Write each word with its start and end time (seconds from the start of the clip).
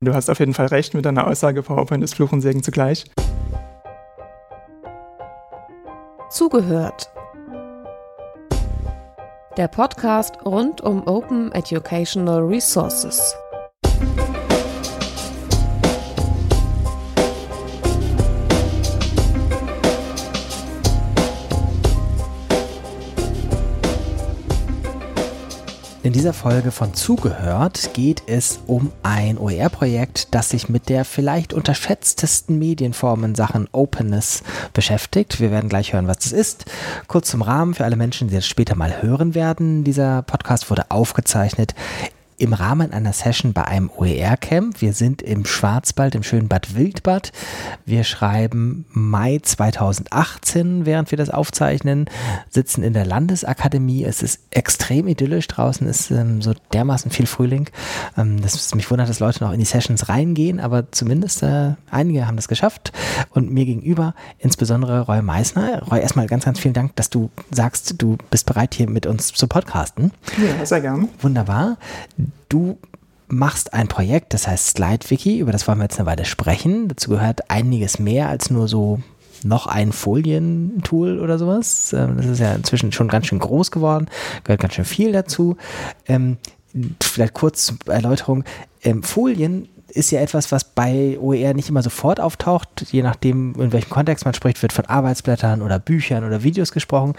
Du 0.00 0.14
hast 0.14 0.30
auf 0.30 0.38
jeden 0.38 0.54
Fall 0.54 0.66
recht 0.66 0.94
mit 0.94 1.04
deiner 1.04 1.26
Aussage, 1.26 1.60
PowerPoint 1.60 2.04
ist 2.04 2.14
Fluch 2.14 2.30
und 2.30 2.40
Segen 2.40 2.62
zugleich. 2.62 3.04
Zugehört. 6.30 7.10
Der 9.56 9.66
Podcast 9.66 10.36
rund 10.44 10.80
um 10.82 11.04
Open 11.08 11.50
Educational 11.50 12.44
Resources. 12.44 13.34
In 26.08 26.14
dieser 26.14 26.32
Folge 26.32 26.70
von 26.70 26.94
Zugehört 26.94 27.90
geht 27.92 28.22
es 28.26 28.60
um 28.66 28.92
ein 29.02 29.36
OER-Projekt, 29.36 30.34
das 30.34 30.48
sich 30.48 30.70
mit 30.70 30.88
der 30.88 31.04
vielleicht 31.04 31.52
unterschätztesten 31.52 32.58
Medienform 32.58 33.24
in 33.24 33.34
Sachen 33.34 33.68
Openness 33.72 34.42
beschäftigt. 34.72 35.38
Wir 35.38 35.50
werden 35.50 35.68
gleich 35.68 35.92
hören, 35.92 36.08
was 36.08 36.20
das 36.20 36.32
ist. 36.32 36.64
Kurz 37.08 37.28
zum 37.28 37.42
Rahmen 37.42 37.74
für 37.74 37.84
alle 37.84 37.96
Menschen, 37.96 38.28
die 38.28 38.34
das 38.34 38.46
später 38.46 38.74
mal 38.74 39.02
hören 39.02 39.34
werden. 39.34 39.84
Dieser 39.84 40.22
Podcast 40.22 40.70
wurde 40.70 40.90
aufgezeichnet 40.90 41.74
im 42.38 42.52
Rahmen 42.52 42.92
einer 42.92 43.12
Session 43.12 43.52
bei 43.52 43.64
einem 43.64 43.90
OER-Camp. 43.90 44.80
Wir 44.80 44.92
sind 44.92 45.22
im 45.22 45.44
Schwarzwald, 45.44 46.14
im 46.14 46.22
schönen 46.22 46.48
Bad 46.48 46.76
Wildbad. 46.76 47.32
Wir 47.84 48.04
schreiben 48.04 48.86
Mai 48.90 49.40
2018, 49.42 50.86
während 50.86 51.10
wir 51.10 51.18
das 51.18 51.30
aufzeichnen, 51.30 52.06
sitzen 52.48 52.84
in 52.84 52.92
der 52.92 53.04
Landesakademie. 53.04 54.04
Es 54.04 54.22
ist 54.22 54.40
extrem 54.50 55.08
idyllisch. 55.08 55.48
Draußen 55.48 55.86
ist 55.86 56.12
ähm, 56.12 56.40
so 56.40 56.54
dermaßen 56.72 57.10
viel 57.10 57.26
Frühling. 57.26 57.70
Ähm, 58.16 58.40
das 58.40 58.54
ist, 58.54 58.74
mich 58.74 58.88
wundert, 58.90 59.08
dass 59.08 59.18
Leute 59.18 59.42
noch 59.42 59.52
in 59.52 59.58
die 59.58 59.66
Sessions 59.66 60.08
reingehen, 60.08 60.60
aber 60.60 60.92
zumindest 60.92 61.42
äh, 61.42 61.72
einige 61.90 62.28
haben 62.28 62.36
das 62.36 62.46
geschafft. 62.46 62.92
Und 63.30 63.50
mir 63.50 63.64
gegenüber 63.64 64.14
insbesondere 64.38 65.00
Roy 65.00 65.22
Meissner. 65.22 65.82
Roy, 65.90 66.00
erstmal 66.00 66.28
ganz, 66.28 66.44
ganz 66.44 66.60
vielen 66.60 66.74
Dank, 66.74 66.94
dass 66.94 67.10
du 67.10 67.30
sagst, 67.50 67.94
du 67.98 68.16
bist 68.30 68.46
bereit, 68.46 68.74
hier 68.74 68.88
mit 68.88 69.06
uns 69.06 69.32
zu 69.32 69.48
podcasten. 69.48 70.12
Ja, 70.38 70.64
sehr 70.64 70.80
gerne. 70.80 71.08
Wunderbar 71.20 71.78
du 72.48 72.78
machst 73.28 73.74
ein 73.74 73.88
Projekt, 73.88 74.34
das 74.34 74.46
heißt 74.46 74.76
SlideWiki, 74.76 75.38
über 75.38 75.52
das 75.52 75.68
wollen 75.68 75.78
wir 75.78 75.84
jetzt 75.84 75.98
eine 75.98 76.06
Weile 76.06 76.24
sprechen. 76.24 76.88
Dazu 76.88 77.10
gehört 77.10 77.50
einiges 77.50 77.98
mehr 77.98 78.28
als 78.28 78.50
nur 78.50 78.68
so 78.68 79.00
noch 79.44 79.66
ein 79.66 79.92
Folientool 79.92 81.20
oder 81.20 81.38
sowas. 81.38 81.92
Ähm, 81.92 82.16
das 82.16 82.26
ist 82.26 82.40
ja 82.40 82.54
inzwischen 82.54 82.92
schon 82.92 83.08
ganz 83.08 83.26
schön 83.26 83.38
groß 83.38 83.70
geworden, 83.70 84.06
gehört 84.44 84.60
ganz 84.60 84.74
schön 84.74 84.84
viel 84.84 85.12
dazu. 85.12 85.56
Ähm, 86.06 86.38
vielleicht 87.02 87.34
kurz 87.34 87.66
zur 87.66 87.76
Erläuterung. 87.86 88.44
Ähm, 88.82 89.02
Folien 89.02 89.68
ist 89.88 90.10
ja 90.10 90.20
etwas, 90.20 90.52
was 90.52 90.64
bei 90.64 91.18
OER 91.20 91.54
nicht 91.54 91.68
immer 91.68 91.82
sofort 91.82 92.20
auftaucht. 92.20 92.68
Je 92.90 93.02
nachdem, 93.02 93.54
in 93.58 93.72
welchem 93.72 93.90
Kontext 93.90 94.24
man 94.24 94.34
spricht, 94.34 94.60
wird 94.62 94.72
von 94.72 94.86
Arbeitsblättern 94.86 95.62
oder 95.62 95.78
Büchern 95.78 96.24
oder 96.24 96.42
Videos 96.42 96.72
gesprochen. 96.72 97.14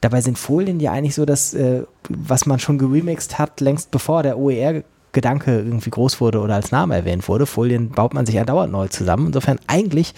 Dabei 0.00 0.20
sind 0.20 0.38
Folien 0.38 0.80
ja 0.80 0.92
eigentlich 0.92 1.14
so 1.14 1.24
das, 1.24 1.54
äh, 1.54 1.82
was 2.08 2.46
man 2.46 2.58
schon 2.58 2.78
geremixed 2.78 3.38
hat, 3.38 3.60
längst 3.60 3.90
bevor 3.90 4.22
der 4.22 4.38
OER 4.38 4.82
Gedanke 5.12 5.58
irgendwie 5.58 5.90
groß 5.90 6.20
wurde 6.20 6.40
oder 6.40 6.54
als 6.54 6.72
Name 6.72 6.94
erwähnt 6.94 7.28
wurde. 7.28 7.46
Folien 7.46 7.90
baut 7.90 8.14
man 8.14 8.26
sich 8.26 8.34
ja 8.34 8.44
dauernd 8.44 8.72
neu 8.72 8.88
zusammen. 8.88 9.26
Insofern 9.26 9.58
eigentlich 9.66 10.14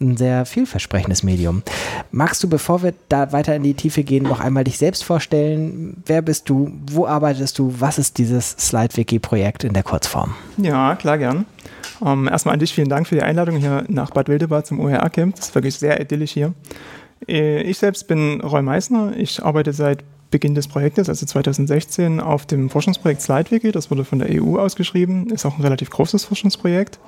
ein 0.00 0.16
sehr 0.16 0.46
vielversprechendes 0.46 1.22
Medium. 1.22 1.62
Magst 2.10 2.42
du, 2.42 2.48
bevor 2.48 2.82
wir 2.82 2.94
da 3.08 3.32
weiter 3.32 3.54
in 3.54 3.62
die 3.62 3.74
Tiefe 3.74 4.02
gehen, 4.02 4.24
noch 4.24 4.40
einmal 4.40 4.64
dich 4.64 4.78
selbst 4.78 5.04
vorstellen? 5.04 6.02
Wer 6.06 6.22
bist 6.22 6.48
du? 6.48 6.72
Wo 6.90 7.06
arbeitest 7.06 7.58
du? 7.58 7.74
Was 7.78 7.98
ist 7.98 8.18
dieses 8.18 8.52
SlideWiki-Projekt 8.52 9.64
in 9.64 9.74
der 9.74 9.82
Kurzform? 9.82 10.34
Ja, 10.56 10.96
klar, 10.96 11.18
gern. 11.18 11.44
Um, 12.00 12.26
ähm, 12.26 12.28
erstmal 12.28 12.54
an 12.54 12.60
dich 12.60 12.72
vielen 12.72 12.88
Dank 12.88 13.08
für 13.08 13.16
die 13.16 13.22
Einladung 13.22 13.56
hier 13.56 13.84
nach 13.88 14.10
Bad 14.10 14.28
Wildebad 14.28 14.66
zum 14.66 14.80
OER-Camp. 14.80 15.34
Das 15.34 15.48
ist 15.48 15.54
wirklich 15.54 15.74
sehr 15.74 16.00
idyllisch 16.00 16.32
hier. 16.32 16.54
Äh, 17.26 17.62
ich 17.62 17.78
selbst 17.78 18.06
bin 18.06 18.40
Roy 18.40 18.62
Meissner. 18.62 19.12
Ich 19.16 19.42
arbeite 19.42 19.72
seit 19.72 20.04
Beginn 20.30 20.54
des 20.54 20.68
Projektes, 20.68 21.08
also 21.08 21.24
2016, 21.24 22.20
auf 22.20 22.44
dem 22.46 22.68
Forschungsprojekt 22.68 23.22
SlideWiki. 23.22 23.72
Das 23.72 23.90
wurde 23.90 24.04
von 24.04 24.18
der 24.18 24.28
EU 24.30 24.58
ausgeschrieben, 24.58 25.30
ist 25.30 25.46
auch 25.46 25.58
ein 25.58 25.62
relativ 25.62 25.90
großes 25.90 26.24
Forschungsprojekt. 26.24 26.98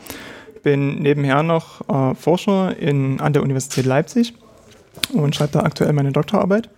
Bin 0.63 1.01
nebenher 1.01 1.43
noch 1.43 1.89
äh, 1.89 2.15
Forscher 2.15 2.77
in, 2.77 3.21
an 3.21 3.33
der 3.33 3.43
Universität 3.43 3.87
Leipzig 3.87 4.35
und 5.13 5.35
schreibe 5.35 5.53
da 5.53 5.61
aktuell 5.61 5.93
meine 5.93 6.13
Doktorarbeit. 6.13 6.71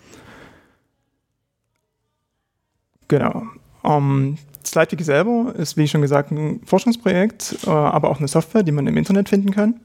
Genau. 3.09 3.43
Ähm, 3.85 4.39
SlideWiki 4.65 5.05
selber 5.05 5.55
ist, 5.57 5.77
wie 5.77 5.87
schon 5.87 6.03
gesagt, 6.03 6.31
ein 6.31 6.61
Forschungsprojekt, 6.65 7.59
äh, 7.67 7.71
aber 7.71 8.11
auch 8.11 8.19
eine 8.19 8.29
Software, 8.29 8.63
die 8.63 8.73
man 8.73 8.87
im 8.87 8.97
Internet 8.97 9.29
finden 9.29 9.51
kann. 9.51 9.81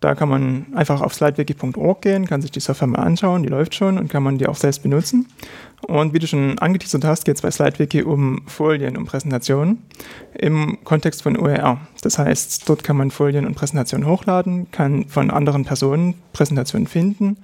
Da 0.00 0.14
kann 0.14 0.28
man 0.28 0.66
einfach 0.74 1.00
auf 1.00 1.12
slidewiki.org 1.12 2.02
gehen, 2.02 2.26
kann 2.26 2.40
sich 2.40 2.52
die 2.52 2.60
Software 2.60 2.86
mal 2.86 3.00
anschauen, 3.00 3.42
die 3.42 3.48
läuft 3.48 3.74
schon 3.74 3.98
und 3.98 4.08
kann 4.08 4.22
man 4.22 4.38
die 4.38 4.46
auch 4.46 4.54
selbst 4.54 4.82
benutzen. 4.84 5.26
Und 5.86 6.12
wie 6.12 6.20
du 6.20 6.26
schon 6.28 6.58
angeteasert 6.58 7.04
hast, 7.04 7.24
geht 7.24 7.36
es 7.36 7.42
bei 7.42 7.50
SlideWiki 7.50 8.02
um 8.02 8.42
Folien, 8.46 8.96
um 8.96 9.06
Präsentationen 9.06 9.82
im 10.34 10.78
Kontext 10.84 11.22
von 11.22 11.36
OER. 11.36 11.80
Das 12.02 12.18
heißt, 12.18 12.68
dort 12.68 12.84
kann 12.84 12.96
man 12.96 13.10
Folien 13.10 13.44
und 13.44 13.54
Präsentationen 13.54 14.06
hochladen, 14.06 14.70
kann 14.70 15.06
von 15.08 15.30
anderen 15.30 15.64
Personen 15.64 16.14
Präsentationen 16.32 16.86
finden, 16.86 17.38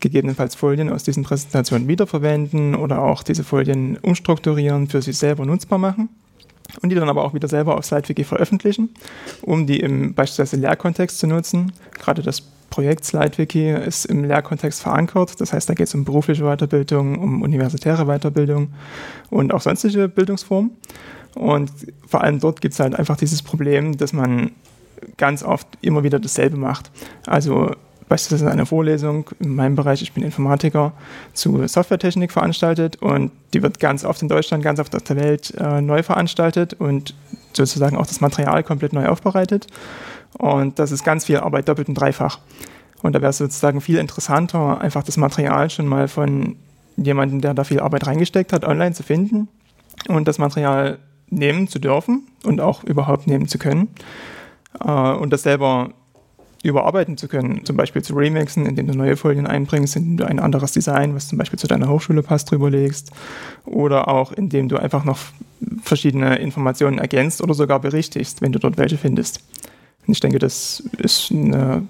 gegebenenfalls 0.00 0.54
Folien 0.54 0.90
aus 0.90 1.02
diesen 1.02 1.24
Präsentationen 1.24 1.88
wiederverwenden 1.88 2.74
oder 2.74 3.02
auch 3.02 3.22
diese 3.22 3.44
Folien 3.44 3.98
umstrukturieren, 3.98 4.88
für 4.88 5.02
sich 5.02 5.18
selber 5.18 5.44
nutzbar 5.44 5.78
machen 5.78 6.08
und 6.80 6.88
die 6.88 6.96
dann 6.96 7.08
aber 7.08 7.24
auch 7.24 7.34
wieder 7.34 7.48
selber 7.48 7.76
auf 7.76 7.84
SlideWiki 7.84 8.24
veröffentlichen, 8.24 8.90
um 9.42 9.66
die 9.66 9.80
im 9.80 10.14
beispielsweise 10.14 10.56
Lehrkontext 10.56 11.18
zu 11.18 11.26
nutzen. 11.26 11.72
Gerade 11.98 12.22
das 12.22 12.42
Projekt 12.70 13.04
SlideWiki 13.04 13.70
ist 13.70 14.06
im 14.06 14.24
Lehrkontext 14.24 14.80
verankert. 14.82 15.40
Das 15.40 15.52
heißt, 15.52 15.68
da 15.68 15.74
geht 15.74 15.88
es 15.88 15.94
um 15.94 16.04
berufliche 16.04 16.44
Weiterbildung, 16.44 17.18
um 17.18 17.42
universitäre 17.42 18.06
Weiterbildung 18.06 18.72
und 19.28 19.52
auch 19.52 19.60
sonstige 19.60 20.08
Bildungsformen. 20.08 20.70
Und 21.34 21.70
vor 22.06 22.22
allem 22.22 22.40
dort 22.40 22.60
gibt 22.60 22.74
es 22.74 22.80
halt 22.80 22.94
einfach 22.94 23.16
dieses 23.16 23.42
Problem, 23.42 23.96
dass 23.96 24.12
man 24.12 24.52
ganz 25.18 25.42
oft 25.42 25.66
immer 25.82 26.02
wieder 26.02 26.18
dasselbe 26.18 26.56
macht. 26.56 26.90
Also 27.26 27.72
beispielsweise 28.08 28.50
eine 28.50 28.66
Vorlesung 28.66 29.30
in 29.40 29.54
meinem 29.54 29.76
Bereich, 29.76 30.02
ich 30.02 30.12
bin 30.12 30.22
Informatiker, 30.22 30.92
zu 31.32 31.66
Softwaretechnik 31.66 32.32
veranstaltet 32.32 32.96
und 32.96 33.30
die 33.54 33.62
wird 33.62 33.80
ganz 33.80 34.04
oft 34.04 34.22
in 34.22 34.28
Deutschland, 34.28 34.62
ganz 34.62 34.80
oft 34.80 34.94
auf 34.94 35.02
der 35.02 35.16
Welt 35.16 35.54
äh, 35.58 35.80
neu 35.80 36.02
veranstaltet 36.02 36.74
und 36.74 37.14
sozusagen 37.52 37.96
auch 37.96 38.06
das 38.06 38.20
Material 38.20 38.62
komplett 38.62 38.92
neu 38.92 39.06
aufbereitet. 39.06 39.66
Und 40.38 40.78
das 40.78 40.92
ist 40.92 41.04
ganz 41.04 41.26
viel 41.26 41.38
Arbeit 41.38 41.68
doppelt 41.68 41.88
und 41.88 41.94
dreifach. 41.94 42.38
Und 43.02 43.14
da 43.14 43.20
wäre 43.20 43.30
es 43.30 43.38
sozusagen 43.38 43.80
viel 43.80 43.98
interessanter, 43.98 44.80
einfach 44.80 45.02
das 45.02 45.16
Material 45.16 45.68
schon 45.70 45.86
mal 45.86 46.08
von 46.08 46.56
jemandem, 46.96 47.40
der 47.40 47.54
da 47.54 47.64
viel 47.64 47.80
Arbeit 47.80 48.06
reingesteckt 48.06 48.52
hat, 48.52 48.64
online 48.64 48.94
zu 48.94 49.02
finden 49.02 49.48
und 50.08 50.28
das 50.28 50.38
Material 50.38 50.98
nehmen 51.28 51.68
zu 51.68 51.78
dürfen 51.78 52.28
und 52.44 52.60
auch 52.60 52.84
überhaupt 52.84 53.26
nehmen 53.26 53.48
zu 53.48 53.58
können 53.58 53.88
äh, 54.80 54.90
und 54.90 55.32
das 55.32 55.42
selber 55.42 55.90
überarbeiten 56.62 57.16
zu 57.16 57.28
können, 57.28 57.64
zum 57.64 57.76
Beispiel 57.76 58.02
zu 58.02 58.14
remixen, 58.14 58.66
indem 58.66 58.86
du 58.86 58.94
neue 58.94 59.16
Folien 59.16 59.46
einbringst, 59.46 59.96
indem 59.96 60.16
du 60.16 60.26
ein 60.26 60.38
anderes 60.38 60.72
Design, 60.72 61.14
was 61.14 61.28
zum 61.28 61.38
Beispiel 61.38 61.58
zu 61.58 61.66
deiner 61.66 61.88
Hochschule 61.88 62.22
passt, 62.22 62.50
drüberlegst 62.50 63.10
oder 63.64 64.08
auch 64.08 64.32
indem 64.32 64.68
du 64.68 64.76
einfach 64.76 65.04
noch 65.04 65.18
verschiedene 65.82 66.36
Informationen 66.36 66.98
ergänzt 66.98 67.42
oder 67.42 67.54
sogar 67.54 67.80
berichtigst, 67.80 68.42
wenn 68.42 68.52
du 68.52 68.58
dort 68.58 68.78
welche 68.78 68.96
findest. 68.96 69.40
Und 70.06 70.14
ich 70.14 70.20
denke, 70.20 70.38
das 70.38 70.82
ist 70.98 71.30
eine 71.32 71.86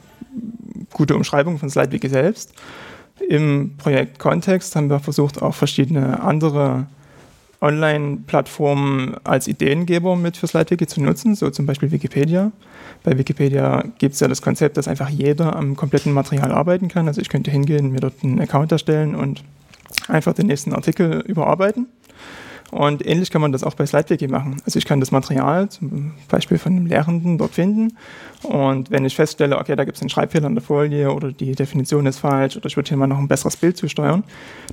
gute 0.92 1.16
Umschreibung 1.16 1.58
von 1.58 1.70
SlideWiki 1.70 2.08
selbst. 2.08 2.54
Im 3.28 3.74
Projektkontext 3.76 4.74
haben 4.74 4.90
wir 4.90 5.00
versucht, 5.00 5.42
auch 5.42 5.54
verschiedene 5.54 6.22
andere 6.22 6.86
Online-Plattformen 7.62 9.16
als 9.24 9.46
Ideengeber 9.46 10.16
mit 10.16 10.36
für 10.36 10.46
SlideWiki 10.46 10.86
zu 10.86 11.00
nutzen, 11.00 11.34
so 11.34 11.48
zum 11.50 11.64
Beispiel 11.64 11.92
Wikipedia. 11.92 12.52
Bei 13.04 13.16
Wikipedia 13.16 13.84
gibt 13.98 14.14
es 14.14 14.20
ja 14.20 14.28
das 14.28 14.42
Konzept, 14.42 14.76
dass 14.76 14.88
einfach 14.88 15.08
jeder 15.08 15.56
am 15.56 15.76
kompletten 15.76 16.12
Material 16.12 16.52
arbeiten 16.52 16.88
kann. 16.88 17.06
Also 17.06 17.20
ich 17.20 17.28
könnte 17.28 17.50
hingehen, 17.50 17.92
mir 17.92 18.00
dort 18.00 18.14
einen 18.22 18.40
Account 18.40 18.72
erstellen 18.72 19.14
und 19.14 19.44
einfach 20.08 20.32
den 20.34 20.46
nächsten 20.46 20.72
Artikel 20.72 21.20
überarbeiten. 21.20 21.86
Und 22.72 23.06
ähnlich 23.06 23.30
kann 23.30 23.42
man 23.42 23.52
das 23.52 23.64
auch 23.64 23.74
bei 23.74 23.84
SlideWiki 23.84 24.28
machen. 24.28 24.56
Also 24.64 24.78
ich 24.78 24.86
kann 24.86 24.98
das 24.98 25.10
Material 25.10 25.68
zum 25.68 26.14
Beispiel 26.28 26.56
von 26.56 26.72
einem 26.72 26.86
Lehrenden 26.86 27.36
dort 27.36 27.52
finden 27.52 27.98
und 28.44 28.90
wenn 28.90 29.04
ich 29.04 29.14
feststelle, 29.14 29.58
okay, 29.58 29.76
da 29.76 29.84
gibt 29.84 29.98
es 29.98 30.02
einen 30.02 30.08
Schreibfehler 30.08 30.46
in 30.48 30.54
der 30.54 30.62
Folie 30.62 31.12
oder 31.12 31.32
die 31.32 31.52
Definition 31.52 32.06
ist 32.06 32.18
falsch 32.18 32.56
oder 32.56 32.66
ich 32.66 32.76
würde 32.76 32.88
hier 32.88 32.96
mal 32.96 33.06
noch 33.06 33.18
ein 33.18 33.28
besseres 33.28 33.58
Bild 33.58 33.76
zusteuern, 33.76 34.24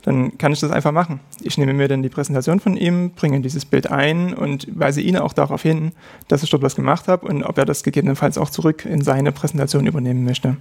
dann 0.03 0.37
kann 0.37 0.53
ich 0.53 0.61
das 0.61 0.71
einfach 0.71 0.93
machen. 0.93 1.19
Ich 1.41 1.57
nehme 1.57 1.73
mir 1.73 1.89
dann 1.89 2.01
die 2.01 2.07
Präsentation 2.07 2.61
von 2.61 2.77
ihm, 2.77 3.11
bringe 3.11 3.41
dieses 3.41 3.65
Bild 3.65 3.91
ein 3.91 4.33
und 4.33 4.67
weise 4.79 5.01
ihn 5.01 5.17
auch 5.17 5.33
darauf 5.33 5.61
hin, 5.61 5.91
dass 6.29 6.41
ich 6.41 6.49
dort 6.49 6.63
was 6.63 6.75
gemacht 6.75 7.09
habe 7.09 7.27
und 7.27 7.43
ob 7.43 7.57
er 7.57 7.65
das 7.65 7.83
gegebenenfalls 7.83 8.37
auch 8.37 8.49
zurück 8.49 8.85
in 8.85 9.01
seine 9.01 9.33
Präsentation 9.33 9.87
übernehmen 9.87 10.23
möchte. 10.23 10.55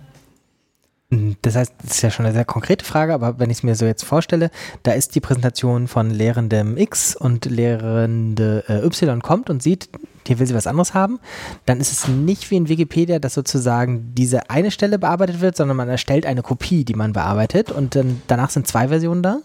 Mhm, 1.10 1.36
das 1.40 1.56
heißt, 1.56 1.74
das 1.82 1.92
ist 1.92 2.02
ja 2.02 2.10
schon 2.10 2.26
eine 2.26 2.34
sehr 2.34 2.44
konkrete 2.44 2.84
Frage, 2.84 3.14
aber 3.14 3.38
wenn 3.38 3.48
ich 3.48 3.58
es 3.58 3.62
mir 3.62 3.74
so 3.74 3.86
jetzt 3.86 4.04
vorstelle, 4.04 4.50
da 4.82 4.92
ist 4.92 5.14
die 5.14 5.20
Präsentation 5.20 5.88
von 5.88 6.10
Lehrendem 6.10 6.76
X 6.76 7.16
und 7.16 7.46
Lehrende 7.46 8.64
äh, 8.68 8.84
Y 8.84 9.22
kommt 9.22 9.48
und 9.48 9.62
sieht, 9.62 9.88
hier 10.26 10.38
will 10.38 10.46
sie 10.46 10.54
was 10.54 10.66
anderes 10.66 10.92
haben, 10.92 11.18
dann 11.64 11.80
ist 11.80 11.92
es 11.92 12.08
nicht 12.08 12.50
wie 12.50 12.56
in 12.56 12.68
Wikipedia, 12.68 13.18
dass 13.18 13.32
sozusagen 13.32 14.14
diese 14.14 14.50
eine 14.50 14.70
Stelle 14.70 14.98
bearbeitet 14.98 15.40
wird, 15.40 15.56
sondern 15.56 15.78
man 15.78 15.88
erstellt 15.88 16.26
eine 16.26 16.42
Kopie, 16.42 16.84
die 16.84 16.94
man 16.94 17.14
bearbeitet 17.14 17.72
und 17.72 17.94
dann, 17.94 18.20
danach 18.26 18.50
sind 18.50 18.66
zwei 18.66 18.88
Versionen 18.88 19.22
da? 19.22 19.38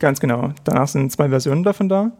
Ganz 0.00 0.20
genau. 0.20 0.52
Danach 0.64 0.88
sind 0.88 1.10
zwei 1.12 1.30
Versionen 1.30 1.62
davon 1.62 1.88
da. 1.88 2.12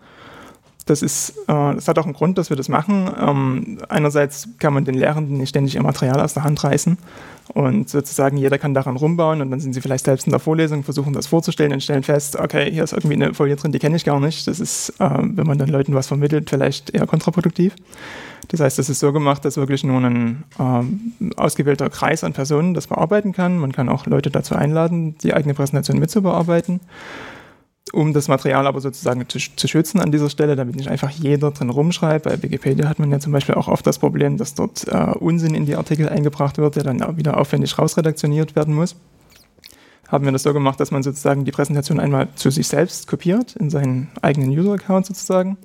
Das, 0.90 1.02
ist, 1.02 1.38
äh, 1.46 1.74
das 1.74 1.86
hat 1.86 2.00
auch 2.00 2.04
einen 2.04 2.14
Grund, 2.14 2.36
dass 2.36 2.50
wir 2.50 2.56
das 2.56 2.68
machen. 2.68 3.08
Ähm, 3.16 3.78
einerseits 3.88 4.48
kann 4.58 4.74
man 4.74 4.84
den 4.84 4.96
Lehrenden 4.96 5.36
nicht 5.36 5.50
ständig 5.50 5.76
ihr 5.76 5.82
Material 5.84 6.20
aus 6.20 6.34
der 6.34 6.42
Hand 6.42 6.64
reißen 6.64 6.98
und 7.54 7.88
sozusagen 7.88 8.36
jeder 8.36 8.58
kann 8.58 8.74
daran 8.74 8.96
rumbauen 8.96 9.40
und 9.40 9.52
dann 9.52 9.60
sind 9.60 9.72
sie 9.72 9.80
vielleicht 9.80 10.04
selbst 10.04 10.26
in 10.26 10.32
der 10.32 10.40
Vorlesung, 10.40 10.82
versuchen 10.82 11.12
das 11.12 11.28
vorzustellen 11.28 11.72
und 11.72 11.80
stellen 11.80 12.02
fest, 12.02 12.34
okay, 12.34 12.68
hier 12.72 12.82
ist 12.82 12.92
irgendwie 12.92 13.14
eine 13.14 13.34
Folie 13.34 13.54
drin, 13.54 13.70
die 13.70 13.78
kenne 13.78 13.94
ich 13.94 14.04
gar 14.04 14.18
nicht. 14.18 14.48
Das 14.48 14.58
ist, 14.58 14.90
äh, 14.98 15.08
wenn 15.20 15.46
man 15.46 15.58
dann 15.58 15.68
Leuten 15.68 15.94
was 15.94 16.08
vermittelt, 16.08 16.50
vielleicht 16.50 16.90
eher 16.90 17.06
kontraproduktiv. 17.06 17.76
Das 18.48 18.58
heißt, 18.58 18.76
das 18.76 18.90
ist 18.90 18.98
so 18.98 19.12
gemacht, 19.12 19.44
dass 19.44 19.58
wirklich 19.58 19.84
nur 19.84 20.00
ein 20.00 20.42
äh, 20.58 21.36
ausgewählter 21.36 21.88
Kreis 21.88 22.24
an 22.24 22.32
Personen 22.32 22.74
das 22.74 22.88
bearbeiten 22.88 23.32
kann. 23.32 23.58
Man 23.58 23.70
kann 23.70 23.88
auch 23.88 24.06
Leute 24.06 24.32
dazu 24.32 24.56
einladen, 24.56 25.16
die 25.18 25.34
eigene 25.34 25.54
Präsentation 25.54 26.00
mitzubearbeiten 26.00 26.80
um 27.92 28.12
das 28.12 28.28
Material 28.28 28.66
aber 28.66 28.80
sozusagen 28.80 29.28
zu, 29.28 29.38
zu, 29.38 29.68
schützen 29.68 30.00
an 30.00 30.12
dieser 30.12 30.30
Stelle, 30.30 30.56
damit 30.56 30.76
nicht 30.76 30.88
einfach 30.88 31.10
jeder 31.10 31.50
drin 31.50 31.70
rumschreibt. 31.70 32.24
Bei 32.24 32.42
Wikipedia 32.42 32.88
hat 32.88 32.98
man 32.98 33.10
ja 33.10 33.18
zum 33.18 33.32
Beispiel 33.32 33.54
auch 33.54 33.68
oft 33.68 33.86
das 33.86 33.98
Problem, 33.98 34.36
dass 34.36 34.54
dort 34.54 34.86
äh, 34.88 35.12
Unsinn 35.18 35.54
in 35.54 35.66
die 35.66 35.76
Artikel 35.76 36.08
eingebracht 36.08 36.58
wird, 36.58 36.76
der 36.76 36.84
dann 36.84 37.02
auch 37.02 37.16
wieder 37.16 37.38
aufwendig 37.38 37.78
rausredaktioniert 37.78 38.56
werden 38.56 38.74
muss. 38.74 38.96
Haben 40.08 40.24
wir 40.24 40.32
das 40.32 40.42
so 40.42 40.52
gemacht, 40.52 40.80
dass 40.80 40.90
man 40.90 41.02
sozusagen 41.02 41.44
die 41.44 41.52
Präsentation 41.52 42.00
einmal 42.00 42.28
zu 42.34 42.50
sich 42.50 42.66
selbst 42.66 43.06
kopiert, 43.06 43.54
in 43.56 43.70
seinen 43.70 44.08
eigenen 44.22 44.50
User-Account 44.50 45.06
sozusagen, 45.06 45.56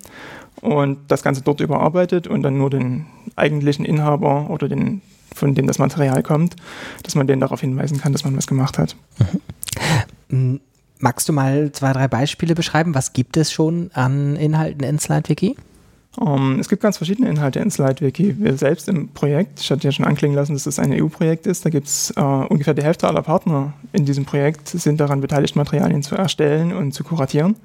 und 0.61 0.99
das 1.09 1.23
Ganze 1.23 1.41
dort 1.41 1.61
überarbeitet 1.61 2.27
und 2.27 2.43
dann 2.43 2.57
nur 2.57 2.69
den 2.69 3.05
eigentlichen 3.35 3.85
Inhaber 3.85 4.49
oder 4.49 4.69
den, 4.69 5.01
von 5.33 5.53
dem 5.53 5.67
das 5.67 5.79
Material 5.79 6.23
kommt, 6.23 6.55
dass 7.03 7.15
man 7.15 7.27
den 7.27 7.39
darauf 7.39 7.61
hinweisen 7.61 7.99
kann, 7.99 8.13
dass 8.13 8.23
man 8.23 8.37
was 8.37 8.47
gemacht 8.47 8.77
hat. 8.77 8.95
Magst 10.99 11.27
du 11.27 11.33
mal 11.33 11.71
zwei, 11.71 11.93
drei 11.93 12.07
Beispiele 12.07 12.55
beschreiben? 12.55 12.95
Was 12.95 13.13
gibt 13.13 13.37
es 13.37 13.51
schon 13.51 13.91
an 13.93 14.35
Inhalten 14.35 14.83
in 14.83 14.99
SlideWiki? 14.99 15.55
Um, 16.17 16.53
ähm, 16.53 16.59
es 16.59 16.69
gibt 16.69 16.81
ganz 16.81 16.97
verschiedene 16.97 17.29
Inhalte 17.29 17.59
in 17.59 17.69
SlideWiki. 17.69 18.35
Wir 18.39 18.57
selbst 18.57 18.87
im 18.87 19.09
Projekt, 19.09 19.59
ich 19.59 19.69
hatte 19.69 19.83
ja 19.83 19.91
schon 19.91 20.05
anklingen 20.05 20.35
lassen, 20.35 20.53
dass 20.53 20.63
das 20.63 20.79
ein 20.79 20.93
EU-Projekt 20.93 21.45
ist, 21.45 21.65
da 21.65 21.69
gibt 21.69 21.87
es 21.87 22.11
äh, 22.15 22.21
ungefähr 22.21 22.73
die 22.73 22.83
Hälfte 22.83 23.07
aller 23.07 23.21
Partner 23.21 23.73
in 23.91 24.05
diesem 24.05 24.25
Projekt, 24.25 24.69
sind 24.69 24.99
daran 24.99 25.19
beteiligt, 25.19 25.55
Materialien 25.55 26.03
zu 26.03 26.15
erstellen 26.15 26.73
und 26.73 26.93
zu 26.93 27.03
kuratieren. 27.03 27.55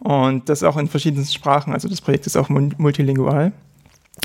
Und 0.00 0.48
das 0.50 0.62
auch 0.62 0.76
in 0.76 0.88
verschiedensten 0.88 1.32
Sprachen. 1.32 1.72
Also 1.72 1.88
das 1.88 2.02
Projekt 2.02 2.26
ist 2.26 2.36
auch 2.36 2.50
multilingual. 2.50 3.52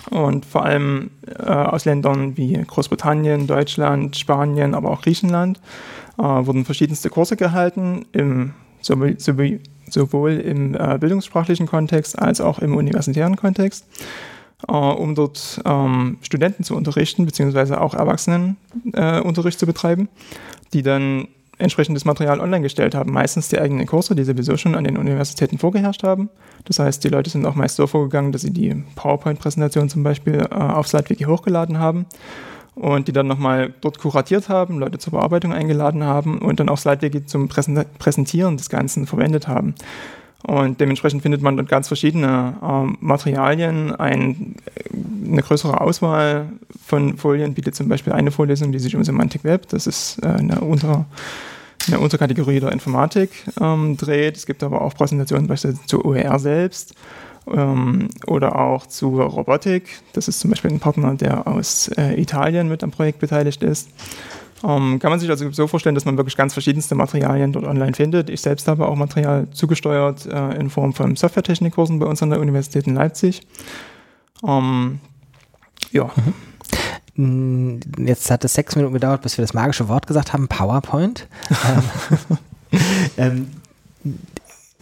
Und 0.10 0.46
vor 0.46 0.66
allem 0.66 1.12
äh, 1.28 1.44
aus 1.44 1.86
Ländern 1.86 2.38
wie 2.38 2.54
Großbritannien, 2.54 3.48
Deutschland, 3.48 4.16
Spanien, 4.16 4.74
aber 4.74 4.92
auch 4.92 5.02
Griechenland 5.02 5.60
äh, 6.18 6.24
wurden 6.24 6.66
verschiedenste 6.66 7.10
Kurse 7.10 7.36
gehalten, 7.36 8.06
im, 8.12 8.54
sowohl, 8.82 9.18
sowohl 9.90 10.32
im 10.34 10.76
äh, 10.76 10.98
bildungssprachlichen 11.00 11.68
Kontext 11.68 12.18
als 12.20 12.40
auch 12.42 12.60
im 12.60 12.76
universitären 12.76 13.36
Kontext, 13.36 13.86
äh, 14.68 14.72
um 14.74 15.16
dort 15.16 15.62
ähm, 15.66 16.18
Studenten 16.22 16.64
zu 16.64 16.76
unterrichten, 16.76 17.26
beziehungsweise 17.26 17.82
auch 17.82 17.94
Erwachsenenunterricht 17.94 19.58
äh, 19.58 19.60
zu 19.60 19.66
betreiben, 19.66 20.08
die 20.74 20.84
dann 20.84 21.28
entsprechendes 21.60 22.06
Material 22.06 22.40
online 22.40 22.62
gestellt 22.62 22.96
haben. 22.96 23.12
Meistens 23.12 23.50
die 23.50 23.60
eigenen 23.60 23.86
Kurse, 23.86 24.16
die 24.16 24.24
sowieso 24.24 24.58
schon 24.58 24.76
an 24.76 24.86
den 24.86 24.98
Universitäten 24.98 25.58
vorgeherrscht 25.58 26.04
haben. 26.04 26.30
Das 26.66 26.80
heißt, 26.80 27.04
die 27.04 27.10
Leute 27.10 27.30
sind 27.30 27.46
auch 27.46 27.56
meist 27.56 27.76
so 27.76 27.86
vorgegangen, 27.86 28.32
dass 28.32 28.42
sie 28.42 28.52
die 28.52 28.84
PowerPoint-Präsentation 28.96 29.90
zum 29.90 30.04
Beispiel 30.04 30.48
äh, 30.50 30.56
auf 30.56 30.88
SlideWiki 30.88 31.26
hochgeladen 31.26 31.78
haben 31.78 32.06
und 32.76 33.08
die 33.08 33.12
dann 33.12 33.28
nochmal 33.28 33.74
dort 33.82 34.00
kuratiert 34.00 34.48
haben, 34.48 34.80
Leute 34.80 34.98
zur 35.00 35.12
Bearbeitung 35.12 35.54
eingeladen 35.54 36.04
haben 36.04 36.40
und 36.40 36.60
dann 36.60 36.70
auch 36.70 36.78
SlideWiki 36.78 37.26
zum 37.26 37.50
Präsentieren 37.50 38.58
des 38.58 38.70
Ganzen 38.70 39.06
verwendet 39.06 39.48
haben. 39.48 39.76
Und 40.44 40.80
dementsprechend 40.80 41.22
findet 41.22 41.42
man 41.42 41.58
dort 41.58 41.68
ganz 41.68 41.88
verschiedene 41.88 42.56
äh, 42.62 42.96
Materialien. 43.02 43.94
Ein, 43.96 44.56
eine 45.26 45.42
größere 45.42 45.82
Auswahl 45.82 46.50
von 46.86 47.18
Folien 47.18 47.54
bietet 47.54 47.76
zum 47.76 47.90
Beispiel 47.90 48.14
eine 48.14 48.32
Vorlesung, 48.32 48.72
die 48.72 48.80
sich 48.80 48.96
um 48.96 49.04
Semantic 49.04 49.44
Web, 49.44 49.68
das 49.70 49.86
ist 49.86 50.20
äh, 50.24 50.28
eine, 50.28 50.62
Unter, 50.62 51.06
eine 51.88 52.00
Unterkategorie 52.00 52.62
der 52.62 52.72
Informatik, 52.72 53.32
ähm, 53.60 53.98
dreht. 53.98 54.38
Es 54.38 54.46
gibt 54.46 54.64
aber 54.64 54.82
auch 54.82 54.96
Präsentationen 54.96 55.48
beispielsweise 55.48 55.86
zu 55.88 56.06
OER 56.06 56.40
selbst 56.40 56.96
ähm, 57.52 58.08
oder 58.26 58.58
auch 58.58 58.88
zu 58.88 59.22
Robotik. 59.22 59.90
Das 60.14 60.30
ist 60.30 60.40
zum 60.40 60.52
Beispiel 60.52 60.72
ein 60.72 60.80
Partner, 60.80 61.16
der 61.16 61.48
aus 61.48 61.90
äh, 61.90 62.20
Italien 62.20 62.70
mit 62.70 62.82
am 62.84 62.92
Projekt 62.92 63.20
beteiligt 63.20 63.62
ist. 63.62 63.90
Ähm, 64.64 65.00
kann 65.00 65.10
man 65.10 65.20
sich 65.20 65.30
also 65.30 65.52
so 65.52 65.68
vorstellen, 65.68 65.96
dass 65.96 66.06
man 66.06 66.18
wirklich 66.18 66.36
ganz 66.36 66.54
verschiedenste 66.54 66.96
Materialien 66.96 67.54
dort 67.54 67.66
online 67.66 67.94
findet. 67.94 68.30
Ich 68.30 68.42
selbst 68.42 68.68
habe 68.68 68.88
auch 68.88 68.96
Material 68.96 69.48
zugesteuert 69.52 70.26
äh, 70.26 70.56
in 70.56 70.70
Form 70.70 70.94
von 70.94 71.16
Softwaretechnikkursen 71.16 72.00
bei 72.00 72.06
uns 72.06 72.22
an 72.22 72.30
der 72.30 72.40
Universität 72.40 72.88
in 72.88 72.96
Leipzig. 72.96 73.42
Ähm, 74.46 75.00
ja. 75.92 76.10
Mhm. 77.16 77.80
Jetzt 77.98 78.32
hat 78.32 78.46
es 78.46 78.54
sechs 78.54 78.76
Minuten 78.76 78.94
gedauert, 78.94 79.22
bis 79.22 79.38
wir 79.38 79.44
das 79.44 79.54
magische 79.54 79.88
Wort 79.88 80.08
gesagt 80.08 80.34
haben, 80.34 80.48
PowerPoint. 80.48 81.28
ähm, 81.68 81.84
ähm 83.18 83.52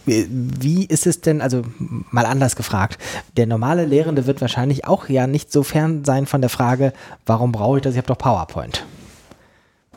wie 0.08 0.86
ist 0.86 1.06
es 1.06 1.20
denn, 1.20 1.42
also 1.42 1.62
mal 1.78 2.24
anders 2.24 2.56
gefragt, 2.56 2.98
der 3.36 3.46
normale 3.46 3.84
Lehrende 3.84 4.26
wird 4.26 4.40
wahrscheinlich 4.40 4.86
auch 4.86 5.08
ja 5.10 5.26
nicht 5.26 5.52
so 5.52 5.62
fern 5.62 6.04
sein 6.04 6.24
von 6.24 6.40
der 6.40 6.48
Frage, 6.48 6.94
warum 7.26 7.52
brauche 7.52 7.76
ich 7.76 7.82
das, 7.82 7.92
ich 7.92 7.98
habe 7.98 8.08
doch 8.08 8.16
PowerPoint. 8.16 8.86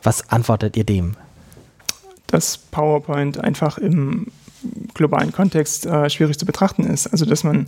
Was 0.03 0.29
antwortet 0.29 0.77
ihr 0.77 0.83
dem? 0.83 1.15
Dass 2.27 2.57
PowerPoint 2.57 3.39
einfach 3.39 3.77
im 3.77 4.27
globalen 4.93 5.31
Kontext 5.31 5.85
äh, 5.85 6.09
schwierig 6.09 6.37
zu 6.37 6.45
betrachten 6.45 6.83
ist. 6.83 7.07
Also 7.07 7.25
dass 7.25 7.43
man 7.43 7.67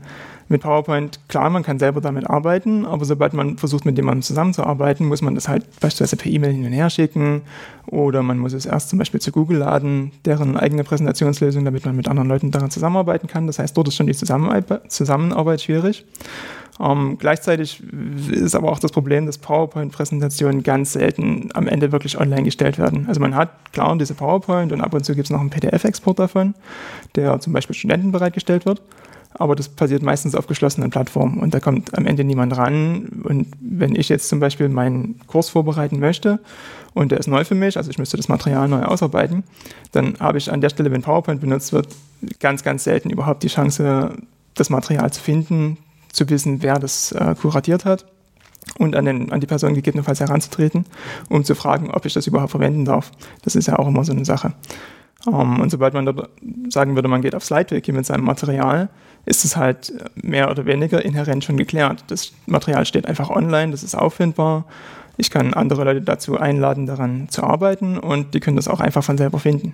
mit 0.50 0.62
PowerPoint, 0.62 1.20
klar, 1.28 1.50
man 1.50 1.64
kann 1.64 1.80
selber 1.80 2.02
damit 2.02 2.30
arbeiten, 2.30 2.86
aber 2.86 3.06
sobald 3.06 3.34
man 3.34 3.58
versucht, 3.58 3.86
mit 3.86 3.98
jemandem 3.98 4.22
zusammenzuarbeiten, 4.22 5.08
muss 5.08 5.22
man 5.22 5.36
das 5.36 5.48
halt 5.48 5.66
beispielsweise 5.80 6.18
per 6.18 6.32
E-Mail 6.32 6.52
hin 6.52 6.66
und 6.66 6.74
her 6.74 6.90
schicken 6.90 7.42
oder 7.88 8.22
man 8.22 8.38
muss 8.38 8.54
es 8.54 8.66
erst 8.66 8.90
zum 8.90 9.00
Beispiel 9.00 9.22
zu 9.22 9.32
Google 9.32 9.60
laden, 9.60 10.12
deren 10.26 10.58
eigene 10.58 10.84
Präsentationslösung, 10.84 11.66
damit 11.66 11.86
man 11.86 11.96
mit 11.96 12.08
anderen 12.08 12.30
Leuten 12.30 12.52
daran 12.52 12.70
zusammenarbeiten 12.72 13.28
kann. 13.28 13.48
Das 13.48 13.60
heißt, 13.60 13.76
dort 13.76 13.88
ist 13.88 13.96
schon 13.96 14.08
die 14.08 14.14
Zusammenarbeit 14.16 15.62
schwierig. 15.62 16.06
Ähm, 16.80 17.18
gleichzeitig 17.20 17.84
ist 18.32 18.56
aber 18.56 18.72
auch 18.72 18.80
das 18.80 18.92
Problem, 18.92 19.26
dass 19.26 19.38
PowerPoint-Präsentationen 19.38 20.64
ganz 20.64 20.94
selten 20.94 21.50
am 21.54 21.68
Ende 21.68 21.92
wirklich 21.92 22.20
online 22.20 22.44
gestellt 22.44 22.78
werden. 22.78 23.06
Also 23.08 23.22
man 23.22 23.36
hat 23.36 23.72
klar 23.74 23.96
diese 23.98 24.16
PowerPoint 24.16 24.72
und 24.72 24.82
ab 24.82 24.94
und 24.94 25.06
zu 25.06 25.14
gibt 25.14 25.26
es 25.28 25.32
noch 25.32 25.40
einen 25.40 25.52
PDF-Export 25.52 26.20
davon, 26.20 26.56
der 27.16 27.40
zum 27.40 27.54
Beispiel 27.54 27.76
Studenten 27.76 28.12
bereitgestellt 28.12 28.66
wird. 28.66 28.82
Aber 29.36 29.56
das 29.56 29.68
passiert 29.68 30.04
meistens 30.04 30.36
auf 30.36 30.46
geschlossenen 30.46 30.92
Plattformen 30.92 31.40
und 31.40 31.56
da 31.56 31.60
kommt 31.60 31.98
am 31.98 32.06
Ende 32.06 32.24
niemand 32.24 32.56
ran. 32.56 33.24
Und 33.24 33.48
wenn 33.60 33.96
ich 33.96 34.10
jetzt 34.10 34.30
zum 34.30 34.40
Beispiel 34.40 34.70
meinen 34.70 35.20
Kurs 35.26 35.50
vorbereiten 35.50 36.00
möchte 36.00 36.40
und 36.94 37.12
der 37.12 37.20
ist 37.20 37.28
neu 37.28 37.44
für 37.44 37.56
mich, 37.56 37.78
also 37.78 37.90
ich 37.90 37.98
müsste 37.98 38.18
das 38.18 38.28
Material 38.28 38.68
neu 38.68 38.84
ausarbeiten, 38.84 39.44
dann 39.92 40.16
habe 40.20 40.38
ich 40.38 40.52
an 40.52 40.62
der 40.62 40.70
Stelle, 40.70 40.92
wenn 40.92 41.02
PowerPoint 41.02 41.42
benutzt 41.42 41.74
wird, 41.74 41.88
ganz, 42.40 42.64
ganz 42.64 42.84
selten 42.84 43.10
überhaupt 43.10 43.42
die 43.42 43.48
Chance, 43.48 44.12
das 44.54 44.70
Material 44.70 45.12
zu 45.12 45.20
finden, 45.20 45.78
zu 46.14 46.30
wissen, 46.30 46.62
wer 46.62 46.80
das 46.80 47.12
äh, 47.12 47.36
kuratiert 47.36 47.84
hat 47.84 48.06
und 48.78 48.96
an, 48.96 49.06
den, 49.06 49.32
an 49.32 49.42
die 49.42 49.48
Person 49.48 49.74
gegebenenfalls 49.74 50.22
heranzutreten, 50.22 50.86
um 51.30 51.44
zu 51.44 51.56
fragen, 51.56 51.92
ob 51.92 52.06
ich 52.06 52.14
das 52.14 52.28
überhaupt 52.28 52.52
verwenden 52.52 52.86
darf. 52.86 53.12
Das 53.42 53.56
ist 53.56 53.68
ja 53.68 53.78
auch 53.78 53.88
immer 53.88 54.06
so 54.06 54.14
eine 54.14 54.24
Sache. 54.24 54.54
Um, 55.26 55.56
ähm, 55.56 55.60
und 55.62 55.70
sobald 55.70 55.94
man 55.94 56.06
dort 56.06 56.30
sagen 56.70 56.96
würde, 56.96 57.08
man 57.08 57.22
geht 57.22 57.36
auf 57.36 57.44
SlideWiki 57.44 57.92
mit 57.92 58.06
seinem 58.06 58.26
Material, 58.26 58.90
ist 59.26 59.46
es 59.46 59.56
halt 59.56 59.94
mehr 60.16 60.52
oder 60.52 60.66
weniger 60.66 61.04
inhärent 61.04 61.44
schon 61.44 61.58
geklärt. 61.58 62.04
Das 62.08 62.34
Material 62.46 62.86
steht 62.86 63.08
einfach 63.08 63.30
online, 63.30 63.72
das 63.72 63.84
ist 63.84 63.96
auffindbar. 63.96 64.66
Ich 65.16 65.30
kann 65.30 65.54
andere 65.54 65.84
Leute 65.84 66.02
dazu 66.02 66.38
einladen, 66.38 66.88
daran 66.88 67.30
zu 67.30 67.44
arbeiten 67.44 67.98
und 67.98 68.34
die 68.34 68.40
können 68.40 68.58
das 68.58 68.68
auch 68.68 68.80
einfach 68.80 69.04
von 69.04 69.18
selber 69.18 69.40
finden. 69.40 69.74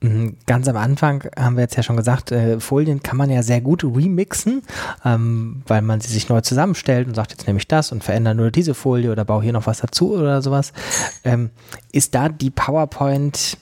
Mhm, 0.00 0.36
ganz 0.46 0.66
am 0.66 0.76
Anfang 0.76 1.24
haben 1.38 1.56
wir 1.56 1.62
jetzt 1.62 1.76
ja 1.76 1.82
schon 1.82 1.96
gesagt, 1.96 2.32
äh, 2.32 2.58
Folien 2.58 3.02
kann 3.02 3.16
man 3.16 3.30
ja 3.30 3.42
sehr 3.42 3.60
gut 3.60 3.84
remixen, 3.84 4.62
ähm, 5.04 5.62
weil 5.66 5.82
man 5.82 6.00
sie 6.00 6.12
sich 6.12 6.28
neu 6.28 6.40
zusammenstellt 6.40 7.06
und 7.06 7.14
sagt, 7.14 7.30
jetzt 7.30 7.46
nehme 7.46 7.58
ich 7.58 7.68
das 7.68 7.92
und 7.92 8.02
verändere 8.02 8.34
nur 8.34 8.50
diese 8.50 8.74
Folie 8.74 9.12
oder 9.12 9.24
baue 9.24 9.42
hier 9.42 9.52
noch 9.52 9.66
was 9.66 9.78
dazu 9.78 10.14
oder 10.14 10.42
sowas. 10.42 10.72
Ähm, 11.24 11.50
ist 11.92 12.14
da 12.14 12.28
die 12.28 12.50
PowerPoint 12.50 13.58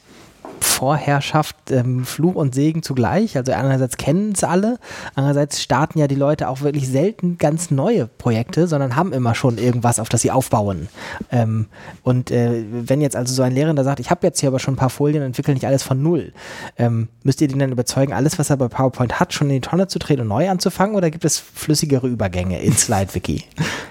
Vorherrschaft, 0.60 1.56
ähm, 1.70 2.04
Fluch 2.04 2.34
und 2.34 2.54
Segen 2.54 2.82
zugleich. 2.82 3.36
Also 3.36 3.52
einerseits 3.52 3.96
kennen 3.96 4.32
es 4.34 4.44
alle, 4.44 4.78
andererseits 5.14 5.62
starten 5.62 5.98
ja 5.98 6.06
die 6.06 6.14
Leute 6.14 6.48
auch 6.48 6.60
wirklich 6.60 6.88
selten 6.88 7.38
ganz 7.38 7.70
neue 7.70 8.06
Projekte, 8.06 8.66
sondern 8.66 8.96
haben 8.96 9.12
immer 9.12 9.34
schon 9.34 9.58
irgendwas, 9.58 9.98
auf 9.98 10.08
das 10.08 10.22
sie 10.22 10.30
aufbauen. 10.30 10.88
Ähm, 11.30 11.66
und 12.02 12.30
äh, 12.30 12.64
wenn 12.70 13.00
jetzt 13.00 13.16
also 13.16 13.34
so 13.34 13.42
ein 13.42 13.52
Lehrender 13.52 13.84
sagt, 13.84 14.00
ich 14.00 14.10
habe 14.10 14.26
jetzt 14.26 14.40
hier 14.40 14.48
aber 14.48 14.58
schon 14.58 14.74
ein 14.74 14.78
paar 14.78 14.90
Folien, 14.90 15.22
entwickle 15.22 15.54
nicht 15.54 15.66
alles 15.66 15.82
von 15.82 16.02
null, 16.02 16.32
ähm, 16.78 17.08
müsst 17.22 17.40
ihr 17.40 17.48
den 17.48 17.58
dann 17.58 17.72
überzeugen, 17.72 18.12
alles, 18.12 18.38
was 18.38 18.50
er 18.50 18.56
bei 18.56 18.68
PowerPoint 18.68 19.18
hat, 19.20 19.32
schon 19.32 19.48
in 19.48 19.54
die 19.54 19.60
Tonne 19.60 19.88
zu 19.88 19.98
treten 19.98 20.22
und 20.22 20.28
neu 20.28 20.48
anzufangen 20.48 20.96
oder 20.96 21.10
gibt 21.10 21.24
es 21.24 21.38
flüssigere 21.38 22.06
Übergänge 22.06 22.60
in 22.60 22.72
SlideWiki? 22.72 23.44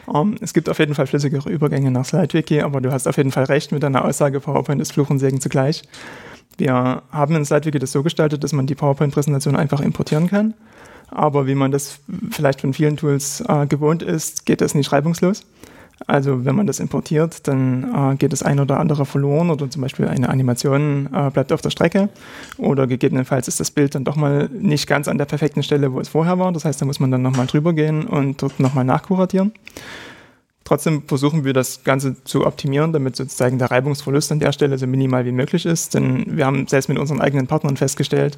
Um, 0.05 0.35
es 0.41 0.53
gibt 0.53 0.69
auf 0.69 0.79
jeden 0.79 0.95
Fall 0.95 1.07
flüssigere 1.07 1.49
Übergänge 1.49 1.91
nach 1.91 2.05
SlideWiki, 2.05 2.61
aber 2.61 2.81
du 2.81 2.91
hast 2.91 3.07
auf 3.07 3.17
jeden 3.17 3.31
Fall 3.31 3.45
recht 3.45 3.71
mit 3.71 3.83
deiner 3.83 4.05
Aussage, 4.05 4.39
PowerPoint 4.39 4.81
ist 4.81 4.93
Fluch 4.93 5.09
und 5.09 5.19
Segen 5.19 5.39
zugleich. 5.39 5.83
Wir 6.59 7.01
haben 7.11 7.35
in 7.35 7.45
SlideWiki 7.45 7.79
das 7.79 7.91
so 7.91 8.03
gestaltet, 8.03 8.43
dass 8.43 8.53
man 8.53 8.67
die 8.67 8.75
PowerPoint-Präsentation 8.75 9.55
einfach 9.55 9.79
importieren 9.79 10.27
kann. 10.27 10.53
Aber 11.09 11.47
wie 11.47 11.55
man 11.55 11.71
das 11.71 11.99
vielleicht 12.29 12.61
von 12.61 12.73
vielen 12.73 12.97
Tools 12.97 13.41
äh, 13.47 13.65
gewohnt 13.65 14.03
ist, 14.03 14.45
geht 14.45 14.61
das 14.61 14.75
nicht 14.75 14.91
reibungslos. 14.91 15.45
Also 16.07 16.45
wenn 16.45 16.55
man 16.55 16.67
das 16.67 16.79
importiert, 16.79 17.47
dann 17.47 18.13
äh, 18.13 18.15
geht 18.15 18.31
das 18.31 18.43
ein 18.43 18.59
oder 18.59 18.79
andere 18.79 19.05
verloren 19.05 19.49
oder 19.49 19.69
zum 19.69 19.81
Beispiel 19.81 20.07
eine 20.07 20.29
Animation 20.29 21.09
äh, 21.13 21.29
bleibt 21.29 21.51
auf 21.51 21.61
der 21.61 21.71
Strecke 21.71 22.09
oder 22.57 22.87
gegebenenfalls 22.87 23.47
ist 23.47 23.59
das 23.59 23.71
Bild 23.71 23.95
dann 23.95 24.05
doch 24.05 24.15
mal 24.15 24.49
nicht 24.53 24.87
ganz 24.87 25.07
an 25.07 25.17
der 25.17 25.25
perfekten 25.25 25.61
Stelle, 25.61 25.91
wo 25.91 25.99
es 25.99 26.07
vorher 26.07 26.39
war. 26.39 26.51
Das 26.53 26.63
heißt, 26.63 26.81
da 26.81 26.85
muss 26.85 26.99
man 26.99 27.11
dann 27.11 27.21
nochmal 27.21 27.47
drüber 27.47 27.73
gehen 27.73 28.05
und 28.05 28.41
dort 28.41 28.59
nochmal 28.59 28.85
nachkuratieren. 28.85 29.51
Trotzdem 30.69 31.01
versuchen 31.07 31.45
wir 31.45 31.53
das 31.53 31.83
Ganze 31.83 32.23
zu 32.25 32.45
optimieren, 32.45 32.93
damit 32.93 33.15
sozusagen 33.15 33.57
der 33.57 33.71
Reibungsverlust 33.71 34.31
an 34.31 34.39
der 34.39 34.51
Stelle 34.51 34.77
so 34.77 34.85
minimal 34.85 35.25
wie 35.25 35.31
möglich 35.31 35.65
ist. 35.65 35.95
Denn 35.95 36.37
wir 36.37 36.45
haben 36.45 36.67
selbst 36.67 36.89
mit 36.89 36.99
unseren 36.99 37.21
eigenen 37.21 37.47
Partnern 37.47 37.75
festgestellt, 37.75 38.37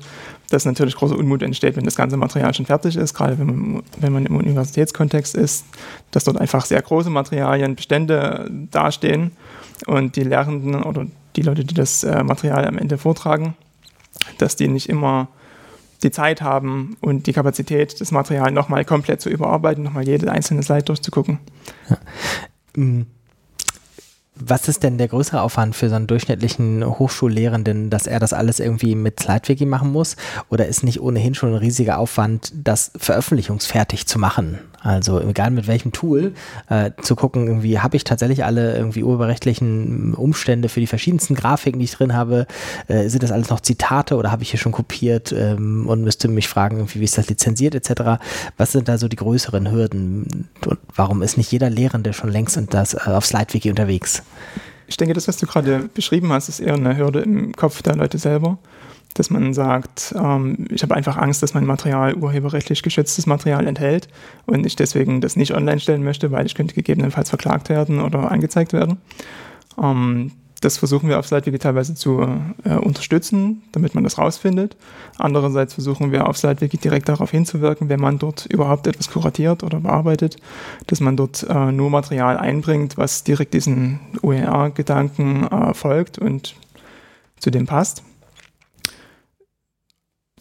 dass 0.50 0.63
natürlich 0.63 0.95
großer 0.95 1.17
Unmut 1.17 1.41
entsteht, 1.41 1.75
wenn 1.75 1.83
das 1.83 1.97
ganze 1.97 2.15
Material 2.15 2.53
schon 2.53 2.65
fertig 2.65 2.95
ist, 2.95 3.15
gerade 3.15 3.38
wenn 3.38 3.47
man, 3.47 3.83
wenn 4.00 4.13
man 4.13 4.25
im 4.25 4.38
Universitätskontext 4.38 5.35
ist, 5.35 5.65
dass 6.11 6.23
dort 6.23 6.38
einfach 6.38 6.63
sehr 6.63 6.81
große 6.81 7.09
Materialienbestände 7.09 8.50
dastehen 8.71 9.31
und 9.85 10.15
die 10.15 10.23
Lehrenden 10.23 10.83
oder 10.83 11.07
die 11.35 11.41
Leute, 11.41 11.65
die 11.65 11.73
das 11.73 12.05
äh, 12.05 12.23
Material 12.23 12.65
am 12.65 12.77
Ende 12.77 12.97
vortragen, 12.97 13.55
dass 14.38 14.55
die 14.55 14.69
nicht 14.69 14.88
immer 14.88 15.27
die 16.03 16.12
Zeit 16.12 16.41
haben 16.41 16.98
und 17.01 17.27
die 17.27 17.34
Kapazität, 17.34 18.00
das 18.01 18.12
Material 18.12 18.51
nochmal 18.51 18.86
komplett 18.86 19.22
zu 19.22 19.29
überarbeiten, 19.29 19.84
nochmal 19.84 20.08
jede 20.08 20.31
einzelne 20.31 20.63
Slide 20.63 20.84
durchzugucken. 20.84 21.39
Ja. 21.89 21.98
Mm. 22.75 23.05
Was 24.43 24.67
ist 24.67 24.81
denn 24.81 24.98
der 24.98 25.10
größere 25.10 25.41
Aufwand 25.41 25.75
für 25.75 25.89
so 25.89 25.96
einen 25.96 26.08
durchschnittlichen 26.08 26.84
Hochschullehrenden, 26.84 27.91
dass 27.91 28.08
er 28.08 28.20
das 28.20 28.34
alles 28.34 28.60
irgendwie 28.60 28.96
mit 28.96 29.20
SlideWiki 29.20 29.65
machen 29.65 29.91
muss? 29.91 30.15
Oder 30.50 30.65
ist 30.65 30.84
nicht 30.84 31.00
ohnehin 31.00 31.36
schon 31.36 31.50
ein 31.50 31.58
riesiger 31.58 32.00
Aufwand, 32.00 32.51
das 32.55 32.91
veröffentlichungsfertig 32.96 34.08
zu 34.08 34.17
machen? 34.17 34.60
Also 34.83 35.21
egal 35.21 35.51
mit 35.51 35.67
welchem 35.67 35.91
Tool, 35.91 36.33
äh, 36.69 36.91
zu 37.01 37.15
gucken, 37.15 37.47
irgendwie 37.47 37.79
habe 37.79 37.95
ich 37.95 38.03
tatsächlich 38.03 38.43
alle 38.43 38.75
irgendwie 38.75 39.03
urheberrechtlichen 39.03 40.15
Umstände 40.15 40.69
für 40.69 40.79
die 40.79 40.88
verschiedensten 40.88 41.35
Grafiken, 41.35 41.79
die 41.79 41.85
ich 41.85 41.91
drin 41.91 42.13
habe, 42.13 42.47
äh, 42.88 43.07
sind 43.07 43.21
das 43.21 43.31
alles 43.31 43.50
noch 43.50 43.59
Zitate 43.59 44.15
oder 44.15 44.31
habe 44.31 44.41
ich 44.41 44.50
hier 44.50 44.59
schon 44.59 44.71
kopiert 44.71 45.31
ähm, 45.31 45.88
und 45.88 46.03
müsste 46.03 46.27
mich 46.27 46.47
fragen, 46.47 46.77
irgendwie, 46.77 47.00
wie 47.00 47.05
ist 47.05 47.17
das 47.17 47.29
lizenziert 47.29 47.75
etc. 47.75 48.21
Was 48.57 48.71
sind 48.71 48.88
da 48.88 48.97
so 48.97 49.07
die 49.07 49.17
größeren 49.17 49.71
Hürden 49.71 50.50
und 50.65 50.79
warum 50.95 51.21
ist 51.21 51.38
nicht 51.38 51.51
jeder 51.51 51.69
Lehrende 51.69 52.13
schon 52.13 52.31
längst 52.31 52.57
und 52.57 52.73
das 52.73 52.95
äh, 52.95 53.11
auf 53.11 53.25
SlideWiki 53.25 53.69
unterwegs? 53.69 54.23
Ich 54.88 54.97
denke, 54.97 55.13
das, 55.13 55.27
was 55.27 55.38
du 55.38 55.45
gerade 55.45 55.89
beschrieben 55.93 56.33
hast, 56.33 56.50
ist 56.50 56.59
eher 56.59 56.73
eine 56.73 56.97
Hürde 56.97 57.21
im 57.21 57.53
Kopf 57.53 57.81
der 57.81 57.95
Leute 57.95 58.17
selber 58.17 58.57
dass 59.13 59.29
man 59.29 59.53
sagt, 59.53 60.13
ähm, 60.17 60.67
ich 60.69 60.83
habe 60.83 60.95
einfach 60.95 61.17
Angst, 61.17 61.43
dass 61.43 61.53
mein 61.53 61.65
Material 61.65 62.15
urheberrechtlich 62.15 62.83
geschütztes 62.83 63.25
Material 63.25 63.67
enthält 63.67 64.07
und 64.45 64.65
ich 64.65 64.75
deswegen 64.75 65.21
das 65.21 65.35
nicht 65.35 65.53
online 65.53 65.79
stellen 65.79 66.03
möchte, 66.03 66.31
weil 66.31 66.45
ich 66.45 66.55
könnte 66.55 66.75
gegebenenfalls 66.75 67.29
verklagt 67.29 67.69
werden 67.69 68.01
oder 68.01 68.31
angezeigt 68.31 68.73
werden. 68.73 68.97
Ähm, 69.81 70.31
das 70.61 70.77
versuchen 70.77 71.09
wir 71.09 71.17
auf 71.17 71.25
SlideWiki 71.25 71.57
teilweise 71.57 71.95
zu 71.95 72.21
äh, 72.63 72.75
unterstützen, 72.75 73.63
damit 73.71 73.95
man 73.95 74.03
das 74.03 74.19
rausfindet. 74.19 74.77
Andererseits 75.17 75.73
versuchen 75.73 76.11
wir 76.11 76.27
auf 76.27 76.37
SlideWiki 76.37 76.77
direkt 76.77 77.09
darauf 77.09 77.31
hinzuwirken, 77.31 77.89
wenn 77.89 77.99
man 77.99 78.19
dort 78.19 78.45
überhaupt 78.45 78.85
etwas 78.85 79.09
kuratiert 79.09 79.63
oder 79.63 79.79
bearbeitet, 79.79 80.37
dass 80.85 80.99
man 80.99 81.17
dort 81.17 81.43
äh, 81.49 81.71
nur 81.71 81.89
Material 81.89 82.37
einbringt, 82.37 82.95
was 82.95 83.23
direkt 83.23 83.55
diesen 83.55 83.99
OER-Gedanken 84.21 85.47
äh, 85.47 85.73
folgt 85.73 86.19
und 86.19 86.55
zu 87.39 87.49
dem 87.49 87.65
passt. 87.65 88.03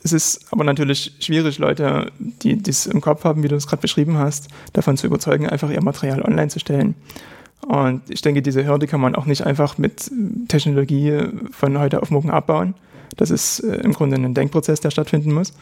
Es 0.02 0.12
ist 0.12 0.47
aber 0.50 0.64
natürlich 0.64 1.12
schwierig, 1.21 1.59
Leute, 1.59 2.11
die 2.19 2.61
das 2.62 2.87
im 2.87 3.00
Kopf 3.00 3.25
haben, 3.25 3.42
wie 3.42 3.49
du 3.49 3.57
es 3.57 3.66
gerade 3.66 3.83
beschrieben 3.83 4.16
hast, 4.16 4.49
davon 4.73 4.97
zu 4.97 5.07
überzeugen, 5.07 5.49
einfach 5.49 5.71
ihr 5.71 5.83
Material 5.83 6.23
online 6.23 6.49
zu 6.49 6.59
stellen. 6.59 6.95
Und 7.66 8.02
ich 8.09 8.23
denke, 8.23 8.40
diese 8.40 8.66
Hürde 8.66 8.87
kann 8.87 9.00
man 9.00 9.14
auch 9.14 9.26
nicht 9.26 9.45
einfach 9.47 9.76
mit 9.76 10.11
Technologie 10.49 11.28
von 11.50 11.78
heute 11.78 12.00
auf 12.02 12.11
morgen 12.11 12.30
abbauen. 12.30 12.75
Das 13.16 13.30
ist 13.30 13.61
äh, 13.61 13.76
im 13.76 13.92
Grunde 13.92 14.16
ein 14.16 14.35
Denkprozess, 14.35 14.80
der 14.80 14.90
stattfinden 14.90 15.33
muss. 15.33 15.52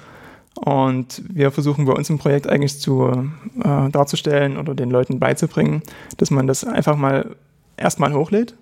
Und 0.55 1.23
wir 1.29 1.51
versuchen 1.51 1.85
bei 1.85 1.93
uns 1.93 2.11
im 2.11 2.19
Projekt 2.19 2.49
eigentlich 2.49 2.81
zu 2.81 3.31
äh, 3.63 3.91
darzustellen 3.91 4.57
oder 4.57 4.75
den 4.75 4.91
Leuten 4.91 5.19
beizubringen, 5.19 5.83
dass 6.17 6.31
man 6.31 6.47
das 6.47 6.65
einfach 6.65 6.97
mal 6.97 7.37
erstmal 7.77 8.13
hochlädt, 8.13 8.55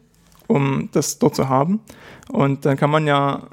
um 0.46 0.88
das 0.92 1.18
dort 1.18 1.34
zu 1.34 1.48
haben. 1.48 1.80
Und 2.28 2.64
dann 2.64 2.76
kann 2.76 2.90
man 2.90 3.06
ja 3.06 3.44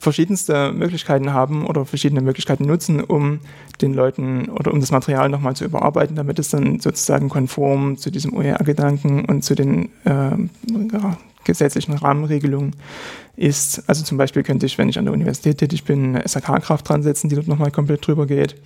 verschiedenste 0.00 0.72
Möglichkeiten 0.72 1.32
haben 1.32 1.66
oder 1.66 1.84
verschiedene 1.84 2.22
Möglichkeiten 2.22 2.64
nutzen, 2.64 3.04
um 3.04 3.40
den 3.82 3.92
Leuten 3.92 4.48
oder 4.48 4.72
um 4.72 4.80
das 4.80 4.90
Material 4.90 5.28
nochmal 5.28 5.54
zu 5.54 5.64
überarbeiten, 5.64 6.16
damit 6.16 6.38
es 6.38 6.48
dann 6.48 6.80
sozusagen 6.80 7.28
konform 7.28 7.98
zu 7.98 8.10
diesem 8.10 8.34
OER-Gedanken 8.34 9.26
und 9.26 9.44
zu 9.44 9.54
den 9.54 9.90
äh, 10.04 10.36
ja, 10.92 11.18
gesetzlichen 11.44 11.92
Rahmenregelungen 11.92 12.74
ist. 13.36 13.88
Also 13.88 14.02
zum 14.02 14.16
Beispiel 14.16 14.42
könnte 14.42 14.64
ich, 14.64 14.78
wenn 14.78 14.88
ich 14.88 14.98
an 14.98 15.04
der 15.04 15.12
Universität 15.14 15.58
tätig 15.58 15.84
bin, 15.84 16.16
eine 16.16 16.26
SAK-Kraft 16.26 16.88
dran 16.88 17.02
setzen, 17.02 17.28
die 17.28 17.36
dort 17.36 17.48
nochmal 17.48 17.70
komplett 17.70 18.06
drüber 18.06 18.26
geht. 18.26 18.56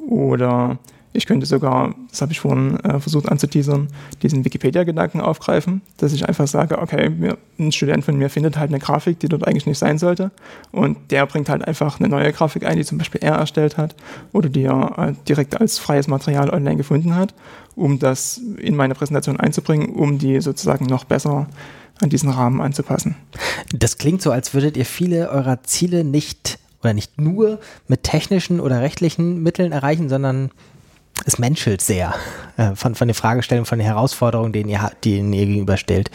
Oder 0.00 0.78
ich 1.12 1.26
könnte 1.26 1.46
sogar, 1.46 1.94
das 2.10 2.22
habe 2.22 2.32
ich 2.32 2.40
vorhin 2.40 2.78
äh, 2.80 3.00
versucht 3.00 3.28
anzuteasern, 3.28 3.88
diesen 4.22 4.44
Wikipedia-Gedanken 4.44 5.20
aufgreifen, 5.20 5.82
dass 5.96 6.12
ich 6.12 6.28
einfach 6.28 6.46
sage, 6.46 6.78
okay, 6.78 7.10
mir, 7.10 7.36
ein 7.58 7.72
Student 7.72 8.04
von 8.04 8.16
mir 8.16 8.30
findet 8.30 8.56
halt 8.56 8.70
eine 8.70 8.78
Grafik, 8.78 9.18
die 9.18 9.28
dort 9.28 9.46
eigentlich 9.46 9.66
nicht 9.66 9.78
sein 9.78 9.98
sollte 9.98 10.30
und 10.70 10.98
der 11.10 11.26
bringt 11.26 11.48
halt 11.48 11.66
einfach 11.66 11.98
eine 11.98 12.08
neue 12.08 12.32
Grafik 12.32 12.64
ein, 12.64 12.76
die 12.76 12.84
zum 12.84 12.98
Beispiel 12.98 13.20
er 13.22 13.34
erstellt 13.34 13.76
hat 13.76 13.96
oder 14.32 14.48
die 14.48 14.62
er 14.62 14.98
äh, 14.98 15.12
direkt 15.28 15.60
als 15.60 15.78
freies 15.78 16.06
Material 16.06 16.50
online 16.50 16.76
gefunden 16.76 17.16
hat, 17.16 17.34
um 17.74 17.98
das 17.98 18.40
in 18.58 18.76
meine 18.76 18.94
Präsentation 18.94 19.40
einzubringen, 19.40 19.90
um 19.90 20.18
die 20.18 20.40
sozusagen 20.40 20.86
noch 20.86 21.04
besser 21.04 21.48
an 22.00 22.08
diesen 22.08 22.30
Rahmen 22.30 22.60
anzupassen. 22.60 23.16
Das 23.74 23.98
klingt 23.98 24.22
so, 24.22 24.30
als 24.30 24.54
würdet 24.54 24.76
ihr 24.76 24.86
viele 24.86 25.28
eurer 25.30 25.62
Ziele 25.64 26.04
nicht 26.04 26.58
oder 26.82 26.94
nicht 26.94 27.20
nur 27.20 27.58
mit 27.88 28.04
technischen 28.04 28.60
oder 28.60 28.80
rechtlichen 28.80 29.42
Mitteln 29.42 29.72
erreichen, 29.72 30.08
sondern 30.08 30.50
es 31.26 31.38
menschelt 31.38 31.80
sehr 31.80 32.14
äh, 32.56 32.74
von, 32.74 32.94
von 32.94 33.08
den 33.08 33.14
Fragestellungen, 33.14 33.66
von 33.66 33.78
den 33.78 33.86
Herausforderungen, 33.86 34.52
denen 34.52 34.68
ihr, 34.68 34.90
denen 35.04 35.32
ihr 35.32 35.46
gegenüberstellt. 35.46 36.10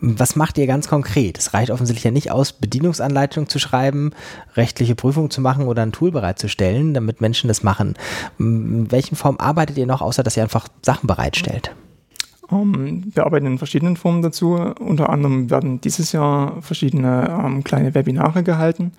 Was 0.00 0.36
macht 0.36 0.58
ihr 0.58 0.66
ganz 0.66 0.88
konkret? 0.88 1.38
Es 1.38 1.52
reicht 1.54 1.70
offensichtlich 1.70 2.04
ja 2.04 2.10
nicht 2.10 2.30
aus, 2.30 2.52
Bedienungsanleitungen 2.52 3.48
zu 3.48 3.58
schreiben, 3.58 4.12
rechtliche 4.54 4.94
Prüfungen 4.94 5.30
zu 5.30 5.40
machen 5.40 5.66
oder 5.66 5.82
ein 5.82 5.92
Tool 5.92 6.10
bereitzustellen, 6.10 6.94
damit 6.94 7.20
Menschen 7.20 7.48
das 7.48 7.62
machen. 7.62 7.94
In 8.38 8.90
welchen 8.90 9.16
Form 9.16 9.36
arbeitet 9.38 9.76
ihr 9.78 9.86
noch, 9.86 10.00
außer 10.00 10.22
dass 10.22 10.36
ihr 10.36 10.42
einfach 10.42 10.68
Sachen 10.82 11.06
bereitstellt? 11.06 11.72
Um, 12.48 13.02
wir 13.12 13.26
arbeiten 13.26 13.46
in 13.46 13.58
verschiedenen 13.58 13.96
Formen 13.96 14.22
dazu. 14.22 14.54
Unter 14.54 15.10
anderem 15.10 15.50
werden 15.50 15.80
dieses 15.80 16.12
Jahr 16.12 16.62
verschiedene 16.62 17.40
um, 17.44 17.64
kleine 17.64 17.94
Webinare 17.94 18.44
gehalten, 18.44 18.92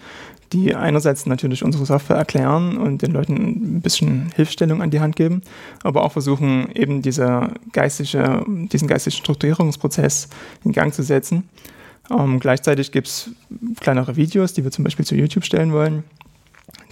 die 0.51 0.75
einerseits 0.75 1.25
natürlich 1.25 1.63
unsere 1.63 1.85
Software 1.85 2.17
erklären 2.17 2.77
und 2.77 3.01
den 3.01 3.11
Leuten 3.11 3.77
ein 3.77 3.81
bisschen 3.81 4.31
Hilfestellung 4.35 4.81
an 4.81 4.91
die 4.91 4.99
Hand 4.99 5.15
geben, 5.15 5.41
aber 5.83 6.03
auch 6.03 6.11
versuchen, 6.11 6.69
eben 6.73 7.01
diese 7.01 7.51
geistige, 7.71 8.43
diesen 8.47 8.87
geistigen 8.87 9.15
Strukturierungsprozess 9.15 10.27
in 10.65 10.73
Gang 10.73 10.93
zu 10.93 11.03
setzen. 11.03 11.43
Ähm, 12.09 12.39
gleichzeitig 12.39 12.91
gibt 12.91 13.07
es 13.07 13.31
kleinere 13.79 14.15
Videos, 14.15 14.53
die 14.53 14.63
wir 14.63 14.71
zum 14.71 14.83
Beispiel 14.83 15.05
zu 15.05 15.15
YouTube 15.15 15.43
stellen 15.43 15.71
wollen, 15.73 16.03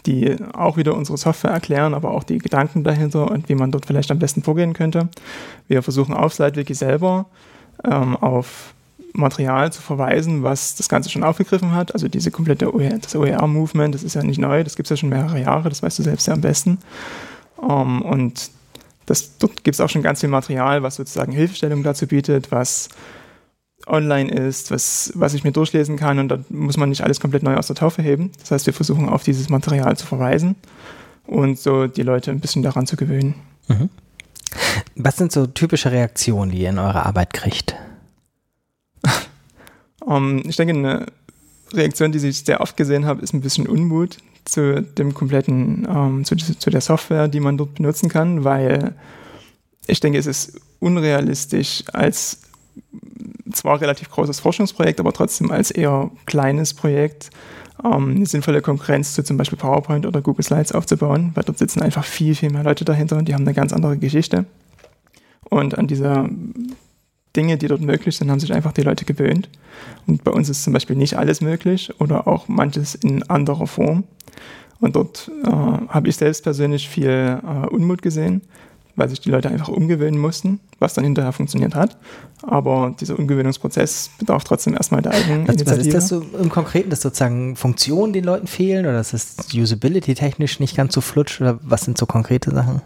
die 0.05 0.35
auch 0.53 0.77
wieder 0.77 0.95
unsere 0.95 1.17
Software 1.17 1.51
erklären, 1.51 1.93
aber 1.93 2.11
auch 2.11 2.23
die 2.23 2.37
Gedanken 2.37 2.83
dahinter 2.83 3.31
und 3.31 3.49
wie 3.49 3.55
man 3.55 3.71
dort 3.71 3.85
vielleicht 3.85 4.11
am 4.11 4.19
besten 4.19 4.43
vorgehen 4.43 4.73
könnte. 4.73 5.09
Wir 5.67 5.81
versuchen 5.83 6.13
auf 6.13 6.33
SlideWiki 6.33 6.73
selber 6.73 7.25
ähm, 7.83 8.15
auf 8.17 8.73
Material 9.13 9.71
zu 9.71 9.81
verweisen, 9.81 10.43
was 10.43 10.75
das 10.75 10.89
Ganze 10.89 11.09
schon 11.09 11.23
aufgegriffen 11.23 11.73
hat. 11.73 11.93
Also 11.93 12.07
diese 12.07 12.31
komplette 12.31 12.73
OER, 12.73 12.99
das 12.99 13.15
OER-Movement, 13.15 13.95
das 13.95 14.03
ist 14.03 14.15
ja 14.15 14.23
nicht 14.23 14.39
neu, 14.39 14.63
das 14.63 14.75
gibt 14.75 14.87
es 14.87 14.91
ja 14.91 14.97
schon 14.97 15.09
mehrere 15.09 15.39
Jahre, 15.39 15.69
das 15.69 15.81
weißt 15.81 15.99
du 15.99 16.03
selbst 16.03 16.27
ja 16.27 16.33
am 16.33 16.41
besten. 16.41 16.79
Ähm, 17.61 18.01
und 18.01 18.51
das, 19.05 19.37
dort 19.37 19.63
gibt 19.63 19.75
es 19.75 19.81
auch 19.81 19.89
schon 19.89 20.01
ganz 20.01 20.21
viel 20.21 20.29
Material, 20.29 20.83
was 20.83 20.95
sozusagen 20.95 21.31
Hilfestellung 21.31 21.83
dazu 21.83 22.07
bietet, 22.07 22.51
was 22.51 22.89
online 23.87 24.31
ist, 24.31 24.71
was, 24.71 25.11
was 25.15 25.33
ich 25.33 25.43
mir 25.43 25.51
durchlesen 25.51 25.97
kann 25.97 26.19
und 26.19 26.29
da 26.29 26.39
muss 26.49 26.77
man 26.77 26.89
nicht 26.89 27.03
alles 27.03 27.19
komplett 27.19 27.43
neu 27.43 27.55
aus 27.55 27.67
der 27.67 27.75
Taufe 27.75 28.01
heben. 28.01 28.31
Das 28.39 28.51
heißt, 28.51 28.65
wir 28.65 28.73
versuchen 28.73 29.09
auf 29.09 29.23
dieses 29.23 29.49
Material 29.49 29.95
zu 29.97 30.05
verweisen 30.05 30.55
und 31.27 31.59
so 31.59 31.87
die 31.87 32.03
Leute 32.03 32.31
ein 32.31 32.39
bisschen 32.39 32.63
daran 32.63 32.87
zu 32.87 32.95
gewöhnen. 32.95 33.35
Mhm. 33.67 33.89
Was 34.95 35.17
sind 35.17 35.31
so 35.31 35.45
typische 35.47 35.91
Reaktionen, 35.91 36.51
die 36.51 36.59
ihr 36.59 36.69
in 36.69 36.79
eurer 36.79 37.05
Arbeit 37.05 37.33
kriegt? 37.33 37.75
um, 40.01 40.41
ich 40.45 40.55
denke, 40.55 40.73
eine 40.73 41.05
Reaktion, 41.73 42.11
die 42.11 42.25
ich 42.27 42.45
sehr 42.45 42.61
oft 42.61 42.77
gesehen 42.77 43.05
habe, 43.05 43.21
ist 43.21 43.33
ein 43.33 43.41
bisschen 43.41 43.67
Unmut 43.67 44.17
zu 44.45 44.81
dem 44.81 45.13
kompletten, 45.13 45.85
um, 45.85 46.23
zu, 46.23 46.35
zu 46.35 46.69
der 46.69 46.81
Software, 46.81 47.27
die 47.27 47.39
man 47.39 47.57
dort 47.57 47.75
benutzen 47.75 48.09
kann, 48.09 48.43
weil 48.43 48.95
ich 49.87 49.99
denke, 49.99 50.17
es 50.17 50.27
ist 50.27 50.59
unrealistisch 50.79 51.83
als 51.91 52.41
zwar 53.51 53.81
relativ 53.81 54.09
großes 54.09 54.39
Forschungsprojekt, 54.39 54.99
aber 54.99 55.13
trotzdem 55.13 55.51
als 55.51 55.71
eher 55.71 56.11
kleines 56.25 56.73
Projekt 56.73 57.29
ähm, 57.83 58.15
eine 58.15 58.25
sinnvolle 58.25 58.61
Konkurrenz 58.61 59.13
zu 59.13 59.23
zum 59.23 59.37
Beispiel 59.37 59.57
PowerPoint 59.57 60.05
oder 60.05 60.21
Google 60.21 60.43
Slides 60.43 60.71
aufzubauen, 60.71 61.31
weil 61.35 61.43
dort 61.43 61.57
sitzen 61.57 61.81
einfach 61.81 62.03
viel, 62.03 62.35
viel 62.35 62.51
mehr 62.51 62.63
Leute 62.63 62.85
dahinter 62.85 63.17
und 63.17 63.27
die 63.27 63.33
haben 63.33 63.43
eine 63.43 63.53
ganz 63.53 63.73
andere 63.73 63.97
Geschichte. 63.97 64.45
Und 65.49 65.77
an 65.77 65.87
diese 65.87 66.29
Dinge, 67.35 67.57
die 67.57 67.67
dort 67.67 67.81
möglich 67.81 68.15
sind, 68.17 68.31
haben 68.31 68.39
sich 68.39 68.53
einfach 68.53 68.71
die 68.71 68.81
Leute 68.81 69.05
gewöhnt. 69.05 69.49
Und 70.07 70.23
bei 70.23 70.31
uns 70.31 70.49
ist 70.49 70.63
zum 70.63 70.73
Beispiel 70.73 70.95
nicht 70.95 71.17
alles 71.17 71.41
möglich 71.41 71.91
oder 71.99 72.27
auch 72.27 72.47
manches 72.47 72.95
in 72.95 73.23
anderer 73.23 73.67
Form. 73.67 74.05
Und 74.79 74.95
dort 74.95 75.31
äh, 75.43 75.49
habe 75.49 76.07
ich 76.07 76.15
selbst 76.15 76.43
persönlich 76.43 76.89
viel 76.89 77.09
äh, 77.41 77.67
Unmut 77.67 78.01
gesehen, 78.01 78.41
weil 78.95 79.09
sich 79.09 79.19
die 79.19 79.29
Leute 79.29 79.49
einfach 79.49 79.67
umgewöhnen 79.67 80.19
mussten, 80.19 80.59
was 80.79 80.93
dann 80.93 81.03
hinterher 81.03 81.31
funktioniert 81.31 81.75
hat. 81.75 81.97
Aber 82.43 82.95
dieser 82.99 83.17
Umgewöhnungsprozess 83.19 84.11
bedarf 84.17 84.43
trotzdem 84.43 84.73
erstmal 84.73 85.01
der 85.01 85.13
eigenen 85.13 85.47
was, 85.47 85.65
Was 85.65 85.77
ist 85.77 85.93
das 85.93 86.07
so 86.07 86.21
im 86.41 86.49
Konkreten, 86.49 86.89
dass 86.89 87.01
sozusagen 87.01 87.55
Funktionen 87.55 88.13
den 88.13 88.23
Leuten 88.23 88.47
fehlen 88.47 88.85
oder 88.85 88.99
ist 88.99 89.13
das 89.13 89.35
Usability-technisch 89.53 90.59
nicht 90.59 90.75
ganz 90.75 90.93
so 90.93 91.01
flutsch 91.01 91.41
oder 91.41 91.59
was 91.61 91.81
sind 91.81 91.97
so 91.97 92.05
konkrete 92.05 92.51
Sachen? 92.51 92.81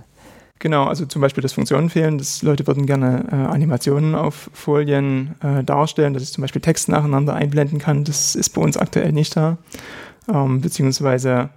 Genau, 0.60 0.86
also 0.86 1.06
zum 1.06 1.22
Beispiel, 1.22 1.42
dass 1.42 1.54
Funktionen 1.54 1.90
fehlen. 1.90 2.18
dass 2.18 2.42
Leute 2.42 2.68
würden 2.68 2.86
gerne 2.86 3.26
äh, 3.32 3.36
Animationen 3.36 4.14
auf 4.14 4.50
Folien 4.54 5.36
äh, 5.42 5.64
darstellen, 5.64 6.14
dass 6.14 6.22
ich 6.22 6.34
zum 6.34 6.42
Beispiel 6.42 6.62
Text 6.62 6.90
nacheinander 6.90 7.34
einblenden 7.34 7.80
kann. 7.80 8.04
Das 8.04 8.36
ist 8.36 8.50
bei 8.50 8.62
uns 8.62 8.76
aktuell 8.76 9.14
nicht 9.14 9.38
da. 9.38 9.58
Ähm, 10.28 10.60
beziehungsweise 10.60 11.50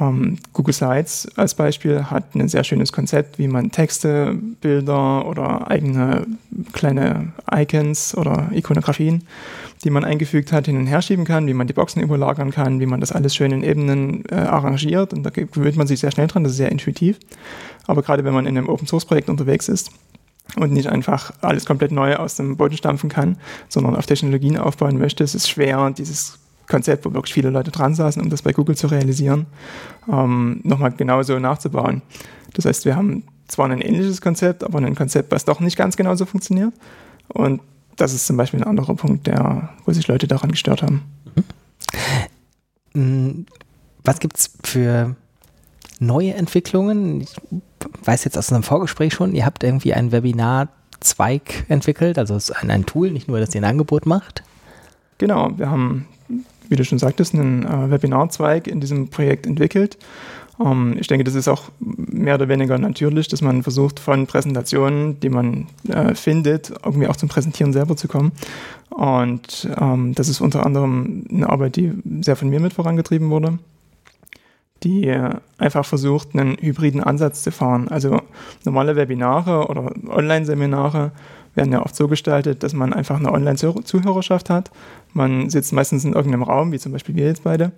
ähm, 0.00 0.38
Google 0.52 0.74
Slides 0.74 1.28
als 1.36 1.54
Beispiel 1.54 2.04
hat 2.04 2.34
ein 2.34 2.48
sehr 2.48 2.64
schönes 2.64 2.92
Konzept, 2.92 3.38
wie 3.38 3.48
man 3.48 3.70
Texte, 3.70 4.36
Bilder 4.60 5.26
oder 5.26 5.70
eigene 5.70 6.26
kleine 6.72 7.32
Icons 7.52 8.16
oder 8.16 8.48
Ikonografien, 8.52 9.24
die 9.84 9.90
man 9.90 10.04
eingefügt 10.04 10.52
hat, 10.52 10.66
hin 10.66 10.76
und 10.76 10.86
her 10.86 11.02
schieben 11.02 11.24
kann, 11.24 11.46
wie 11.46 11.54
man 11.54 11.66
die 11.66 11.72
Boxen 11.72 12.02
überlagern 12.02 12.50
kann, 12.50 12.80
wie 12.80 12.86
man 12.86 13.00
das 13.00 13.12
alles 13.12 13.34
schön 13.34 13.52
in 13.52 13.62
Ebenen 13.62 14.24
äh, 14.30 14.34
arrangiert. 14.34 15.12
Und 15.12 15.22
da 15.22 15.30
gewöhnt 15.30 15.76
man 15.76 15.86
sich 15.86 16.00
sehr 16.00 16.10
schnell 16.10 16.26
dran, 16.26 16.44
das 16.44 16.52
ist 16.52 16.58
sehr 16.58 16.72
intuitiv. 16.72 17.18
Aber 17.86 18.02
gerade 18.02 18.24
wenn 18.24 18.34
man 18.34 18.46
in 18.46 18.58
einem 18.58 18.68
Open 18.68 18.86
Source 18.86 19.04
Projekt 19.04 19.28
unterwegs 19.28 19.68
ist, 19.68 19.90
und 20.56 20.72
nicht 20.72 20.88
einfach 20.88 21.32
alles 21.40 21.64
komplett 21.64 21.90
neu 21.90 22.16
aus 22.16 22.36
dem 22.36 22.58
Boden 22.58 22.76
stampfen 22.76 23.08
kann, 23.08 23.38
sondern 23.68 23.96
auf 23.96 24.04
Technologien 24.04 24.58
aufbauen 24.58 24.98
möchte, 24.98 25.24
ist 25.24 25.34
es 25.34 25.48
schwer, 25.48 25.90
dieses 25.96 26.38
Konzept, 26.68 27.04
wo 27.04 27.12
wirklich 27.12 27.34
viele 27.34 27.50
Leute 27.50 27.70
dran 27.70 27.94
saßen, 27.94 28.22
um 28.22 28.30
das 28.30 28.42
bei 28.42 28.52
Google 28.52 28.76
zu 28.76 28.86
realisieren, 28.86 29.46
ähm, 30.10 30.60
nochmal 30.62 30.92
genauso 30.92 31.38
nachzubauen. 31.38 32.02
Das 32.54 32.64
heißt, 32.64 32.84
wir 32.84 32.96
haben 32.96 33.24
zwar 33.48 33.68
ein 33.68 33.80
ähnliches 33.80 34.20
Konzept, 34.20 34.64
aber 34.64 34.78
ein 34.78 34.94
Konzept, 34.94 35.30
was 35.32 35.44
doch 35.44 35.60
nicht 35.60 35.76
ganz 35.76 35.96
genauso 35.96 36.24
funktioniert. 36.26 36.72
Und 37.28 37.60
das 37.96 38.12
ist 38.12 38.26
zum 38.26 38.36
Beispiel 38.36 38.60
ein 38.60 38.66
anderer 38.66 38.94
Punkt, 38.94 39.26
der, 39.26 39.70
wo 39.84 39.92
sich 39.92 40.08
Leute 40.08 40.26
daran 40.26 40.50
gestört 40.50 40.82
haben. 40.82 41.02
Mhm. 42.94 43.46
Was 44.04 44.20
gibt 44.20 44.38
es 44.38 44.50
für 44.62 45.16
neue 45.98 46.34
Entwicklungen? 46.34 47.22
Ich 47.22 47.34
weiß 48.04 48.24
jetzt 48.24 48.36
aus 48.36 48.52
einem 48.52 48.62
Vorgespräch 48.62 49.14
schon, 49.14 49.34
ihr 49.34 49.46
habt 49.46 49.64
irgendwie 49.64 49.94
ein 49.94 50.12
Webinar-Zweig 50.12 51.64
entwickelt, 51.68 52.18
also 52.18 52.38
ein, 52.54 52.70
ein 52.70 52.86
Tool, 52.86 53.10
nicht 53.10 53.28
nur, 53.28 53.40
das 53.40 53.54
ihr 53.54 53.62
ein 53.62 53.70
Angebot 53.70 54.06
macht. 54.06 54.42
Genau, 55.18 55.56
wir 55.56 55.70
haben 55.70 56.06
wie 56.68 56.76
du 56.76 56.84
schon 56.84 56.98
sagtest, 56.98 57.34
einen 57.34 57.64
äh, 57.64 57.90
Webinarzweig 57.90 58.66
in 58.66 58.80
diesem 58.80 59.08
Projekt 59.08 59.46
entwickelt. 59.46 59.98
Ähm, 60.62 60.96
ich 60.98 61.06
denke, 61.06 61.24
das 61.24 61.34
ist 61.34 61.48
auch 61.48 61.64
mehr 61.80 62.34
oder 62.36 62.48
weniger 62.48 62.78
natürlich, 62.78 63.28
dass 63.28 63.42
man 63.42 63.62
versucht, 63.62 64.00
von 64.00 64.26
Präsentationen, 64.26 65.20
die 65.20 65.28
man 65.28 65.66
äh, 65.88 66.14
findet, 66.14 66.72
irgendwie 66.84 67.08
auch 67.08 67.16
zum 67.16 67.28
Präsentieren 67.28 67.72
selber 67.72 67.96
zu 67.96 68.08
kommen. 68.08 68.32
Und 68.90 69.68
ähm, 69.80 70.14
das 70.14 70.28
ist 70.28 70.40
unter 70.40 70.64
anderem 70.64 71.24
eine 71.30 71.48
Arbeit, 71.48 71.76
die 71.76 71.92
sehr 72.20 72.36
von 72.36 72.48
mir 72.48 72.60
mit 72.60 72.74
vorangetrieben 72.74 73.30
wurde, 73.30 73.58
die 74.82 75.12
einfach 75.56 75.84
versucht, 75.84 76.34
einen 76.34 76.58
hybriden 76.60 77.02
Ansatz 77.02 77.42
zu 77.42 77.50
fahren. 77.50 77.88
Also 77.88 78.20
normale 78.64 78.96
Webinare 78.96 79.68
oder 79.68 79.92
Online-Seminare 80.08 81.10
werden 81.54 81.72
ja 81.72 81.82
oft 81.82 81.96
so 81.96 82.06
gestaltet, 82.06 82.62
dass 82.62 82.72
man 82.72 82.92
einfach 82.92 83.18
eine 83.18 83.32
Online-Zuhörerschaft 83.32 84.50
hat. 84.50 84.70
Man 85.14 85.48
sitzt 85.48 85.72
meistens 85.72 86.04
in 86.04 86.12
irgendeinem 86.12 86.42
Raum, 86.42 86.72
wie 86.72 86.78
zum 86.78 86.92
Beispiel 86.92 87.14
wir 87.14 87.26
jetzt 87.26 87.44
beide, 87.44 87.72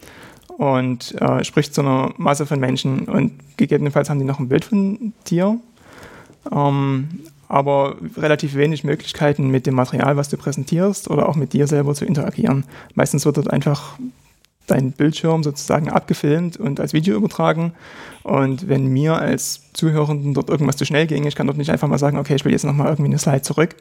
und 0.59 1.15
äh, 1.21 1.45
spricht 1.45 1.75
zu 1.75 1.83
einer 1.83 2.13
Masse 2.17 2.47
von 2.47 2.59
Menschen 2.59 3.05
und 3.05 3.33
gegebenenfalls 3.57 4.11
haben 4.11 4.19
die 4.19 4.25
noch 4.25 4.41
ein 4.41 4.49
Bild 4.49 4.65
von 4.65 5.13
dir. 5.27 5.59
Ähm, 6.51 7.09
aber 7.49 7.97
relativ 8.17 8.57
wenig 8.57 8.83
Möglichkeiten 8.83 9.49
mit 9.49 9.67
dem 9.67 9.75
Material, 9.75 10.17
was 10.17 10.29
du 10.29 10.37
präsentierst 10.37 11.09
oder 11.09 11.29
auch 11.29 11.37
mit 11.37 11.53
dir 11.53 11.67
selber 11.67 11.95
zu 11.95 12.05
interagieren. 12.05 12.65
Meistens 12.95 13.25
wird 13.25 13.37
dort 13.37 13.53
einfach 13.53 13.99
dein 14.67 14.93
Bildschirm 14.93 15.45
sozusagen 15.45 15.89
abgefilmt 15.89 16.57
und 16.57 16.81
als 16.81 16.93
Video 16.93 17.17
übertragen. 17.17 17.73
Und 18.25 18.69
wenn 18.69 18.89
mir 18.89 19.17
als 19.17 19.61
Zuhörenden 19.75 20.35
dort 20.35 20.51
irgendwas 20.51 20.77
zu 20.77 20.85
schnell 20.85 21.07
ging, 21.07 21.25
ich 21.25 21.37
kann 21.37 21.47
dort 21.47 21.59
nicht 21.59 21.71
einfach 21.71 21.87
mal 21.87 21.99
sagen, 21.99 22.19
okay, 22.19 22.35
ich 22.35 22.45
will 22.45 22.53
jetzt 22.53 22.65
nochmal 22.65 22.89
irgendwie 22.89 23.11
eine 23.11 23.19
Slide 23.19 23.43
zurück. 23.43 23.77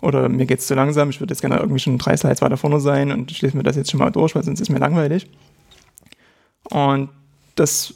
Oder 0.00 0.28
mir 0.28 0.46
geht 0.46 0.60
es 0.60 0.66
zu 0.66 0.74
langsam, 0.74 1.10
ich 1.10 1.20
würde 1.20 1.32
jetzt 1.32 1.40
gerne 1.40 1.58
irgendwie 1.58 1.78
schon 1.78 1.98
drei 1.98 2.16
Slides 2.16 2.40
weiter 2.42 2.56
vorne 2.56 2.80
sein 2.80 3.12
und 3.12 3.30
ich 3.30 3.42
lese 3.42 3.56
mir 3.56 3.62
das 3.62 3.76
jetzt 3.76 3.90
schon 3.90 3.98
mal 3.98 4.10
durch, 4.10 4.34
weil 4.34 4.42
sonst 4.42 4.60
ist 4.60 4.70
mir 4.70 4.78
langweilig. 4.78 5.28
Und 6.70 7.10
das 7.54 7.94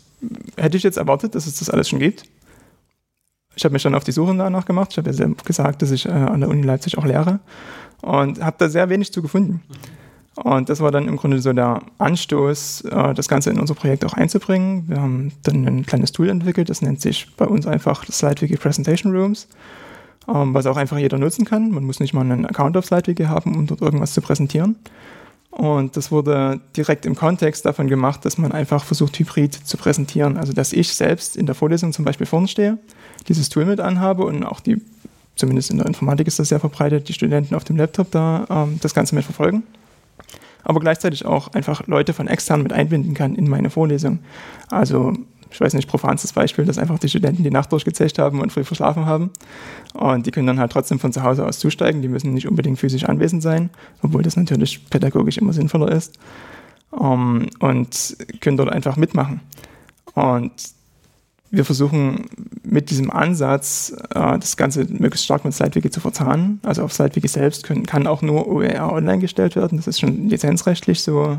hätte 0.57 0.77
ich 0.77 0.83
jetzt 0.83 0.99
erwartet, 0.99 1.35
dass 1.35 1.47
es 1.47 1.59
das 1.59 1.71
alles 1.71 1.88
schon 1.88 1.99
gibt. 1.99 2.25
Ich 3.57 3.64
habe 3.64 3.73
mich 3.73 3.83
dann 3.83 3.95
auf 3.95 4.05
die 4.05 4.12
Suche 4.12 4.37
danach 4.37 4.67
gemacht. 4.67 4.88
Ich 4.90 4.99
habe 4.99 5.11
ja 5.11 5.29
gesagt, 5.45 5.83
dass 5.83 5.90
ich 5.90 6.07
äh, 6.07 6.11
an 6.11 6.40
der 6.40 6.49
Uni 6.49 6.62
Leipzig 6.62 6.99
auch 6.99 7.05
lehre 7.05 7.40
und 8.03 8.43
habe 8.43 8.57
da 8.59 8.69
sehr 8.69 8.88
wenig 8.90 9.12
zu 9.12 9.23
gefunden. 9.23 9.62
Und 10.37 10.69
das 10.69 10.81
war 10.81 10.90
dann 10.90 11.07
im 11.07 11.17
Grunde 11.17 11.40
so 11.40 11.53
der 11.53 11.83
Anstoß, 11.99 12.83
äh, 12.83 13.14
das 13.14 13.29
Ganze 13.29 13.51
in 13.51 13.61
unser 13.61 13.75
Projekt 13.75 14.05
auch 14.05 14.14
einzubringen. 14.14 14.88
Wir 14.88 15.01
haben 15.01 15.33
dann 15.45 15.64
ein 15.67 15.87
kleines 15.87 16.11
Tool 16.11 16.29
entwickelt, 16.29 16.69
das 16.69 16.83
nennt 16.83 17.01
sich 17.01 17.35
bei 17.37 17.47
uns 17.47 17.67
einfach 17.67 18.05
SlideWiki 18.05 18.57
Presentation 18.57 19.14
Rooms, 19.14 19.47
ähm, 20.33 20.55
was 20.55 20.67
auch 20.67 20.77
einfach 20.77 20.99
jeder 20.99 21.19
nutzen 21.19 21.45
kann. 21.45 21.71
Man 21.71 21.85
muss 21.85 22.01
nicht 22.01 22.15
mal 22.15 22.21
einen 22.21 22.47
Account 22.47 22.77
auf 22.77 22.87
SlideWiki 22.87 23.25
haben, 23.25 23.57
um 23.57 23.67
dort 23.67 23.81
irgendwas 23.81 24.15
zu 24.15 24.21
präsentieren. 24.21 24.77
Und 25.51 25.97
das 25.97 26.11
wurde 26.11 26.61
direkt 26.77 27.07
im 27.07 27.15
Kontext 27.15 27.65
davon 27.65 27.87
gemacht, 27.87 28.25
dass 28.25 28.39
man 28.39 28.51
einfach 28.51 28.85
versucht, 28.85 29.19
hybrid 29.19 29.55
zu 29.55 29.77
präsentieren. 29.77 30.37
Also, 30.37 30.53
dass 30.53 30.73
ich 30.73 30.93
selbst 30.95 31.37
in 31.37 31.47
der 31.47 31.55
Vorlesung 31.55 31.93
zum 31.93 32.05
Beispiel 32.05 32.27
vorne 32.27 32.49
stehe, 32.49 32.79
dieses 33.29 33.49
Tool 33.51 33.65
mit 33.65 33.79
anhabe 33.79 34.25
und 34.25 34.45
auch 34.45 34.59
die, 34.59 34.83
zumindest 35.37 35.71
in 35.71 35.79
der 35.79 35.87
Informatik 35.87 36.27
ist 36.27 36.41
das 36.41 36.49
sehr 36.49 36.59
verbreitet, 36.59 37.09
die 37.09 37.13
Studenten 37.13 37.55
auf 37.55 37.63
dem 37.63 37.77
Laptop 37.77 38.11
da 38.11 38.47
ähm, 38.51 38.79
das 38.83 38.95
Ganze 38.95 39.15
mit 39.15 39.25
verfolgen 39.25 39.63
aber 40.65 40.81
gleichzeitig 40.81 41.25
auch 41.27 41.49
einfach 41.49 41.87
Leute 41.87 42.13
von 42.13 42.27
extern 42.27 42.63
mit 42.63 42.73
einbinden 42.73 43.15
kann 43.15 43.35
in 43.35 43.49
meine 43.49 43.71
Vorlesung. 43.71 44.21
Also 44.71 45.13
ich 45.55 45.61
weiß 45.61 45.75
nicht, 45.75 45.88
profanstes 45.88 46.33
Beispiel, 46.33 46.64
dass 46.64 46.79
einfach 46.79 46.99
die 46.99 47.09
Studenten 47.09 47.45
die 47.45 47.51
Nacht 47.51 47.71
durchgezecht 47.71 48.19
haben 48.19 48.40
und 48.40 48.53
früh 48.53 48.64
verschlafen 48.64 49.07
haben. 49.07 49.31
Und 49.93 50.27
die 50.27 50.33
können 50.33 50.49
dann 50.49 50.59
halt 50.59 50.73
trotzdem 50.73 50.99
von 50.99 51.12
zu 51.12 51.23
Hause 51.23 51.47
aus 51.47 51.61
zusteigen. 51.61 52.03
Die 52.03 52.09
müssen 52.09 52.35
nicht 52.35 52.49
unbedingt 52.49 52.81
physisch 52.81 53.05
anwesend 53.05 53.40
sein, 53.40 53.71
obwohl 54.03 54.25
das 54.25 54.37
natürlich 54.37 54.90
pädagogisch 54.90 55.38
immer 55.38 55.53
sinnvoller 55.53 55.93
ist. 55.93 56.19
Um, 56.90 57.47
und 57.61 58.17
können 58.40 58.57
dort 58.57 58.71
einfach 58.71 58.97
mitmachen. 58.97 59.40
Und 60.14 60.53
wir 61.51 61.64
versuchen 61.64 62.27
mit 62.64 62.90
diesem 62.90 63.12
Ansatz 63.12 63.95
äh, 64.12 64.38
das 64.38 64.57
Ganze 64.57 64.87
möglichst 64.88 65.25
stark 65.25 65.45
mit 65.45 65.55
SlideWiki 65.55 65.90
zu 65.90 66.01
verzahnen. 66.01 66.61
Also 66.64 66.83
auf 66.83 66.93
SlideWiki 66.93 67.29
selbst 67.29 67.62
können, 67.62 67.87
kann 67.87 68.09
auch 68.09 68.23
nur 68.23 68.49
OER 68.49 68.93
online 68.93 69.21
gestellt 69.21 69.55
werden. 69.55 69.79
Das 69.79 69.87
ist 69.87 70.01
schon 70.01 70.29
lizenzrechtlich 70.29 71.03
so 71.03 71.38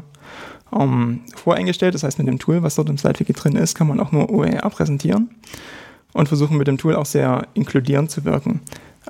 ähm, 0.74 1.22
voreingestellt. 1.36 1.94
Das 1.94 2.04
heißt, 2.04 2.18
mit 2.18 2.28
dem 2.28 2.40
Tool, 2.40 2.64
was 2.64 2.76
dort 2.76 2.90
im 2.90 2.98
SlideWiki 2.98 3.34
drin 3.34 3.56
ist, 3.56 3.76
kann 3.76 3.88
man 3.88 4.00
auch 4.00 4.12
nur 4.12 4.30
OER 4.30 4.70
präsentieren 4.70 5.30
und 6.14 6.28
versuchen 6.28 6.58
mit 6.58 6.68
dem 6.68 6.78
Tool 6.78 6.96
auch 6.96 7.06
sehr 7.06 7.48
inkludierend 7.54 8.12
zu 8.12 8.26
wirken. 8.26 8.62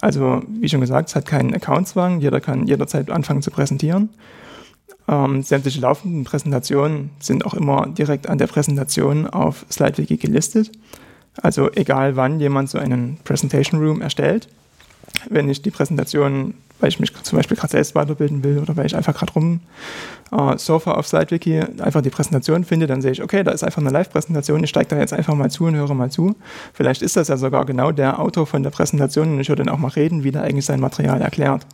Also, 0.02 0.42
wie 0.48 0.68
schon 0.68 0.82
gesagt, 0.82 1.10
es 1.10 1.16
hat 1.16 1.26
keinen 1.26 1.54
Accountzwang. 1.54 2.20
Jeder 2.20 2.42
kann 2.42 2.68
jederzeit 2.68 3.10
anfangen 3.10 3.42
zu 3.42 3.52
präsentieren. 3.52 4.10
Ähm, 5.08 5.44
sämtliche 5.44 5.80
laufenden 5.80 6.24
Präsentationen 6.24 7.12
sind 7.20 7.46
auch 7.46 7.54
immer 7.54 7.88
direkt 7.88 8.28
an 8.28 8.38
der 8.38 8.48
Präsentation 8.48 9.28
auf 9.28 9.66
SlideWiki 9.72 10.18
gelistet. 10.18 10.72
Also 11.42 11.72
egal 11.72 12.16
wann 12.16 12.40
jemand 12.40 12.70
so 12.70 12.78
einen 12.78 13.18
Presentation 13.24 13.82
Room 13.82 14.02
erstellt, 14.02 14.48
wenn 15.30 15.50
ich 15.50 15.62
die 15.62 15.72
Präsentation 15.72 16.56
weil 16.80 16.90
ich 16.90 17.00
mich 17.00 17.14
zum 17.24 17.38
Beispiel 17.38 17.58
gerade 17.58 17.72
selbst 17.72 17.96
weiterbilden 17.96 18.44
will 18.44 18.60
oder 18.60 18.76
weil 18.76 18.86
ich 18.86 18.96
einfach 18.96 19.16
gerade 19.16 19.34
rum 19.34 19.62
äh, 20.32 20.58
surfe 20.58 20.96
auf 20.96 21.08
SlideWiki, 21.08 21.60
einfach 21.80 22.02
die 22.02 22.10
Präsentation 22.10 22.64
finde, 22.64 22.88
dann 22.88 23.02
sehe 23.02 23.12
ich, 23.12 23.24
okay, 23.24 23.44
da 23.44 23.52
ist 23.52 23.64
einfach 23.64 23.82
eine 23.82 23.92
Live-Präsentation, 23.92 24.64
ich 24.64 24.70
steige 24.70 24.90
da 24.90 24.98
jetzt 24.98 25.14
einfach 25.14 25.36
mal 25.36 25.50
zu 25.50 25.66
und 25.66 25.76
höre 25.76 25.94
mal 25.94 26.12
zu. 26.12 26.36
Vielleicht 26.74 27.02
ist 27.02 27.16
das 27.16 27.28
ja 27.28 27.38
sogar 27.38 27.66
genau 27.66 27.92
der 27.92 28.20
Autor 28.20 28.46
von 28.46 28.64
der 28.64 28.72
Präsentation 28.72 29.34
und 29.34 29.40
ich 29.40 29.50
höre 29.50 29.56
dann 29.56 29.70
auch 29.70 29.78
mal 29.78 29.90
reden, 29.90 30.24
wie 30.24 30.32
der 30.32 30.44
eigentlich 30.44 30.66
sein 30.66 30.80
Material 30.80 31.22
erklärt. 31.22 31.66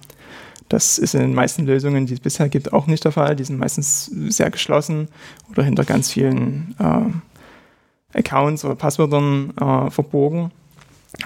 Das 0.69 0.97
ist 0.97 1.15
in 1.15 1.21
den 1.21 1.33
meisten 1.33 1.65
Lösungen, 1.65 2.05
die 2.05 2.13
es 2.13 2.21
bisher 2.21 2.47
gibt, 2.47 2.71
auch 2.71 2.87
nicht 2.87 3.03
der 3.03 3.11
Fall. 3.11 3.35
Die 3.35 3.43
sind 3.43 3.59
meistens 3.59 4.05
sehr 4.05 4.49
geschlossen 4.49 5.09
oder 5.49 5.63
hinter 5.63 5.83
ganz 5.83 6.11
vielen 6.11 6.75
äh, 6.79 8.17
Accounts 8.17 8.63
oder 8.63 8.75
Passwörtern 8.75 9.51
äh, 9.57 9.89
verborgen, 9.89 10.51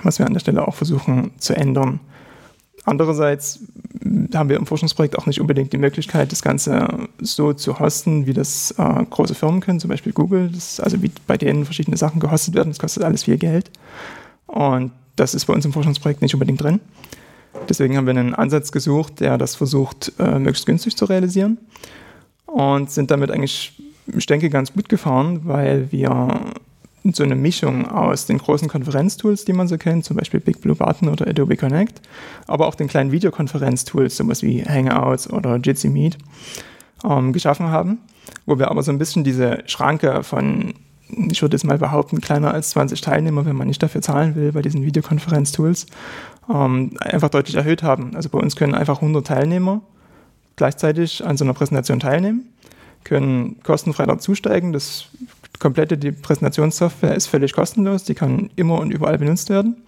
was 0.01 0.17
wir 0.17 0.25
an 0.25 0.33
der 0.33 0.39
Stelle 0.39 0.67
auch 0.67 0.73
versuchen 0.73 1.31
zu 1.37 1.55
ändern. 1.55 1.99
Andererseits 2.85 3.59
haben 4.33 4.49
wir 4.49 4.57
im 4.57 4.67
Forschungsprojekt 4.67 5.17
auch 5.17 5.25
nicht 5.25 5.41
unbedingt 5.41 5.73
die 5.73 5.77
Möglichkeit, 5.77 6.31
das 6.31 6.43
Ganze 6.43 7.07
so 7.19 7.53
zu 7.53 7.79
hosten, 7.79 8.27
wie 8.27 8.33
das 8.33 8.71
äh, 8.77 9.05
große 9.09 9.33
Firmen 9.33 9.59
können, 9.59 9.79
zum 9.79 9.89
Beispiel 9.89 10.13
Google. 10.13 10.49
Das, 10.53 10.79
also 10.79 11.01
wie 11.01 11.11
bei 11.25 11.37
denen 11.37 11.65
verschiedene 11.65 11.97
Sachen 11.97 12.19
gehostet 12.19 12.53
werden, 12.53 12.69
das 12.69 12.79
kostet 12.79 13.03
alles 13.03 13.23
viel 13.23 13.37
Geld. 13.37 13.71
Und 14.45 14.91
das 15.15 15.33
ist 15.33 15.45
bei 15.45 15.53
uns 15.53 15.65
im 15.65 15.73
Forschungsprojekt 15.73 16.21
nicht 16.21 16.35
unbedingt 16.35 16.61
drin. 16.61 16.79
Deswegen 17.69 17.97
haben 17.97 18.05
wir 18.05 18.11
einen 18.11 18.35
Ansatz 18.35 18.71
gesucht, 18.71 19.19
der 19.19 19.37
das 19.37 19.55
versucht, 19.55 20.11
äh, 20.19 20.37
möglichst 20.37 20.65
günstig 20.65 20.95
zu 20.95 21.05
realisieren. 21.05 21.57
Und 22.45 22.91
sind 22.91 23.09
damit 23.11 23.31
eigentlich, 23.31 23.73
ich 24.15 24.25
denke, 24.27 24.49
ganz 24.49 24.71
gut 24.73 24.89
gefahren, 24.89 25.41
weil 25.43 25.91
wir 25.91 26.53
so 27.13 27.23
eine 27.23 27.35
Mischung 27.35 27.87
aus 27.87 28.25
den 28.25 28.37
großen 28.37 28.67
Konferenztools, 28.67 29.45
die 29.45 29.53
man 29.53 29.67
so 29.67 29.77
kennt, 29.77 30.05
zum 30.05 30.17
Beispiel 30.17 30.39
Big 30.39 30.61
Blue 30.61 30.75
Button 30.75 31.09
oder 31.09 31.27
Adobe 31.27 31.57
Connect, 31.57 32.01
aber 32.47 32.67
auch 32.67 32.75
den 32.75 32.87
kleinen 32.87 33.11
Videokonferenztools, 33.11 34.17
sowas 34.17 34.41
wie 34.41 34.63
Hangouts 34.63 35.29
oder 35.29 35.57
Jitsi 35.57 35.89
Meet, 35.89 36.17
ähm, 37.03 37.33
geschaffen 37.33 37.67
haben, 37.67 37.99
wo 38.45 38.57
wir 38.57 38.71
aber 38.71 38.81
so 38.81 38.91
ein 38.91 38.97
bisschen 38.97 39.23
diese 39.23 39.63
Schranke 39.67 40.23
von, 40.23 40.73
ich 41.09 41.41
würde 41.41 41.55
jetzt 41.55 41.65
mal 41.65 41.77
behaupten, 41.77 42.21
kleiner 42.21 42.53
als 42.53 42.71
20 42.71 43.01
Teilnehmer, 43.01 43.45
wenn 43.45 43.55
man 43.55 43.67
nicht 43.67 43.83
dafür 43.83 44.01
zahlen 44.01 44.35
will, 44.35 44.51
bei 44.51 44.61
diesen 44.61 44.83
Videokonferenztools, 44.83 45.85
ähm, 46.51 46.91
einfach 46.99 47.29
deutlich 47.29 47.55
erhöht 47.55 47.83
haben. 47.83 48.15
Also 48.15 48.29
bei 48.29 48.39
uns 48.39 48.55
können 48.55 48.73
einfach 48.73 49.01
100 49.01 49.27
Teilnehmer 49.27 49.81
gleichzeitig 50.55 51.25
an 51.25 51.37
so 51.37 51.45
einer 51.45 51.53
Präsentation 51.53 51.99
teilnehmen, 51.99 52.47
können 53.03 53.61
kostenfrei 53.63 54.05
dazusteigen. 54.05 54.73
Das 54.73 55.07
komplette 55.59 55.97
die 55.97 56.11
Präsentationssoftware 56.11 57.15
ist 57.15 57.27
völlig 57.27 57.53
kostenlos, 57.53 58.03
die 58.03 58.15
kann 58.15 58.49
immer 58.55 58.79
und 58.79 58.91
überall 58.91 59.17
benutzt 59.17 59.49
werden. 59.49 59.83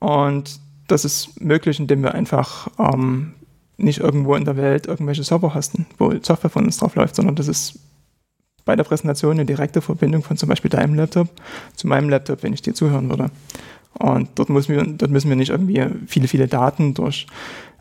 Und 0.00 0.60
das 0.88 1.04
ist 1.04 1.40
möglich, 1.40 1.78
indem 1.80 2.02
wir 2.02 2.14
einfach 2.14 2.68
ähm, 2.78 3.34
nicht 3.76 4.00
irgendwo 4.00 4.34
in 4.34 4.44
der 4.44 4.56
Welt 4.56 4.86
irgendwelche 4.86 5.24
Server 5.24 5.54
hosten, 5.54 5.86
wo 5.98 6.12
Software 6.22 6.50
von 6.50 6.64
uns 6.64 6.76
drauf 6.78 6.94
läuft, 6.94 7.16
sondern 7.16 7.34
das 7.34 7.48
ist 7.48 7.78
bei 8.64 8.76
der 8.76 8.84
Präsentation 8.84 9.32
eine 9.32 9.44
direkte 9.44 9.80
Verbindung 9.80 10.22
von 10.22 10.36
zum 10.36 10.48
Beispiel 10.48 10.70
deinem 10.70 10.94
Laptop 10.94 11.28
zu 11.74 11.86
meinem 11.86 12.08
Laptop, 12.08 12.42
wenn 12.42 12.52
ich 12.52 12.62
dir 12.62 12.74
zuhören 12.74 13.10
würde. 13.10 13.30
Und 13.98 14.30
dort 14.34 14.48
müssen, 14.48 14.74
wir, 14.74 14.84
dort 14.84 15.10
müssen 15.10 15.28
wir 15.28 15.36
nicht 15.36 15.50
irgendwie 15.50 15.86
viele, 16.06 16.28
viele 16.28 16.48
Daten 16.48 16.94
durch 16.94 17.26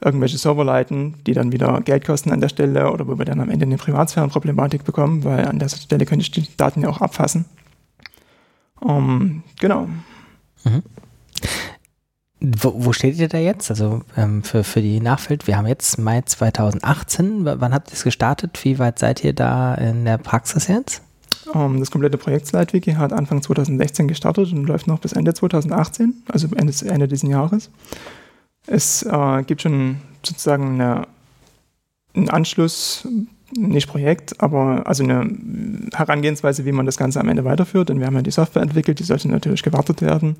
irgendwelche 0.03 0.37
Server 0.37 0.63
leiten, 0.63 1.15
die 1.25 1.33
dann 1.33 1.51
wieder 1.51 1.81
Geld 1.81 2.05
kosten 2.05 2.31
an 2.31 2.41
der 2.41 2.49
Stelle 2.49 2.91
oder 2.91 3.07
wo 3.07 3.17
wir 3.17 3.25
dann 3.25 3.39
am 3.39 3.49
Ende 3.49 3.65
eine 3.65 3.77
Privatsphärenproblematik 3.77 4.83
bekommen, 4.83 5.23
weil 5.23 5.45
an 5.45 5.59
der 5.59 5.69
Stelle 5.69 6.05
könnte 6.05 6.23
ich 6.23 6.31
die 6.31 6.47
Daten 6.57 6.81
ja 6.81 6.89
auch 6.89 7.01
abfassen. 7.01 7.45
Um, 8.79 9.21
ähm, 9.21 9.43
genau. 9.59 9.87
Mhm. 10.65 10.83
Wo, 12.41 12.73
wo, 12.75 12.91
steht 12.91 13.17
ihr 13.17 13.29
da 13.29 13.37
jetzt? 13.37 13.69
Also 13.69 14.01
ähm, 14.17 14.43
für, 14.43 14.65
für 14.65 14.81
die 14.81 14.99
Nachfeld, 14.99 15.47
wir 15.47 15.55
haben 15.55 15.67
jetzt 15.67 15.97
Mai 15.97 16.21
2018. 16.21 17.45
W 17.45 17.55
wann 17.59 17.73
habt 17.73 17.89
ihr 17.89 17.93
es 17.93 18.03
gestartet? 18.03 18.59
Wie 18.65 18.79
weit 18.79 18.99
seid 18.99 19.23
ihr 19.23 19.31
da 19.31 19.75
in 19.75 20.03
der 20.03 20.17
Praxis 20.17 20.67
jetzt? 20.67 21.01
Ähm, 21.53 21.79
das 21.79 21.91
komplette 21.91 22.17
Projekt 22.17 22.47
SlideWiki 22.47 22.93
hat 22.93 23.13
Anfang 23.13 23.41
2016 23.41 24.07
gestartet 24.07 24.51
und 24.51 24.65
läuft 24.65 24.87
noch 24.87 24.99
bis 24.99 25.13
Ende 25.13 25.33
2018, 25.33 26.23
also 26.31 26.47
Ende, 26.55 26.73
Ende 26.85 27.07
dieses 27.07 27.29
Jahres. 27.29 27.69
Es 28.65 29.03
äh, 29.03 29.43
gibt 29.43 29.61
schon 29.61 29.97
sozusagen 30.25 30.81
eine, 30.81 31.07
einen 32.15 32.29
Anschluss, 32.29 33.07
nicht 33.55 33.87
Projekt, 33.87 34.41
aber 34.41 34.87
also 34.87 35.03
eine 35.03 35.29
Herangehensweise, 35.93 36.65
wie 36.65 36.71
man 36.71 36.85
das 36.85 36.97
Ganze 36.97 37.19
am 37.19 37.29
Ende 37.29 37.45
weiterführt. 37.45 37.89
Denn 37.89 37.99
wir 37.99 38.07
haben 38.07 38.15
ja 38.15 38.21
die 38.21 38.31
Software 38.31 38.63
entwickelt, 38.63 38.99
die 38.99 39.03
sollte 39.03 39.29
natürlich 39.29 39.61
gewartet 39.63 40.01
werden. 40.01 40.37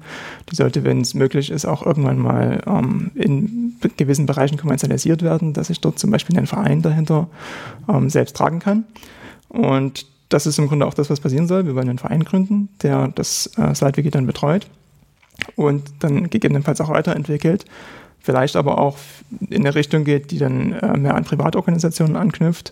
Die 0.49 0.55
sollte, 0.55 0.83
wenn 0.83 1.01
es 1.01 1.13
möglich 1.13 1.51
ist, 1.51 1.65
auch 1.65 1.85
irgendwann 1.85 2.17
mal 2.17 2.61
ähm, 2.65 3.11
in 3.15 3.75
gewissen 3.97 4.25
Bereichen 4.25 4.57
kommerzialisiert 4.57 5.21
werden, 5.21 5.53
dass 5.53 5.69
ich 5.69 5.79
dort 5.81 5.99
zum 5.99 6.11
Beispiel 6.11 6.35
einen 6.37 6.47
Verein 6.47 6.81
dahinter 6.81 7.27
ähm, 7.87 8.09
selbst 8.09 8.35
tragen 8.35 8.59
kann. 8.59 8.85
Und 9.49 10.07
das 10.33 10.45
ist 10.45 10.57
im 10.59 10.67
Grunde 10.67 10.85
auch 10.85 10.93
das, 10.93 11.09
was 11.09 11.19
passieren 11.19 11.47
soll. 11.47 11.65
Wir 11.65 11.75
wollen 11.75 11.89
einen 11.89 11.99
Verein 11.99 12.23
gründen, 12.23 12.69
der 12.81 13.09
das 13.09 13.51
äh, 13.57 13.73
SlideWiki 13.73 14.09
dann 14.09 14.25
betreut 14.25 14.67
und 15.55 15.83
dann 15.99 16.29
gegebenenfalls 16.29 16.81
auch 16.81 16.89
weiterentwickelt 16.89 17.65
vielleicht 18.23 18.55
aber 18.55 18.79
auch 18.79 18.97
in 19.49 19.61
eine 19.61 19.75
Richtung 19.75 20.05
geht, 20.05 20.31
die 20.31 20.39
dann 20.39 20.71
äh, 20.71 20.97
mehr 20.97 21.15
an 21.15 21.25
Privatorganisationen 21.25 22.15
anknüpft. 22.15 22.71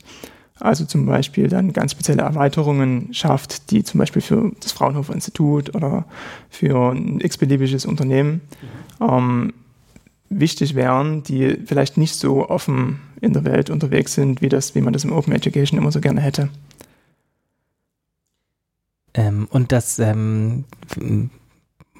Also 0.59 0.85
zum 0.85 1.05
Beispiel 1.05 1.49
dann 1.49 1.73
ganz 1.73 1.91
spezielle 1.91 2.21
Erweiterungen 2.21 3.13
schafft, 3.13 3.71
die 3.71 3.83
zum 3.83 3.99
Beispiel 3.99 4.21
für 4.21 4.51
das 4.61 4.71
Fraunhofer 4.71 5.13
Institut 5.13 5.75
oder 5.75 6.05
für 6.49 6.91
ein 6.91 7.19
x-beliebiges 7.19 7.85
Unternehmen 7.85 8.41
ähm, 9.01 9.53
wichtig 10.29 10.75
wären, 10.75 11.23
die 11.23 11.57
vielleicht 11.65 11.97
nicht 11.97 12.15
so 12.15 12.47
offen 12.47 12.99
in 13.19 13.33
der 13.33 13.43
Welt 13.43 13.69
unterwegs 13.69 14.13
sind, 14.13 14.41
wie, 14.41 14.49
das, 14.49 14.75
wie 14.75 14.81
man 14.81 14.93
das 14.93 15.03
im 15.03 15.11
Open 15.11 15.33
Education 15.33 15.79
immer 15.79 15.91
so 15.91 15.99
gerne 15.99 16.21
hätte. 16.21 16.49
Ähm, 19.13 19.47
und 19.51 19.71
das 19.71 19.99
ähm, 19.99 20.65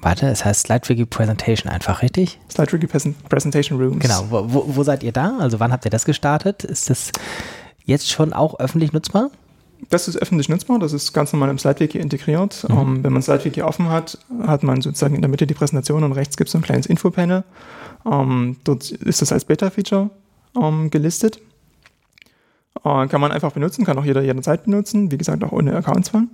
Warte, 0.02 0.26
es 0.26 0.44
heißt 0.44 0.66
SlideWiki 0.66 1.06
Presentation 1.06 1.72
einfach, 1.72 2.02
richtig? 2.02 2.40
SlideWiki 2.50 2.88
Presentation 3.28 3.80
Rooms. 3.80 4.00
Genau. 4.00 4.26
Wo, 4.30 4.64
wo, 4.66 4.82
seid 4.82 5.04
ihr 5.04 5.12
da? 5.12 5.38
Also 5.38 5.60
wann 5.60 5.70
habt 5.72 5.84
ihr 5.84 5.92
das 5.92 6.04
gestartet? 6.04 6.64
Ist 6.64 6.90
das 6.90 7.12
jetzt 7.84 8.10
schon 8.10 8.32
auch 8.32 8.58
öffentlich 8.58 8.92
nutzbar? 8.92 9.30
Das 9.90 10.08
ist 10.08 10.16
öffentlich 10.16 10.48
nutzbar, 10.48 10.80
das 10.80 10.92
ist 10.92 11.12
ganz 11.12 11.32
normal 11.32 11.50
im 11.50 11.58
SlideWiki 11.58 11.98
integriert. 11.98 12.66
Mhm. 12.68 12.76
Um, 12.76 12.96
ähm, 12.96 13.04
wenn 13.04 13.12
man 13.12 13.22
SlideWiki 13.22 13.62
offen 13.62 13.90
hat, 13.90 14.18
hat 14.44 14.64
man 14.64 14.80
sozusagen 14.80 15.14
in 15.14 15.22
der 15.22 15.30
Mitte 15.30 15.46
die 15.46 15.54
Präsentation 15.54 16.02
und 16.02 16.12
rechts 16.12 16.36
gibt 16.36 16.48
es 16.48 16.56
ein 16.56 16.62
kleines 16.62 16.86
Infopanel. 16.86 17.44
Um, 18.02 18.12
ähm, 18.12 18.56
dort 18.64 18.90
ist 18.90 19.22
das 19.22 19.30
als 19.30 19.44
Beta-Feature 19.44 20.10
um, 20.54 20.64
ähm, 20.64 20.90
gelistet. 20.90 21.38
Uh, 22.84 23.06
kann 23.06 23.20
man 23.20 23.30
einfach 23.30 23.52
benutzen, 23.52 23.84
kann 23.84 23.98
auch 23.98 24.04
jeder 24.04 24.22
jederzeit 24.22 24.64
benutzen, 24.64 25.12
wie 25.12 25.18
gesagt 25.18 25.44
auch 25.44 25.52
ohne 25.52 25.76
Accountzwang. 25.76 26.28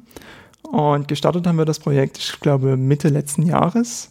Und 0.62 1.08
gestartet 1.08 1.46
haben 1.46 1.58
wir 1.58 1.64
das 1.64 1.78
Projekt, 1.78 2.18
ich 2.18 2.40
glaube, 2.40 2.76
Mitte 2.76 3.08
letzten 3.08 3.42
Jahres. 3.42 4.10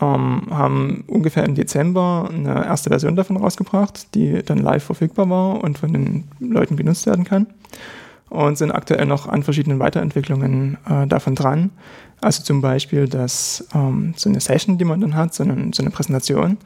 Ähm, 0.00 0.46
haben 0.50 1.02
ungefähr 1.08 1.44
im 1.44 1.56
Dezember 1.56 2.30
eine 2.32 2.64
erste 2.64 2.88
Version 2.88 3.16
davon 3.16 3.36
rausgebracht, 3.36 4.14
die 4.14 4.44
dann 4.44 4.58
live 4.58 4.84
verfügbar 4.84 5.28
war 5.28 5.64
und 5.64 5.78
von 5.78 5.92
den 5.92 6.24
Leuten 6.38 6.76
genutzt 6.76 7.06
werden 7.06 7.24
kann. 7.24 7.48
Und 8.30 8.58
sind 8.58 8.70
aktuell 8.70 9.06
noch 9.06 9.26
an 9.26 9.42
verschiedenen 9.42 9.78
Weiterentwicklungen 9.78 10.76
äh, 10.88 11.06
davon 11.06 11.34
dran. 11.34 11.70
Also 12.20 12.42
zum 12.42 12.60
Beispiel, 12.60 13.08
dass 13.08 13.66
ähm, 13.74 14.12
so 14.16 14.28
eine 14.28 14.40
Session, 14.40 14.78
die 14.78 14.84
man 14.84 15.00
dann 15.00 15.14
hat, 15.14 15.34
so 15.34 15.42
eine, 15.42 15.70
so 15.72 15.82
eine 15.82 15.90
Präsentation, 15.90 16.58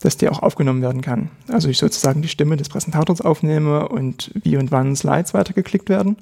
dass 0.00 0.16
die 0.16 0.28
auch 0.28 0.42
aufgenommen 0.42 0.82
werden 0.82 1.00
kann. 1.00 1.30
Also 1.48 1.68
ich 1.68 1.78
sozusagen 1.78 2.22
die 2.22 2.28
Stimme 2.28 2.56
des 2.56 2.68
Präsentators 2.68 3.20
aufnehme 3.20 3.88
und 3.88 4.30
wie 4.34 4.56
und 4.56 4.70
wann 4.70 4.94
Slides 4.94 5.34
weitergeklickt 5.34 5.88
werden 5.88 6.16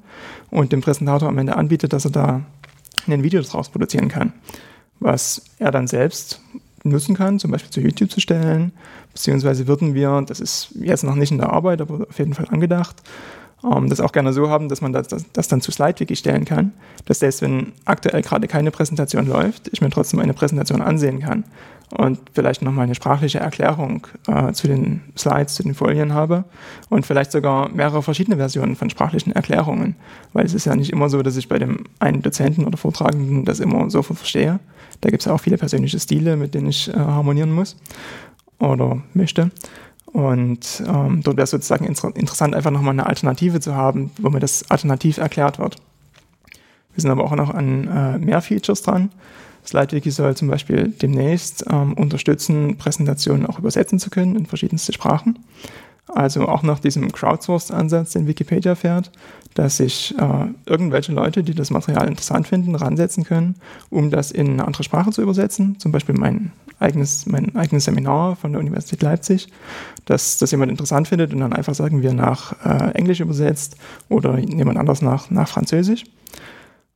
und 0.49 0.71
dem 0.71 0.81
Präsentator 0.81 1.29
am 1.29 1.37
Ende 1.37 1.55
anbietet, 1.55 1.93
dass 1.93 2.05
er 2.05 2.11
da 2.11 2.41
ein 3.07 3.23
Video 3.23 3.41
daraus 3.41 3.69
produzieren 3.69 4.09
kann, 4.09 4.33
was 4.99 5.43
er 5.59 5.71
dann 5.71 5.87
selbst 5.87 6.41
nutzen 6.83 7.15
kann, 7.15 7.39
zum 7.39 7.51
Beispiel 7.51 7.71
zu 7.71 7.81
YouTube 7.81 8.11
zu 8.11 8.19
stellen, 8.19 8.71
beziehungsweise 9.13 9.67
würden 9.67 9.93
wir, 9.93 10.23
das 10.25 10.39
ist 10.39 10.69
jetzt 10.79 11.03
noch 11.03 11.15
nicht 11.15 11.31
in 11.31 11.37
der 11.37 11.51
Arbeit, 11.51 11.81
aber 11.81 12.07
auf 12.09 12.19
jeden 12.19 12.33
Fall 12.33 12.47
angedacht, 12.49 13.03
ähm, 13.63 13.89
das 13.89 13.99
auch 13.99 14.11
gerne 14.11 14.33
so 14.33 14.49
haben, 14.49 14.69
dass 14.69 14.81
man 14.81 14.93
das, 14.93 15.07
das, 15.07 15.25
das 15.33 15.47
dann 15.47 15.61
zu 15.61 15.71
SlideWiki 15.71 16.15
stellen 16.15 16.45
kann, 16.45 16.73
dass 17.05 17.19
selbst 17.19 17.41
wenn 17.41 17.73
aktuell 17.85 18.21
gerade 18.21 18.47
keine 18.47 18.71
Präsentation 18.71 19.27
läuft, 19.27 19.69
ich 19.71 19.81
mir 19.81 19.89
trotzdem 19.89 20.19
eine 20.19 20.33
Präsentation 20.33 20.81
ansehen 20.81 21.19
kann 21.19 21.43
und 21.91 22.19
vielleicht 22.33 22.61
nochmal 22.61 22.83
eine 22.83 22.95
sprachliche 22.95 23.39
Erklärung 23.39 24.07
äh, 24.27 24.51
zu 24.51 24.67
den 24.67 25.01
Slides, 25.17 25.55
zu 25.55 25.63
den 25.63 25.73
Folien 25.73 26.13
habe 26.13 26.43
und 26.89 27.05
vielleicht 27.05 27.31
sogar 27.31 27.69
mehrere 27.69 28.03
verschiedene 28.03 28.37
Versionen 28.37 28.75
von 28.75 28.89
sprachlichen 28.89 29.31
Erklärungen, 29.31 29.95
weil 30.33 30.45
es 30.45 30.53
ist 30.53 30.65
ja 30.65 30.75
nicht 30.75 30.91
immer 30.91 31.09
so, 31.09 31.21
dass 31.21 31.37
ich 31.37 31.47
bei 31.47 31.59
dem 31.59 31.85
einen 31.99 32.21
Dozenten 32.21 32.65
oder 32.65 32.77
Vortragenden 32.77 33.45
das 33.45 33.59
immer 33.59 33.89
sofort 33.89 34.19
verstehe. 34.19 34.59
Da 34.99 35.09
gibt 35.09 35.21
es 35.21 35.25
ja 35.25 35.33
auch 35.33 35.39
viele 35.39 35.57
persönliche 35.57 35.99
Stile, 35.99 36.35
mit 36.35 36.53
denen 36.53 36.67
ich 36.67 36.89
äh, 36.89 36.93
harmonieren 36.97 37.53
muss 37.53 37.77
oder 38.59 39.01
möchte. 39.13 39.51
Und 40.07 40.83
ähm, 40.87 41.21
dort 41.23 41.37
wäre 41.37 41.43
es 41.43 41.51
sozusagen 41.51 41.85
inter 41.85 42.15
interessant, 42.15 42.55
einfach 42.55 42.71
nochmal 42.71 42.93
eine 42.93 43.05
Alternative 43.05 43.59
zu 43.59 43.75
haben, 43.75 44.11
wo 44.17 44.29
mir 44.29 44.39
das 44.39 44.69
alternativ 44.71 45.17
erklärt 45.17 45.59
wird. 45.59 45.75
Wir 46.95 47.01
sind 47.01 47.11
aber 47.11 47.23
auch 47.23 47.35
noch 47.35 47.53
an 47.53 47.87
äh, 47.87 48.17
mehr 48.17 48.41
Features 48.41 48.81
dran 48.81 49.11
SlideWiki 49.67 50.11
soll 50.11 50.35
zum 50.35 50.47
Beispiel 50.47 50.89
demnächst 50.89 51.65
ähm, 51.69 51.93
unterstützen, 51.93 52.77
Präsentationen 52.77 53.45
auch 53.45 53.59
übersetzen 53.59 53.99
zu 53.99 54.09
können 54.09 54.35
in 54.35 54.45
verschiedenste 54.45 54.93
Sprachen. 54.93 55.39
Also 56.07 56.47
auch 56.47 56.63
nach 56.63 56.79
diesem 56.79 57.11
Crowdsourced-Ansatz, 57.11 58.13
den 58.13 58.27
Wikipedia 58.27 58.75
fährt, 58.75 59.11
dass 59.55 59.77
sich 59.77 60.15
äh, 60.17 60.45
irgendwelche 60.65 61.11
Leute, 61.11 61.43
die 61.43 61.53
das 61.53 61.69
Material 61.69 62.07
interessant 62.07 62.47
finden, 62.47 62.75
ransetzen 62.75 63.25
können, 63.25 63.55
um 63.89 64.09
das 64.09 64.31
in 64.31 64.51
eine 64.51 64.65
andere 64.65 64.83
Sprache 64.83 65.11
zu 65.11 65.21
übersetzen. 65.21 65.77
Zum 65.79 65.91
Beispiel 65.91 66.15
mein 66.15 66.53
eigenes, 66.79 67.25
mein 67.25 67.53
eigenes 67.57 67.85
Seminar 67.85 68.37
von 68.37 68.53
der 68.53 68.61
Universität 68.61 69.01
Leipzig, 69.01 69.49
dass 70.05 70.37
das 70.37 70.51
jemand 70.51 70.71
interessant 70.71 71.09
findet 71.09 71.33
und 71.33 71.41
dann 71.41 71.51
einfach 71.51 71.75
sagen 71.75 72.01
wir 72.01 72.13
nach 72.13 72.53
äh, 72.63 72.91
Englisch 72.91 73.19
übersetzt 73.19 73.75
oder 74.07 74.37
jemand 74.37 74.77
anders 74.77 75.01
nach, 75.01 75.29
nach 75.29 75.49
Französisch. 75.49 76.05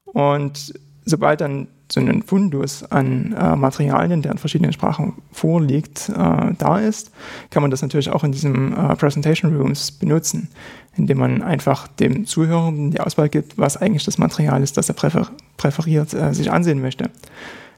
Und 0.05 0.73
sobald 1.03 1.41
dann 1.41 1.67
so 1.91 1.99
ein 1.99 2.23
Fundus 2.23 2.83
an 2.83 3.33
äh, 3.33 3.55
Materialien, 3.55 4.21
der 4.21 4.31
in 4.31 4.37
verschiedenen 4.37 4.71
Sprachen 4.71 5.13
vorliegt, 5.31 6.09
äh, 6.09 6.53
da 6.57 6.79
ist, 6.79 7.11
kann 7.49 7.61
man 7.61 7.71
das 7.71 7.81
natürlich 7.81 8.09
auch 8.09 8.23
in 8.23 8.31
diesem 8.31 8.73
äh, 8.73 8.95
Presentation 8.95 9.55
Rooms 9.55 9.91
benutzen, 9.91 10.49
indem 10.95 11.17
man 11.17 11.41
einfach 11.41 11.87
dem 11.87 12.25
Zuhörenden 12.25 12.91
die 12.91 13.01
Auswahl 13.01 13.29
gibt, 13.29 13.57
was 13.57 13.77
eigentlich 13.77 14.05
das 14.05 14.17
Material 14.17 14.63
ist, 14.63 14.77
das 14.77 14.87
er 14.87 14.95
präfer 14.95 15.27
präferiert 15.57 16.13
äh, 16.13 16.33
sich 16.33 16.51
ansehen 16.51 16.81
möchte. 16.81 17.09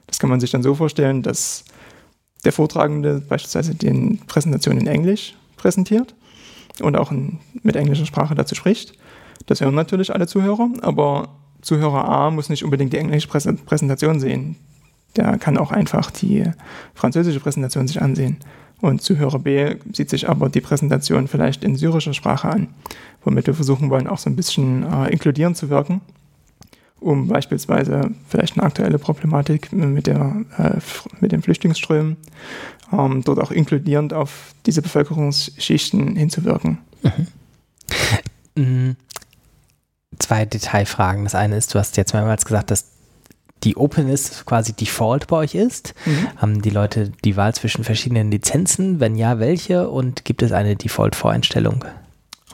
Das 0.05 0.19
kann 0.19 0.29
man 0.29 0.39
sich 0.39 0.51
dann 0.51 0.63
so 0.63 0.75
vorstellen, 0.75 1.23
dass 1.23 1.65
der 2.45 2.51
Vortragende 2.51 3.19
beispielsweise 3.19 3.73
die 3.73 4.19
Präsentation 4.27 4.77
in 4.77 4.87
Englisch 4.87 5.35
präsentiert 5.57 6.13
und 6.81 6.95
auch 6.97 7.11
in, 7.11 7.39
mit 7.63 7.75
englischer 7.75 8.05
Sprache 8.05 8.35
dazu 8.35 8.53
spricht. 8.53 8.93
Das 9.47 9.61
hören 9.61 9.75
natürlich 9.75 10.13
alle 10.13 10.27
Zuhörer, 10.27 10.69
aber 10.81 11.29
Zuhörer 11.63 12.07
A 12.07 12.29
muss 12.29 12.49
nicht 12.49 12.63
unbedingt 12.63 12.93
die 12.93 12.97
englische 12.97 13.27
Präsentation 13.27 14.19
sehen. 14.19 14.57
Der 15.15 15.37
kann 15.37 15.57
auch 15.57 15.71
einfach 15.71 16.11
die 16.11 16.43
französische 16.93 17.39
Präsentation 17.39 17.87
sich 17.87 18.01
ansehen. 18.01 18.37
Und 18.81 19.01
Zuhörer 19.01 19.39
B 19.39 19.75
sieht 19.93 20.09
sich 20.09 20.27
aber 20.27 20.49
die 20.49 20.59
Präsentation 20.59 21.29
vielleicht 21.29 21.63
in 21.63 21.77
syrischer 21.77 22.13
Sprache 22.13 22.49
an, 22.49 22.67
womit 23.23 23.47
wir 23.47 23.53
versuchen 23.53 23.89
wollen, 23.89 24.07
auch 24.07 24.17
so 24.17 24.29
ein 24.29 24.35
bisschen 24.35 24.83
äh, 24.83 25.09
inkludierend 25.09 25.55
zu 25.55 25.69
wirken, 25.69 26.01
um 26.99 27.29
beispielsweise 27.29 28.11
vielleicht 28.27 28.57
eine 28.57 28.63
aktuelle 28.63 28.99
Problematik 28.99 29.71
mit, 29.71 30.07
der, 30.07 30.43
äh, 30.57 30.79
mit 31.21 31.31
den 31.31 31.41
Flüchtlingsströmen 31.41 32.17
ähm, 32.91 33.21
dort 33.23 33.39
auch 33.39 33.51
inkludierend 33.51 34.13
auf 34.13 34.53
diese 34.65 34.81
Bevölkerungsschichten 34.81 36.17
hinzuwirken. 36.17 36.79
Mhm 38.55 38.97
zwei 40.23 40.45
Detailfragen. 40.45 41.23
Das 41.23 41.35
eine 41.35 41.57
ist, 41.57 41.73
du 41.73 41.79
hast 41.79 41.97
jetzt 41.97 42.13
mehrmals 42.13 42.45
gesagt, 42.45 42.71
dass 42.71 42.85
die 43.63 43.77
Openness 43.77 44.45
quasi 44.45 44.73
Default 44.73 45.27
bei 45.27 45.37
euch 45.37 45.55
ist. 45.55 45.93
Mhm. 46.05 46.27
Haben 46.37 46.61
die 46.61 46.69
Leute 46.69 47.11
die 47.23 47.37
Wahl 47.37 47.53
zwischen 47.53 47.83
verschiedenen 47.83 48.31
Lizenzen? 48.31 48.99
Wenn 48.99 49.15
ja, 49.15 49.39
welche? 49.39 49.89
Und 49.89 50.25
gibt 50.25 50.41
es 50.41 50.51
eine 50.51 50.75
Default-Voreinstellung? 50.75 51.85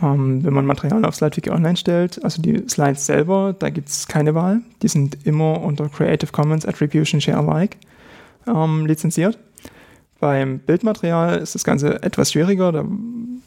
Um, 0.02 0.08
ähm, 0.08 0.44
wenn 0.46 0.54
man 0.54 0.66
Material 0.66 1.04
auf 1.06 1.16
SlideWiki 1.16 1.50
online 1.50 1.76
stellt, 1.76 2.24
also 2.24 2.42
die 2.42 2.64
Slides 2.70 3.06
selber, 3.06 3.54
da 3.58 3.70
gibt 3.70 3.90
es 3.90 4.08
keine 4.08 4.34
Wahl. 4.34 4.62
Die 4.82 4.88
sind 4.88 5.26
immer 5.26 5.62
unter 5.62 5.90
Creative 5.90 6.32
Commons 6.32 6.66
Attribution 6.66 7.20
Share 7.20 7.38
Alike 7.38 7.78
ähm, 8.48 8.86
lizenziert. 8.86 9.38
Beim 10.20 10.60
Bildmaterial 10.60 11.38
ist 11.38 11.56
das 11.56 11.64
Ganze 11.64 12.04
etwas 12.04 12.32
schwieriger. 12.32 12.72
Da 12.72 12.84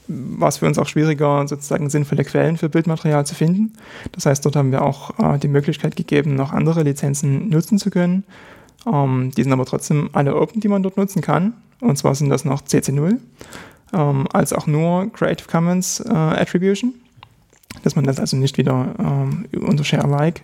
war 0.09 0.49
es 0.49 0.59
für 0.59 0.67
uns 0.67 0.79
auch 0.79 0.89
schwieriger, 0.89 1.47
sozusagen 1.47 1.91
sinnvolle 1.91 2.25
Quellen 2.25 2.57
für 2.57 2.69
Bildmaterial 2.69 3.27
zu 3.27 3.35
finden. 3.35 3.75
Das 4.13 4.27
heißt, 4.27 4.45
dort 4.45 4.57
haben 4.57 4.73
wir 4.73 4.83
auch 4.83 5.19
äh, 5.19 5.39
die 5.39 5.49
Möglichkeit 5.49 5.97
gegeben, 5.97 6.35
noch 6.35 6.53
andere 6.53 6.83
Lizenzen 6.83 7.51
nutzen 7.51 7.79
zu 7.79 7.91
können. 7.91 8.25
Ähm, 8.91 9.33
die 9.37 9.43
sind 9.43 9.53
aber 9.53 9.67
trotzdem 9.67 10.11
alle 10.13 10.35
open, 10.35 10.61
die 10.61 10.69
man 10.69 10.83
dort 10.83 10.97
nutzen 10.97 11.23
kann. 11.23 11.55
Und 11.81 11.99
zwar 11.99 12.15
sind 12.15 12.31
das 12.31 12.45
noch 12.45 12.63
CC0, 12.63 13.19
ähm, 13.93 14.27
als 14.33 14.53
auch 14.53 14.67
nur 14.67 15.13
Creative 15.13 15.49
Commons 15.49 16.01
äh, 16.01 16.09
Attribution, 16.11 16.95
dass 17.83 17.97
man 17.97 18.05
das 18.05 18.19
also 18.19 18.37
nicht 18.37 18.57
wieder 18.57 18.95
ähm, 18.99 19.47
unter 19.61 19.85
Share 19.85 20.05
Alike 20.05 20.43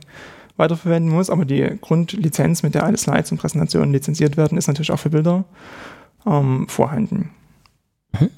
weiterverwenden 0.57 1.11
muss. 1.11 1.31
Aber 1.31 1.45
die 1.45 1.79
Grundlizenz, 1.81 2.63
mit 2.63 2.75
der 2.75 2.85
alle 2.85 2.97
Slides 2.97 3.33
und 3.33 3.39
Präsentationen 3.39 3.93
lizenziert 3.93 4.37
werden, 4.37 4.59
ist 4.59 4.67
natürlich 4.67 4.93
auch 4.93 4.99
für 4.99 5.11
Bilder 5.11 5.45
ähm, 6.27 6.69
vorhanden. 6.69 7.31
Mhm. 8.19 8.31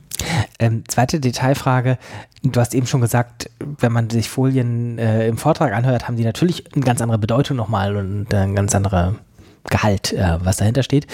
Ähm, 0.58 0.84
zweite 0.88 1.20
Detailfrage. 1.20 1.98
Du 2.42 2.60
hast 2.60 2.74
eben 2.74 2.86
schon 2.86 3.00
gesagt, 3.00 3.50
wenn 3.58 3.92
man 3.92 4.10
sich 4.10 4.28
Folien 4.28 4.98
äh, 4.98 5.26
im 5.26 5.36
Vortrag 5.36 5.72
anhört, 5.72 6.06
haben 6.06 6.16
die 6.16 6.24
natürlich 6.24 6.64
eine 6.74 6.84
ganz 6.84 7.00
andere 7.00 7.18
Bedeutung 7.18 7.56
nochmal 7.56 7.96
und 7.96 8.32
ein 8.34 8.54
ganz 8.54 8.74
anderer 8.74 9.16
Gehalt, 9.68 10.12
äh, 10.12 10.38
was 10.42 10.56
dahinter 10.56 10.82
steht. 10.82 11.06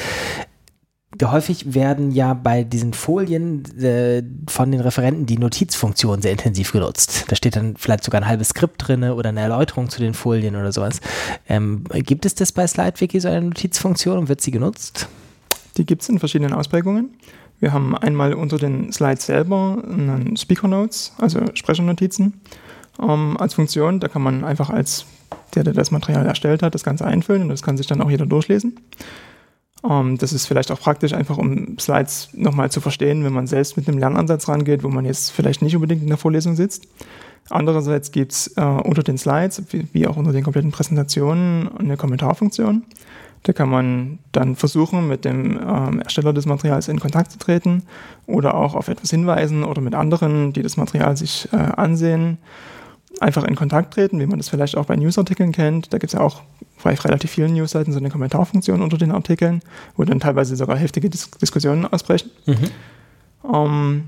Häufig 1.22 1.72
werden 1.72 2.10
ja 2.10 2.34
bei 2.34 2.62
diesen 2.62 2.92
Folien 2.92 3.64
äh, 3.80 4.22
von 4.48 4.70
den 4.70 4.80
Referenten 4.80 5.24
die 5.24 5.38
Notizfunktion 5.38 6.20
sehr 6.20 6.32
intensiv 6.32 6.72
genutzt. 6.72 7.24
Da 7.28 7.36
steht 7.36 7.56
dann 7.56 7.76
vielleicht 7.76 8.04
sogar 8.04 8.20
ein 8.20 8.28
halbes 8.28 8.50
Skript 8.50 8.86
drin 8.86 9.02
oder 9.04 9.30
eine 9.30 9.40
Erläuterung 9.40 9.88
zu 9.88 10.00
den 10.00 10.14
Folien 10.14 10.56
oder 10.56 10.72
sowas. 10.72 11.00
Ähm, 11.48 11.84
gibt 11.90 12.26
es 12.26 12.34
das 12.34 12.52
bei 12.52 12.66
SlideWiki, 12.66 13.18
so 13.20 13.28
eine 13.28 13.42
Notizfunktion 13.42 14.18
und 14.18 14.28
wird 14.28 14.42
sie 14.42 14.50
genutzt? 14.50 15.08
Die 15.76 15.86
gibt 15.86 16.02
es 16.02 16.08
in 16.08 16.18
verschiedenen 16.18 16.52
Ausprägungen. 16.52 17.10
Wir 17.58 17.72
haben 17.72 17.96
einmal 17.96 18.34
unter 18.34 18.58
den 18.58 18.92
Slides 18.92 19.26
selber 19.26 19.82
einen 19.88 20.36
Speaker 20.36 20.68
Notes, 20.68 21.14
also 21.18 21.40
Sprechernotizen 21.54 22.40
ähm, 23.00 23.36
als 23.38 23.54
Funktion. 23.54 24.00
Da 24.00 24.08
kann 24.08 24.22
man 24.22 24.44
einfach 24.44 24.70
als 24.70 25.06
der, 25.54 25.64
der 25.64 25.72
das 25.72 25.90
Material 25.90 26.26
erstellt 26.26 26.62
hat, 26.62 26.74
das 26.74 26.84
Ganze 26.84 27.04
einfüllen 27.04 27.42
und 27.42 27.48
das 27.48 27.62
kann 27.62 27.76
sich 27.76 27.86
dann 27.86 28.00
auch 28.00 28.10
jeder 28.10 28.26
durchlesen. 28.26 28.78
Ähm, 29.88 30.18
das 30.18 30.32
ist 30.32 30.46
vielleicht 30.46 30.70
auch 30.70 30.80
praktisch, 30.80 31.12
einfach 31.12 31.38
um 31.38 31.78
Slides 31.78 32.28
nochmal 32.32 32.70
zu 32.70 32.80
verstehen, 32.80 33.24
wenn 33.24 33.32
man 33.32 33.46
selbst 33.46 33.76
mit 33.76 33.88
einem 33.88 33.98
Lernansatz 33.98 34.48
rangeht, 34.48 34.82
wo 34.82 34.88
man 34.88 35.04
jetzt 35.04 35.30
vielleicht 35.30 35.62
nicht 35.62 35.74
unbedingt 35.74 36.02
in 36.02 36.08
der 36.08 36.18
Vorlesung 36.18 36.56
sitzt. 36.56 36.86
Andererseits 37.48 38.10
gibt 38.10 38.32
es 38.32 38.48
äh, 38.56 38.62
unter 38.62 39.02
den 39.02 39.18
Slides, 39.18 39.62
wie, 39.70 39.86
wie 39.92 40.06
auch 40.06 40.16
unter 40.16 40.32
den 40.32 40.42
kompletten 40.42 40.72
Präsentationen, 40.72 41.68
eine 41.78 41.96
Kommentarfunktion. 41.96 42.82
Da 43.46 43.52
kann 43.52 43.68
man 43.68 44.18
dann 44.32 44.56
versuchen, 44.56 45.06
mit 45.06 45.24
dem 45.24 45.56
ähm, 45.56 46.00
Ersteller 46.00 46.32
des 46.32 46.46
Materials 46.46 46.88
in 46.88 46.98
Kontakt 46.98 47.30
zu 47.30 47.38
treten 47.38 47.84
oder 48.26 48.56
auch 48.56 48.74
auf 48.74 48.88
etwas 48.88 49.10
hinweisen 49.10 49.62
oder 49.62 49.80
mit 49.80 49.94
anderen, 49.94 50.52
die 50.52 50.62
das 50.62 50.76
Material 50.76 51.16
sich 51.16 51.48
äh, 51.52 51.56
ansehen, 51.56 52.38
einfach 53.20 53.44
in 53.44 53.54
Kontakt 53.54 53.94
treten, 53.94 54.18
wie 54.18 54.26
man 54.26 54.40
das 54.40 54.48
vielleicht 54.48 54.76
auch 54.76 54.86
bei 54.86 54.96
Newsartikeln 54.96 55.52
kennt. 55.52 55.92
Da 55.92 55.98
gibt 55.98 56.12
es 56.12 56.18
ja 56.18 56.24
auch 56.24 56.42
bei 56.82 56.94
relativ 56.94 57.30
vielen 57.30 57.54
Newsseiten 57.54 57.92
so 57.92 58.00
eine 58.00 58.10
Kommentarfunktion 58.10 58.82
unter 58.82 58.98
den 58.98 59.12
Artikeln, 59.12 59.60
wo 59.96 60.02
dann 60.02 60.18
teilweise 60.18 60.56
sogar 60.56 60.76
heftige 60.76 61.08
Dis 61.08 61.30
Diskussionen 61.30 61.86
ausbrechen. 61.86 62.32
Mhm. 62.46 63.54
Ähm, 63.54 64.04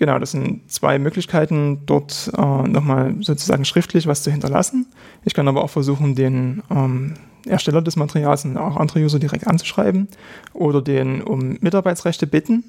Genau, 0.00 0.18
das 0.18 0.30
sind 0.30 0.62
zwei 0.72 0.98
Möglichkeiten, 0.98 1.82
dort 1.84 2.32
äh, 2.34 2.40
nochmal 2.40 3.16
sozusagen 3.20 3.66
schriftlich 3.66 4.06
was 4.06 4.22
zu 4.22 4.30
hinterlassen. 4.30 4.86
Ich 5.26 5.34
kann 5.34 5.46
aber 5.46 5.62
auch 5.62 5.68
versuchen, 5.68 6.14
den 6.14 6.62
ähm, 6.70 7.16
Ersteller 7.44 7.82
des 7.82 7.96
Materials 7.96 8.46
und 8.46 8.56
auch 8.56 8.78
andere 8.78 9.00
User 9.00 9.18
direkt 9.18 9.46
anzuschreiben 9.46 10.08
oder 10.54 10.80
den 10.80 11.20
um 11.20 11.58
Mitarbeitsrechte 11.60 12.26
bitten. 12.26 12.64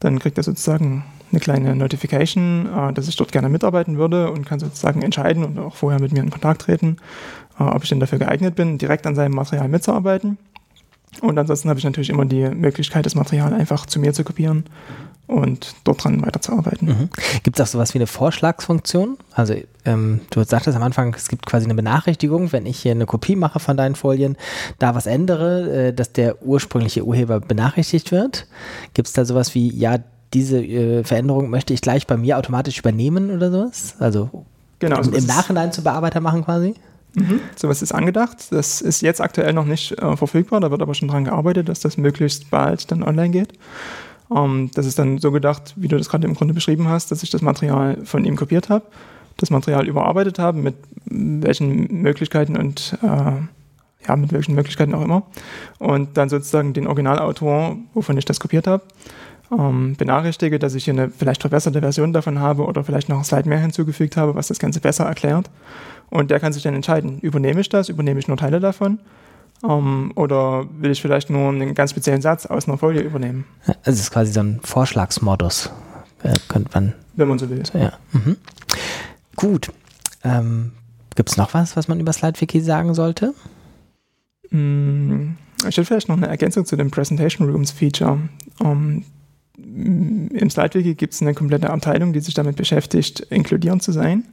Dann 0.00 0.18
kriegt 0.18 0.38
er 0.38 0.42
sozusagen 0.42 1.04
eine 1.30 1.38
kleine 1.38 1.76
Notification, 1.76 2.66
äh, 2.66 2.92
dass 2.94 3.06
ich 3.06 3.14
dort 3.14 3.30
gerne 3.30 3.48
mitarbeiten 3.48 3.96
würde 3.96 4.32
und 4.32 4.44
kann 4.44 4.58
sozusagen 4.58 5.02
entscheiden 5.02 5.44
und 5.44 5.56
auch 5.56 5.76
vorher 5.76 6.00
mit 6.00 6.10
mir 6.10 6.20
in 6.20 6.30
Kontakt 6.30 6.62
treten, 6.62 6.96
äh, 7.60 7.62
ob 7.62 7.84
ich 7.84 7.90
denn 7.90 8.00
dafür 8.00 8.18
geeignet 8.18 8.56
bin, 8.56 8.76
direkt 8.76 9.06
an 9.06 9.14
seinem 9.14 9.36
Material 9.36 9.68
mitzuarbeiten. 9.68 10.36
Und 11.20 11.38
ansonsten 11.38 11.68
habe 11.68 11.78
ich 11.78 11.84
natürlich 11.84 12.10
immer 12.10 12.24
die 12.24 12.48
Möglichkeit, 12.48 13.04
das 13.04 13.14
Material 13.14 13.52
einfach 13.52 13.86
zu 13.86 13.98
mir 13.98 14.12
zu 14.12 14.24
kopieren 14.24 14.64
und 15.30 15.74
dort 15.84 16.04
dran 16.04 16.24
weiterzuarbeiten. 16.24 16.88
Mhm. 16.88 17.08
Gibt 17.42 17.58
es 17.58 17.64
auch 17.64 17.72
sowas 17.72 17.94
wie 17.94 17.98
eine 17.98 18.06
Vorschlagsfunktion? 18.06 19.16
Also 19.32 19.54
ähm, 19.84 20.20
du 20.30 20.42
sagtest 20.42 20.76
am 20.76 20.82
Anfang, 20.82 21.14
es 21.14 21.28
gibt 21.28 21.46
quasi 21.46 21.66
eine 21.66 21.74
Benachrichtigung, 21.74 22.52
wenn 22.52 22.66
ich 22.66 22.80
hier 22.80 22.92
eine 22.92 23.06
Kopie 23.06 23.36
mache 23.36 23.60
von 23.60 23.76
deinen 23.76 23.94
Folien, 23.94 24.36
da 24.78 24.94
was 24.94 25.06
ändere, 25.06 25.88
äh, 25.88 25.92
dass 25.92 26.12
der 26.12 26.42
ursprüngliche 26.42 27.04
Urheber 27.04 27.40
benachrichtigt 27.40 28.12
wird. 28.12 28.46
Gibt 28.94 29.08
es 29.08 29.14
da 29.14 29.24
sowas 29.24 29.54
wie, 29.54 29.72
ja, 29.76 29.98
diese 30.34 30.62
äh, 30.62 31.04
Veränderung 31.04 31.50
möchte 31.50 31.74
ich 31.74 31.80
gleich 31.80 32.06
bei 32.06 32.16
mir 32.16 32.38
automatisch 32.38 32.78
übernehmen 32.78 33.30
oder 33.30 33.50
sowas? 33.50 33.96
Also 33.98 34.44
genau, 34.78 35.00
im, 35.00 35.12
im 35.12 35.26
Nachhinein 35.26 35.72
zum 35.72 35.84
Bearbeiter 35.84 36.20
machen 36.20 36.44
quasi? 36.44 36.74
Mhm. 37.14 37.40
Sowas 37.56 37.82
ist 37.82 37.92
angedacht. 37.92 38.46
Das 38.50 38.80
ist 38.80 39.02
jetzt 39.02 39.20
aktuell 39.20 39.52
noch 39.52 39.64
nicht 39.64 39.92
äh, 39.92 40.16
verfügbar, 40.16 40.60
da 40.60 40.70
wird 40.70 40.82
aber 40.82 40.94
schon 40.94 41.08
dran 41.08 41.24
gearbeitet, 41.24 41.68
dass 41.68 41.80
das 41.80 41.96
möglichst 41.96 42.50
bald 42.50 42.90
dann 42.90 43.02
online 43.02 43.30
geht. 43.30 43.52
Ähm, 44.34 44.70
das 44.74 44.86
ist 44.86 44.98
dann 44.98 45.18
so 45.18 45.32
gedacht, 45.32 45.74
wie 45.76 45.88
du 45.88 45.96
das 45.96 46.08
gerade 46.08 46.26
im 46.26 46.34
Grunde 46.34 46.54
beschrieben 46.54 46.88
hast, 46.88 47.10
dass 47.10 47.22
ich 47.22 47.30
das 47.30 47.42
Material 47.42 47.98
von 48.04 48.24
ihm 48.24 48.36
kopiert 48.36 48.68
habe, 48.68 48.86
das 49.36 49.50
Material 49.50 49.88
überarbeitet 49.88 50.38
habe, 50.38 50.58
mit 50.58 50.74
welchen 51.06 52.02
Möglichkeiten 52.02 52.56
und 52.56 52.96
äh, 53.02 53.32
ja, 54.06 54.16
mit 54.16 54.32
welchen 54.32 54.54
Möglichkeiten 54.54 54.94
auch 54.94 55.02
immer. 55.02 55.22
Und 55.78 56.16
dann 56.16 56.28
sozusagen 56.28 56.72
den 56.72 56.86
Originalautor, 56.86 57.76
wovon 57.94 58.16
ich 58.16 58.24
das 58.24 58.40
kopiert 58.40 58.66
habe, 58.66 58.82
ähm, 59.56 59.96
benachrichtige, 59.96 60.58
dass 60.58 60.74
ich 60.74 60.84
hier 60.84 60.94
eine 60.94 61.10
vielleicht 61.10 61.42
verbesserte 61.42 61.80
Version 61.80 62.12
davon 62.12 62.38
habe 62.38 62.64
oder 62.64 62.84
vielleicht 62.84 63.08
noch 63.08 63.18
ein 63.18 63.24
Slide 63.24 63.48
mehr 63.48 63.58
hinzugefügt 63.58 64.16
habe, 64.16 64.34
was 64.34 64.48
das 64.48 64.58
Ganze 64.58 64.80
besser 64.80 65.04
erklärt. 65.04 65.50
Und 66.08 66.30
der 66.30 66.40
kann 66.40 66.52
sich 66.52 66.62
dann 66.62 66.74
entscheiden, 66.74 67.18
übernehme 67.20 67.60
ich 67.60 67.68
das, 67.68 67.88
übernehme 67.88 68.20
ich 68.20 68.28
nur 68.28 68.36
Teile 68.36 68.60
davon 68.60 69.00
ähm, 69.64 70.12
oder 70.14 70.66
will 70.78 70.90
ich 70.90 71.02
vielleicht 71.02 71.30
nur 71.30 71.48
einen 71.48 71.74
ganz 71.74 71.90
speziellen 71.90 72.22
Satz 72.22 72.46
aus 72.46 72.68
einer 72.68 72.78
Folie 72.78 73.02
übernehmen. 73.02 73.44
Also 73.66 73.78
es 73.90 74.00
ist 74.00 74.10
quasi 74.10 74.32
so 74.32 74.40
ein 74.40 74.60
Vorschlagsmodus, 74.62 75.70
äh, 76.22 76.34
könnte 76.48 76.70
man. 76.74 76.94
Wenn 77.14 77.28
man 77.28 77.38
so 77.38 77.50
will. 77.50 77.62
Ja. 77.74 77.92
Mhm. 78.12 78.36
Gut. 79.36 79.70
Ähm, 80.22 80.72
Gibt 81.16 81.30
es 81.30 81.36
noch 81.36 81.54
was, 81.54 81.76
was 81.76 81.88
man 81.88 82.00
über 82.00 82.12
SlideWiki 82.12 82.60
sagen 82.60 82.94
sollte? 82.94 83.34
Mm, 84.50 85.32
ich 85.60 85.76
hätte 85.76 85.84
vielleicht 85.84 86.08
noch 86.08 86.16
eine 86.16 86.28
Ergänzung 86.28 86.64
zu 86.64 86.76
dem 86.76 86.90
Presentation 86.90 87.48
Rooms 87.48 87.70
Feature. 87.70 88.18
Um, 88.58 89.04
Im 89.56 90.50
SlideWiki 90.50 90.94
gibt 90.94 91.14
es 91.14 91.22
eine 91.22 91.34
komplette 91.34 91.70
Abteilung, 91.70 92.12
die 92.12 92.20
sich 92.20 92.34
damit 92.34 92.56
beschäftigt, 92.56 93.20
inkludierend 93.30 93.82
zu 93.82 93.92
sein, 93.92 94.24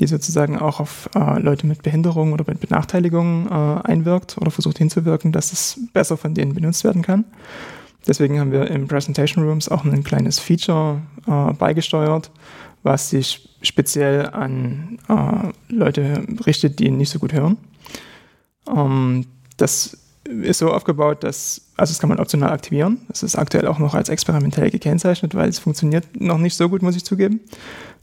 die 0.00 0.06
sozusagen 0.06 0.58
auch 0.58 0.80
auf 0.80 1.08
äh, 1.14 1.38
Leute 1.38 1.66
mit 1.66 1.82
Behinderung 1.82 2.32
oder 2.32 2.44
mit 2.46 2.60
Benachteiligung 2.60 3.46
äh, 3.48 3.52
einwirkt 3.86 4.38
oder 4.38 4.50
versucht 4.50 4.78
hinzuwirken, 4.78 5.32
dass 5.32 5.52
es 5.52 5.80
besser 5.92 6.16
von 6.16 6.34
denen 6.34 6.54
benutzt 6.54 6.82
werden 6.84 7.02
kann. 7.02 7.24
Deswegen 8.06 8.38
haben 8.38 8.52
wir 8.52 8.70
im 8.70 8.88
Presentation 8.88 9.44
Rooms 9.44 9.68
auch 9.68 9.84
ein 9.84 10.04
kleines 10.04 10.38
Feature 10.38 11.00
äh, 11.26 11.52
beigesteuert, 11.52 12.30
was 12.82 13.10
sich 13.10 13.48
speziell 13.62 14.26
an 14.26 14.98
äh, 15.08 15.72
Leute 15.72 16.26
richtet, 16.46 16.78
die 16.78 16.90
nicht 16.90 17.10
so 17.10 17.18
gut 17.18 17.32
hören. 17.32 17.56
Ähm, 18.68 19.26
das 19.56 19.96
ist 20.24 20.58
so 20.58 20.72
aufgebaut, 20.72 21.22
dass, 21.22 21.60
also 21.76 21.90
das 21.92 21.98
kann 21.98 22.08
man 22.08 22.18
optional 22.18 22.50
aktivieren. 22.50 23.02
Das 23.08 23.22
ist 23.22 23.36
aktuell 23.36 23.66
auch 23.66 23.78
noch 23.78 23.94
als 23.94 24.08
experimentell 24.08 24.70
gekennzeichnet, 24.70 25.34
weil 25.34 25.48
es 25.48 25.58
funktioniert 25.58 26.04
noch 26.18 26.38
nicht 26.38 26.56
so 26.56 26.68
gut, 26.68 26.82
muss 26.82 26.96
ich 26.96 27.04
zugeben. 27.04 27.40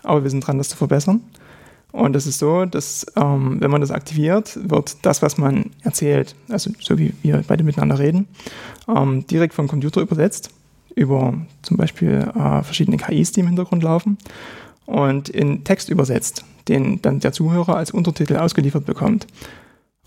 Aber 0.04 0.24
wir 0.24 0.30
sind 0.30 0.46
dran, 0.46 0.58
das 0.58 0.70
zu 0.70 0.78
verbessern. 0.78 1.22
Und 1.92 2.16
es 2.16 2.26
ist 2.26 2.40
so, 2.40 2.66
dass 2.66 3.06
ähm, 3.18 3.58
wenn 3.60 3.72
man 3.72 3.82
das 3.82 3.92
aktiviert, 3.92 4.58
wird 4.70 4.98
das, 5.06 5.22
was 5.22 5.38
man 5.38 5.72
erzählt, 5.84 6.36
also 6.48 6.72
so 6.80 6.98
wie 6.98 7.14
wir 7.22 7.44
beide 7.48 7.64
miteinander 7.64 8.00
reden, 8.00 8.28
ähm, 8.88 9.28
direkt 9.28 9.54
vom 9.54 9.68
Computer 9.68 10.02
übersetzt 10.02 10.52
über 10.96 11.34
zum 11.62 11.78
Beispiel 11.78 12.30
äh, 12.36 12.64
verschiedene 12.64 12.98
KIs, 12.98 13.32
die 13.32 13.42
im 13.42 13.48
Hintergrund 13.48 13.84
laufen 13.84 14.18
und 14.86 15.30
in 15.30 15.64
Text 15.64 15.90
übersetzt, 15.90 16.46
den 16.68 17.02
dann 17.02 17.20
der 17.20 17.34
Zuhörer 17.34 17.76
als 17.76 17.92
Untertitel 17.92 18.38
ausgeliefert 18.38 18.86
bekommt. 18.86 19.28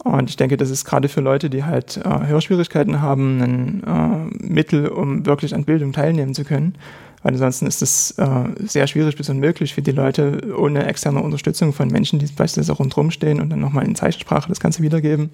Und 0.05 0.29
ich 0.29 0.37
denke, 0.37 0.59
das 0.59 0.69
ist 0.69 0.85
gerade 0.85 1.09
für 1.09 1.23
Leute, 1.23 1.49
die 1.49 1.65
halt 1.65 1.97
äh, 1.97 2.27
Hörschwierigkeiten 2.27 3.01
haben, 3.01 3.41
ein 3.41 3.83
äh, 3.85 4.47
Mittel, 4.47 4.89
um 4.89 5.25
wirklich 5.25 5.55
an 5.55 5.65
Bildung 5.65 5.93
teilnehmen 5.93 6.35
zu 6.35 6.45
können. 6.45 6.75
Weil 7.23 7.33
ansonsten 7.33 7.67
ist 7.67 7.81
es 7.81 8.11
äh, 8.19 8.27
sehr 8.67 8.87
schwierig 8.87 9.17
bis 9.17 9.31
unmöglich 9.31 9.73
für 9.73 9.81
die 9.81 9.93
Leute 9.93 10.55
ohne 10.59 10.85
externe 10.87 11.23
Unterstützung 11.23 11.73
von 11.73 11.89
Menschen, 11.89 12.19
die 12.19 12.27
beispielsweise 12.27 12.73
rundherum 12.73 13.11
stehen 13.11 13.41
und 13.41 13.49
dann 13.49 13.61
nochmal 13.61 13.87
in 13.87 13.95
Zeichensprache 13.95 14.47
das 14.51 14.61
Ganze 14.61 14.83
wiedergeben. 14.83 15.31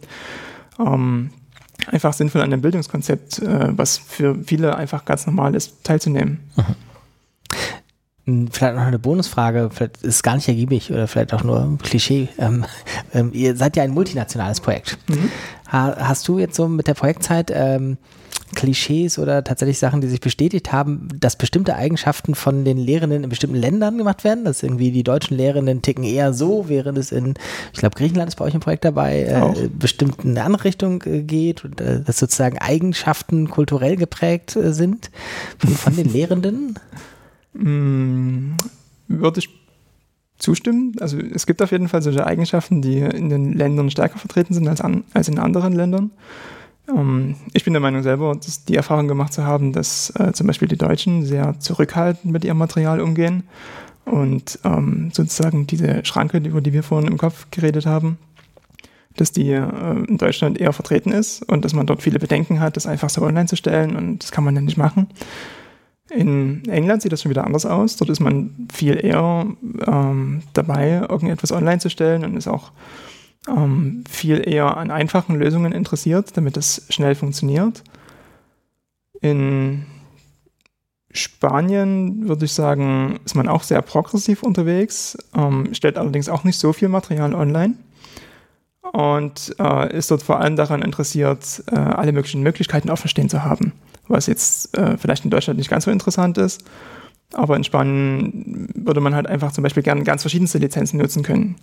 Ähm, 0.78 1.30
einfach 1.88 2.12
sinnvoll 2.12 2.42
an 2.42 2.50
dem 2.50 2.60
Bildungskonzept, 2.60 3.40
äh, 3.40 3.76
was 3.76 3.98
für 3.98 4.36
viele 4.36 4.76
einfach 4.76 5.04
ganz 5.04 5.26
normal 5.26 5.56
ist, 5.56 5.82
teilzunehmen. 5.82 6.38
Mhm. 6.56 6.89
Vielleicht 8.50 8.76
noch 8.76 8.82
eine 8.82 8.98
Bonusfrage, 8.98 9.70
vielleicht 9.72 9.98
ist 9.98 10.16
es 10.16 10.22
gar 10.22 10.34
nicht 10.34 10.48
ergiebig 10.48 10.90
oder 10.90 11.06
vielleicht 11.08 11.32
auch 11.34 11.44
nur 11.44 11.78
Klischee. 11.82 12.28
Ähm, 12.38 12.64
ähm, 13.14 13.30
ihr 13.32 13.56
seid 13.56 13.76
ja 13.76 13.82
ein 13.82 13.90
multinationales 13.90 14.60
Projekt. 14.60 14.98
Mhm. 15.08 15.30
Ha, 15.72 15.96
hast 15.98 16.26
du 16.28 16.38
jetzt 16.38 16.56
so 16.56 16.68
mit 16.68 16.86
der 16.86 16.94
Projektzeit 16.94 17.52
ähm, 17.54 17.98
Klischees 18.54 19.18
oder 19.18 19.44
tatsächlich 19.44 19.78
Sachen, 19.78 20.00
die 20.00 20.08
sich 20.08 20.20
bestätigt 20.20 20.72
haben, 20.72 21.08
dass 21.18 21.36
bestimmte 21.36 21.76
Eigenschaften 21.76 22.34
von 22.34 22.64
den 22.64 22.78
Lehrenden 22.78 23.24
in 23.24 23.30
bestimmten 23.30 23.56
Ländern 23.56 23.98
gemacht 23.98 24.24
werden? 24.24 24.44
Dass 24.44 24.62
irgendwie 24.62 24.90
die 24.90 25.04
deutschen 25.04 25.36
Lehrenden 25.36 25.82
ticken 25.82 26.04
eher 26.04 26.32
so, 26.32 26.68
während 26.68 26.98
es 26.98 27.12
in, 27.12 27.34
ich 27.72 27.78
glaube, 27.78 27.96
Griechenland 27.96 28.28
ist 28.28 28.36
bei 28.36 28.44
euch 28.44 28.54
ein 28.54 28.60
Projekt 28.60 28.84
dabei, 28.84 29.22
äh, 29.22 29.68
bestimmt 29.68 30.24
in 30.24 30.30
eine 30.30 30.44
andere 30.44 30.64
Richtung 30.64 31.02
äh, 31.04 31.22
geht 31.22 31.64
und 31.64 31.80
äh, 31.80 32.00
dass 32.00 32.18
sozusagen 32.18 32.58
Eigenschaften 32.58 33.48
kulturell 33.48 33.96
geprägt 33.96 34.56
äh, 34.56 34.72
sind 34.72 35.10
von, 35.58 35.70
von 35.70 35.96
den 35.96 36.08
Lehrenden? 36.12 36.78
Mm, 37.52 38.52
würde 39.08 39.40
ich 39.40 39.48
zustimmen. 40.38 40.94
Also 41.00 41.18
es 41.18 41.46
gibt 41.46 41.62
auf 41.62 41.70
jeden 41.70 41.88
Fall 41.88 42.02
solche 42.02 42.26
Eigenschaften, 42.26 42.82
die 42.82 42.98
in 42.98 43.28
den 43.28 43.52
Ländern 43.52 43.90
stärker 43.90 44.18
vertreten 44.18 44.54
sind 44.54 44.68
als, 44.68 44.80
an, 44.80 45.04
als 45.12 45.28
in 45.28 45.38
anderen 45.38 45.72
Ländern. 45.72 46.10
Ähm, 46.88 47.36
ich 47.52 47.64
bin 47.64 47.74
der 47.74 47.80
Meinung 47.80 48.02
selber, 48.02 48.34
dass 48.34 48.64
die 48.64 48.76
Erfahrung 48.76 49.08
gemacht 49.08 49.32
zu 49.32 49.44
haben, 49.44 49.72
dass 49.72 50.10
äh, 50.18 50.32
zum 50.32 50.46
Beispiel 50.46 50.68
die 50.68 50.78
Deutschen 50.78 51.24
sehr 51.24 51.58
zurückhaltend 51.60 52.32
mit 52.32 52.44
ihrem 52.44 52.58
Material 52.58 53.00
umgehen 53.00 53.44
und 54.04 54.58
ähm, 54.64 55.10
sozusagen 55.12 55.66
diese 55.66 56.04
Schranke, 56.04 56.38
über 56.38 56.60
die 56.60 56.72
wir 56.72 56.82
vorhin 56.82 57.10
im 57.10 57.18
Kopf 57.18 57.46
geredet 57.50 57.86
haben, 57.86 58.18
dass 59.16 59.32
die 59.32 59.50
äh, 59.50 60.04
in 60.08 60.18
Deutschland 60.18 60.58
eher 60.58 60.72
vertreten 60.72 61.12
ist 61.12 61.42
und 61.42 61.64
dass 61.64 61.74
man 61.74 61.86
dort 61.86 62.02
viele 62.02 62.18
Bedenken 62.18 62.60
hat, 62.60 62.76
das 62.76 62.86
einfach 62.86 63.10
so 63.10 63.22
online 63.22 63.46
zu 63.46 63.56
stellen 63.56 63.96
und 63.96 64.22
das 64.22 64.32
kann 64.32 64.44
man 64.44 64.54
ja 64.54 64.62
nicht 64.62 64.78
machen. 64.78 65.08
In 66.10 66.68
England 66.68 67.02
sieht 67.02 67.12
das 67.12 67.22
schon 67.22 67.30
wieder 67.30 67.44
anders 67.44 67.66
aus. 67.66 67.96
Dort 67.96 68.10
ist 68.10 68.20
man 68.20 68.68
viel 68.72 69.04
eher 69.04 69.46
ähm, 69.86 70.42
dabei, 70.52 71.06
irgendetwas 71.08 71.52
online 71.52 71.78
zu 71.78 71.88
stellen 71.88 72.24
und 72.24 72.36
ist 72.36 72.48
auch 72.48 72.72
ähm, 73.48 74.04
viel 74.08 74.46
eher 74.46 74.76
an 74.76 74.90
einfachen 74.90 75.36
Lösungen 75.36 75.72
interessiert, 75.72 76.36
damit 76.36 76.56
es 76.56 76.86
schnell 76.90 77.14
funktioniert. 77.14 77.84
In 79.20 79.86
Spanien 81.12 82.28
würde 82.28 82.44
ich 82.44 82.52
sagen, 82.52 83.20
ist 83.24 83.34
man 83.34 83.48
auch 83.48 83.62
sehr 83.62 83.82
progressiv 83.82 84.42
unterwegs, 84.42 85.16
ähm, 85.34 85.68
stellt 85.72 85.98
allerdings 85.98 86.28
auch 86.28 86.44
nicht 86.44 86.58
so 86.58 86.72
viel 86.72 86.88
Material 86.88 87.34
online 87.34 87.74
und 88.92 89.54
äh, 89.58 89.96
ist 89.96 90.10
dort 90.10 90.22
vor 90.22 90.40
allem 90.40 90.56
daran 90.56 90.82
interessiert, 90.82 91.62
äh, 91.70 91.76
alle 91.76 92.12
möglichen 92.12 92.42
Möglichkeiten 92.42 92.90
offen 92.90 93.08
stehen 93.08 93.28
zu 93.28 93.44
haben 93.44 93.72
was 94.10 94.26
jetzt 94.26 94.76
äh, 94.76 94.98
vielleicht 94.98 95.24
in 95.24 95.30
Deutschland 95.30 95.58
nicht 95.58 95.70
ganz 95.70 95.84
so 95.84 95.90
interessant 95.90 96.36
ist. 96.36 96.64
Aber 97.32 97.56
in 97.56 97.62
Spanien 97.62 98.68
würde 98.74 99.00
man 99.00 99.14
halt 99.14 99.28
einfach 99.28 99.52
zum 99.52 99.62
Beispiel 99.62 99.84
gerne 99.84 100.02
ganz 100.02 100.22
verschiedenste 100.22 100.58
Lizenzen 100.58 100.98
nutzen 100.98 101.22
können, 101.22 101.56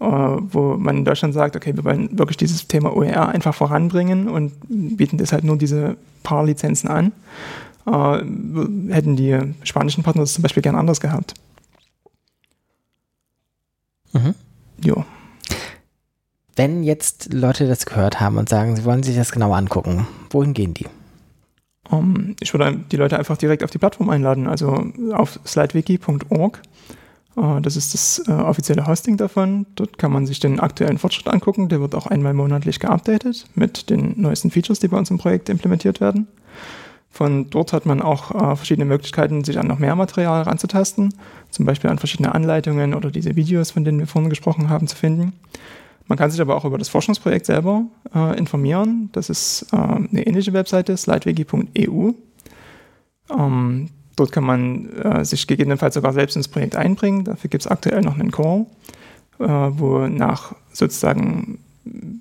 äh, 0.00 0.04
wo 0.04 0.76
man 0.76 0.98
in 0.98 1.04
Deutschland 1.04 1.32
sagt, 1.32 1.54
okay, 1.54 1.76
wir 1.76 1.84
wollen 1.84 2.18
wirklich 2.18 2.36
dieses 2.36 2.66
Thema 2.66 2.94
OER 2.96 3.28
einfach 3.28 3.54
voranbringen 3.54 4.28
und 4.28 4.52
bieten 4.68 5.18
deshalb 5.18 5.44
nur 5.44 5.56
diese 5.56 5.96
paar 6.24 6.44
Lizenzen 6.44 6.88
an. 6.88 7.12
Äh, 7.86 8.92
hätten 8.92 9.16
die 9.16 9.38
spanischen 9.62 10.02
Partner 10.02 10.22
das 10.22 10.34
zum 10.34 10.42
Beispiel 10.42 10.62
gern 10.62 10.74
anders 10.74 11.00
gehabt. 11.00 11.34
Mhm. 14.12 14.34
Jo. 14.84 15.04
Wenn 16.54 16.82
jetzt 16.82 17.32
Leute 17.32 17.66
das 17.66 17.86
gehört 17.86 18.20
haben 18.20 18.36
und 18.36 18.48
sagen, 18.48 18.76
sie 18.76 18.84
wollen 18.84 19.02
sich 19.02 19.16
das 19.16 19.32
genau 19.32 19.52
angucken, 19.52 20.06
wohin 20.30 20.52
gehen 20.52 20.74
die? 20.74 20.86
Um, 21.88 22.36
ich 22.40 22.52
würde 22.52 22.78
die 22.90 22.96
Leute 22.96 23.18
einfach 23.18 23.36
direkt 23.36 23.64
auf 23.64 23.70
die 23.70 23.78
Plattform 23.78 24.10
einladen, 24.10 24.46
also 24.46 24.86
auf 25.12 25.40
slidewiki.org. 25.46 26.62
Äh, 27.36 27.60
das 27.60 27.76
ist 27.76 27.94
das 27.94 28.22
uh, 28.28 28.32
offizielle 28.32 28.86
Hosting 28.86 29.16
davon. 29.16 29.66
Dort 29.74 29.98
kann 29.98 30.12
man 30.12 30.26
sich 30.26 30.40
den 30.40 30.60
aktuellen 30.60 30.98
Fortschritt 30.98 31.28
angucken. 31.28 31.68
Der 31.68 31.80
wird 31.80 31.94
auch 31.94 32.06
einmal 32.06 32.34
monatlich 32.34 32.80
geupdatet 32.80 33.46
mit 33.54 33.90
den 33.90 34.20
neuesten 34.20 34.50
Features, 34.50 34.78
die 34.78 34.88
bei 34.88 34.96
uns 34.96 35.10
im 35.10 35.18
Projekt 35.18 35.48
implementiert 35.48 36.00
werden. 36.00 36.28
Von 37.10 37.50
dort 37.50 37.74
hat 37.74 37.84
man 37.84 38.00
auch 38.00 38.30
uh, 38.30 38.56
verschiedene 38.56 38.86
Möglichkeiten, 38.86 39.44
sich 39.44 39.58
an 39.58 39.66
noch 39.66 39.78
mehr 39.78 39.94
Material 39.96 40.42
ranzutasten, 40.42 41.12
zum 41.50 41.66
Beispiel 41.66 41.90
an 41.90 41.98
verschiedene 41.98 42.34
Anleitungen 42.34 42.94
oder 42.94 43.10
diese 43.10 43.36
Videos, 43.36 43.70
von 43.70 43.84
denen 43.84 43.98
wir 43.98 44.06
vorhin 44.06 44.30
gesprochen 44.30 44.70
haben, 44.70 44.88
zu 44.88 44.96
finden. 44.96 45.34
Man 46.06 46.18
kann 46.18 46.30
sich 46.30 46.40
aber 46.40 46.56
auch 46.56 46.64
über 46.64 46.78
das 46.78 46.88
Forschungsprojekt 46.88 47.46
selber 47.46 47.84
äh, 48.14 48.36
informieren. 48.38 49.08
Das 49.12 49.30
ist 49.30 49.66
äh, 49.72 49.76
eine 49.76 50.26
ähnliche 50.26 50.52
Webseite, 50.52 50.96
slidewiki.eu. 50.96 52.12
Ähm, 53.30 53.88
dort 54.16 54.32
kann 54.32 54.44
man 54.44 54.90
äh, 54.98 55.24
sich 55.24 55.46
gegebenenfalls 55.46 55.94
sogar 55.94 56.12
selbst 56.12 56.36
ins 56.36 56.48
Projekt 56.48 56.76
einbringen. 56.76 57.24
Dafür 57.24 57.50
gibt 57.50 57.62
es 57.64 57.70
aktuell 57.70 58.02
noch 58.02 58.18
einen 58.18 58.30
Call, 58.30 58.66
äh, 59.38 59.46
wo 59.46 60.06
nach 60.06 60.54
sozusagen 60.72 61.58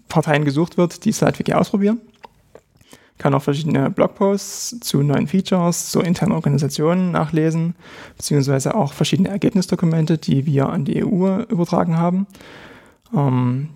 Parteien 0.08 0.46
gesucht 0.46 0.78
wird, 0.78 1.06
die 1.06 1.12
SlideWiki 1.12 1.54
ausprobieren. 1.54 2.00
Kann 3.18 3.36
auch 3.36 3.44
verschiedene 3.44 3.92
Blogposts 3.92 4.80
zu 4.80 5.04
neuen 5.04 5.28
Features, 5.28 5.92
zu 5.92 6.00
internen 6.00 6.32
Organisationen 6.32 7.12
nachlesen, 7.12 7.76
beziehungsweise 8.18 8.74
auch 8.74 8.94
verschiedene 8.94 9.30
Ergebnisdokumente, 9.30 10.18
die 10.18 10.48
wir 10.48 10.70
an 10.70 10.86
die 10.86 11.06
EU 11.06 11.42
übertragen 11.44 11.98
haben. 11.98 12.26
Ähm, 13.14 13.70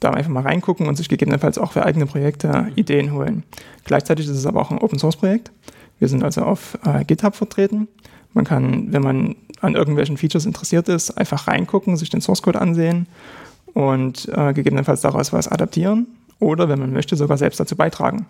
da 0.00 0.10
einfach 0.10 0.30
mal 0.30 0.42
reingucken 0.42 0.88
und 0.88 0.96
sich 0.96 1.08
gegebenenfalls 1.08 1.58
auch 1.58 1.72
für 1.72 1.84
eigene 1.84 2.06
Projekte 2.06 2.68
Ideen 2.74 3.12
holen. 3.12 3.44
Gleichzeitig 3.84 4.26
ist 4.26 4.36
es 4.36 4.46
aber 4.46 4.60
auch 4.60 4.70
ein 4.70 4.78
Open 4.78 4.98
Source 4.98 5.16
Projekt. 5.16 5.52
Wir 5.98 6.08
sind 6.08 6.24
also 6.24 6.42
auf 6.42 6.78
äh, 6.84 7.04
GitHub 7.04 7.36
vertreten. 7.36 7.86
Man 8.32 8.44
kann, 8.44 8.92
wenn 8.92 9.02
man 9.02 9.36
an 9.60 9.74
irgendwelchen 9.74 10.16
Features 10.16 10.46
interessiert 10.46 10.88
ist, 10.88 11.10
einfach 11.10 11.46
reingucken, 11.46 11.96
sich 11.96 12.08
den 12.08 12.22
Source 12.22 12.40
Code 12.40 12.60
ansehen 12.60 13.06
und 13.74 14.28
äh, 14.34 14.54
gegebenenfalls 14.54 15.02
daraus 15.02 15.32
was 15.34 15.48
adaptieren 15.48 16.06
oder, 16.38 16.68
wenn 16.70 16.78
man 16.78 16.92
möchte, 16.92 17.16
sogar 17.16 17.36
selbst 17.36 17.60
dazu 17.60 17.76
beitragen. 17.76 18.26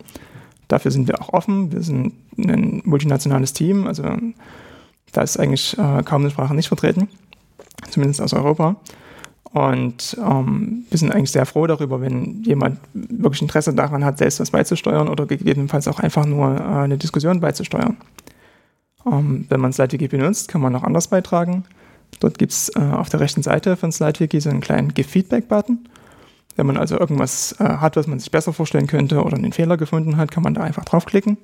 Dafür 0.67 0.91
sind 0.91 1.07
wir 1.07 1.21
auch 1.21 1.29
offen. 1.29 1.71
Wir 1.71 1.81
sind 1.81 2.13
ein 2.37 2.81
multinationales 2.83 3.53
Team, 3.53 3.87
also 3.87 4.03
da 5.13 5.21
ist 5.21 5.39
eigentlich 5.39 5.77
äh, 5.77 6.03
kaum 6.03 6.21
eine 6.21 6.31
Sprache 6.31 6.53
nicht 6.53 6.67
vertreten, 6.67 7.07
zumindest 7.89 8.21
aus 8.21 8.33
Europa. 8.33 8.75
Und 9.53 10.17
ähm, 10.17 10.85
wir 10.89 10.97
sind 10.97 11.11
eigentlich 11.13 11.31
sehr 11.31 11.45
froh 11.45 11.67
darüber, 11.67 11.99
wenn 11.99 12.41
jemand 12.43 12.79
wirklich 12.93 13.41
Interesse 13.41 13.73
daran 13.73 14.05
hat, 14.05 14.17
selbst 14.17 14.39
was 14.39 14.51
beizusteuern 14.51 15.09
oder 15.09 15.25
gegebenenfalls 15.25 15.89
auch 15.89 15.99
einfach 15.99 16.25
nur 16.25 16.55
äh, 16.55 16.61
eine 16.61 16.97
Diskussion 16.97 17.41
beizusteuern. 17.41 17.97
Ähm, 19.05 19.45
wenn 19.49 19.59
man 19.59 19.73
SlideWiki 19.73 20.07
benutzt, 20.07 20.47
kann 20.47 20.61
man 20.61 20.71
noch 20.71 20.83
anders 20.83 21.07
beitragen. 21.07 21.65
Dort 22.21 22.37
gibt 22.37 22.53
es 22.53 22.69
äh, 22.75 22.79
auf 22.79 23.09
der 23.09 23.19
rechten 23.19 23.43
Seite 23.43 23.75
von 23.75 23.91
SlideWiki 23.91 24.39
so 24.39 24.49
einen 24.49 24.61
kleinen 24.61 24.93
Give-Feedback-Button. 24.93 25.79
Wenn 26.55 26.65
man 26.65 26.77
also 26.77 26.97
irgendwas 26.97 27.55
äh, 27.59 27.63
hat, 27.63 27.95
was 27.97 28.07
man 28.07 28.19
sich 28.19 28.31
besser 28.31 28.53
vorstellen 28.53 28.87
könnte 28.87 29.23
oder 29.23 29.35
einen 29.35 29.53
Fehler 29.53 29.77
gefunden 29.77 30.17
hat, 30.17 30.31
kann 30.31 30.43
man 30.43 30.53
da 30.53 30.61
einfach 30.61 30.85
draufklicken, 30.85 31.37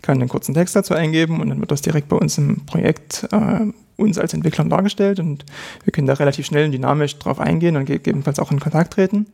kann 0.00 0.18
einen 0.18 0.28
kurzen 0.28 0.54
Text 0.54 0.76
dazu 0.76 0.94
eingeben 0.94 1.40
und 1.40 1.48
dann 1.48 1.60
wird 1.60 1.70
das 1.70 1.82
direkt 1.82 2.08
bei 2.08 2.16
uns 2.16 2.38
im 2.38 2.64
Projekt 2.66 3.26
äh, 3.32 3.66
uns 4.00 4.18
als 4.18 4.34
Entwicklern 4.34 4.70
dargestellt 4.70 5.20
und 5.20 5.44
wir 5.84 5.92
können 5.92 6.06
da 6.06 6.14
relativ 6.14 6.46
schnell 6.46 6.66
und 6.66 6.72
dynamisch 6.72 7.18
drauf 7.18 7.38
eingehen 7.40 7.76
und 7.76 7.84
gegebenenfalls 7.84 8.38
auch 8.38 8.50
in 8.50 8.60
Kontakt 8.60 8.94
treten. 8.94 9.26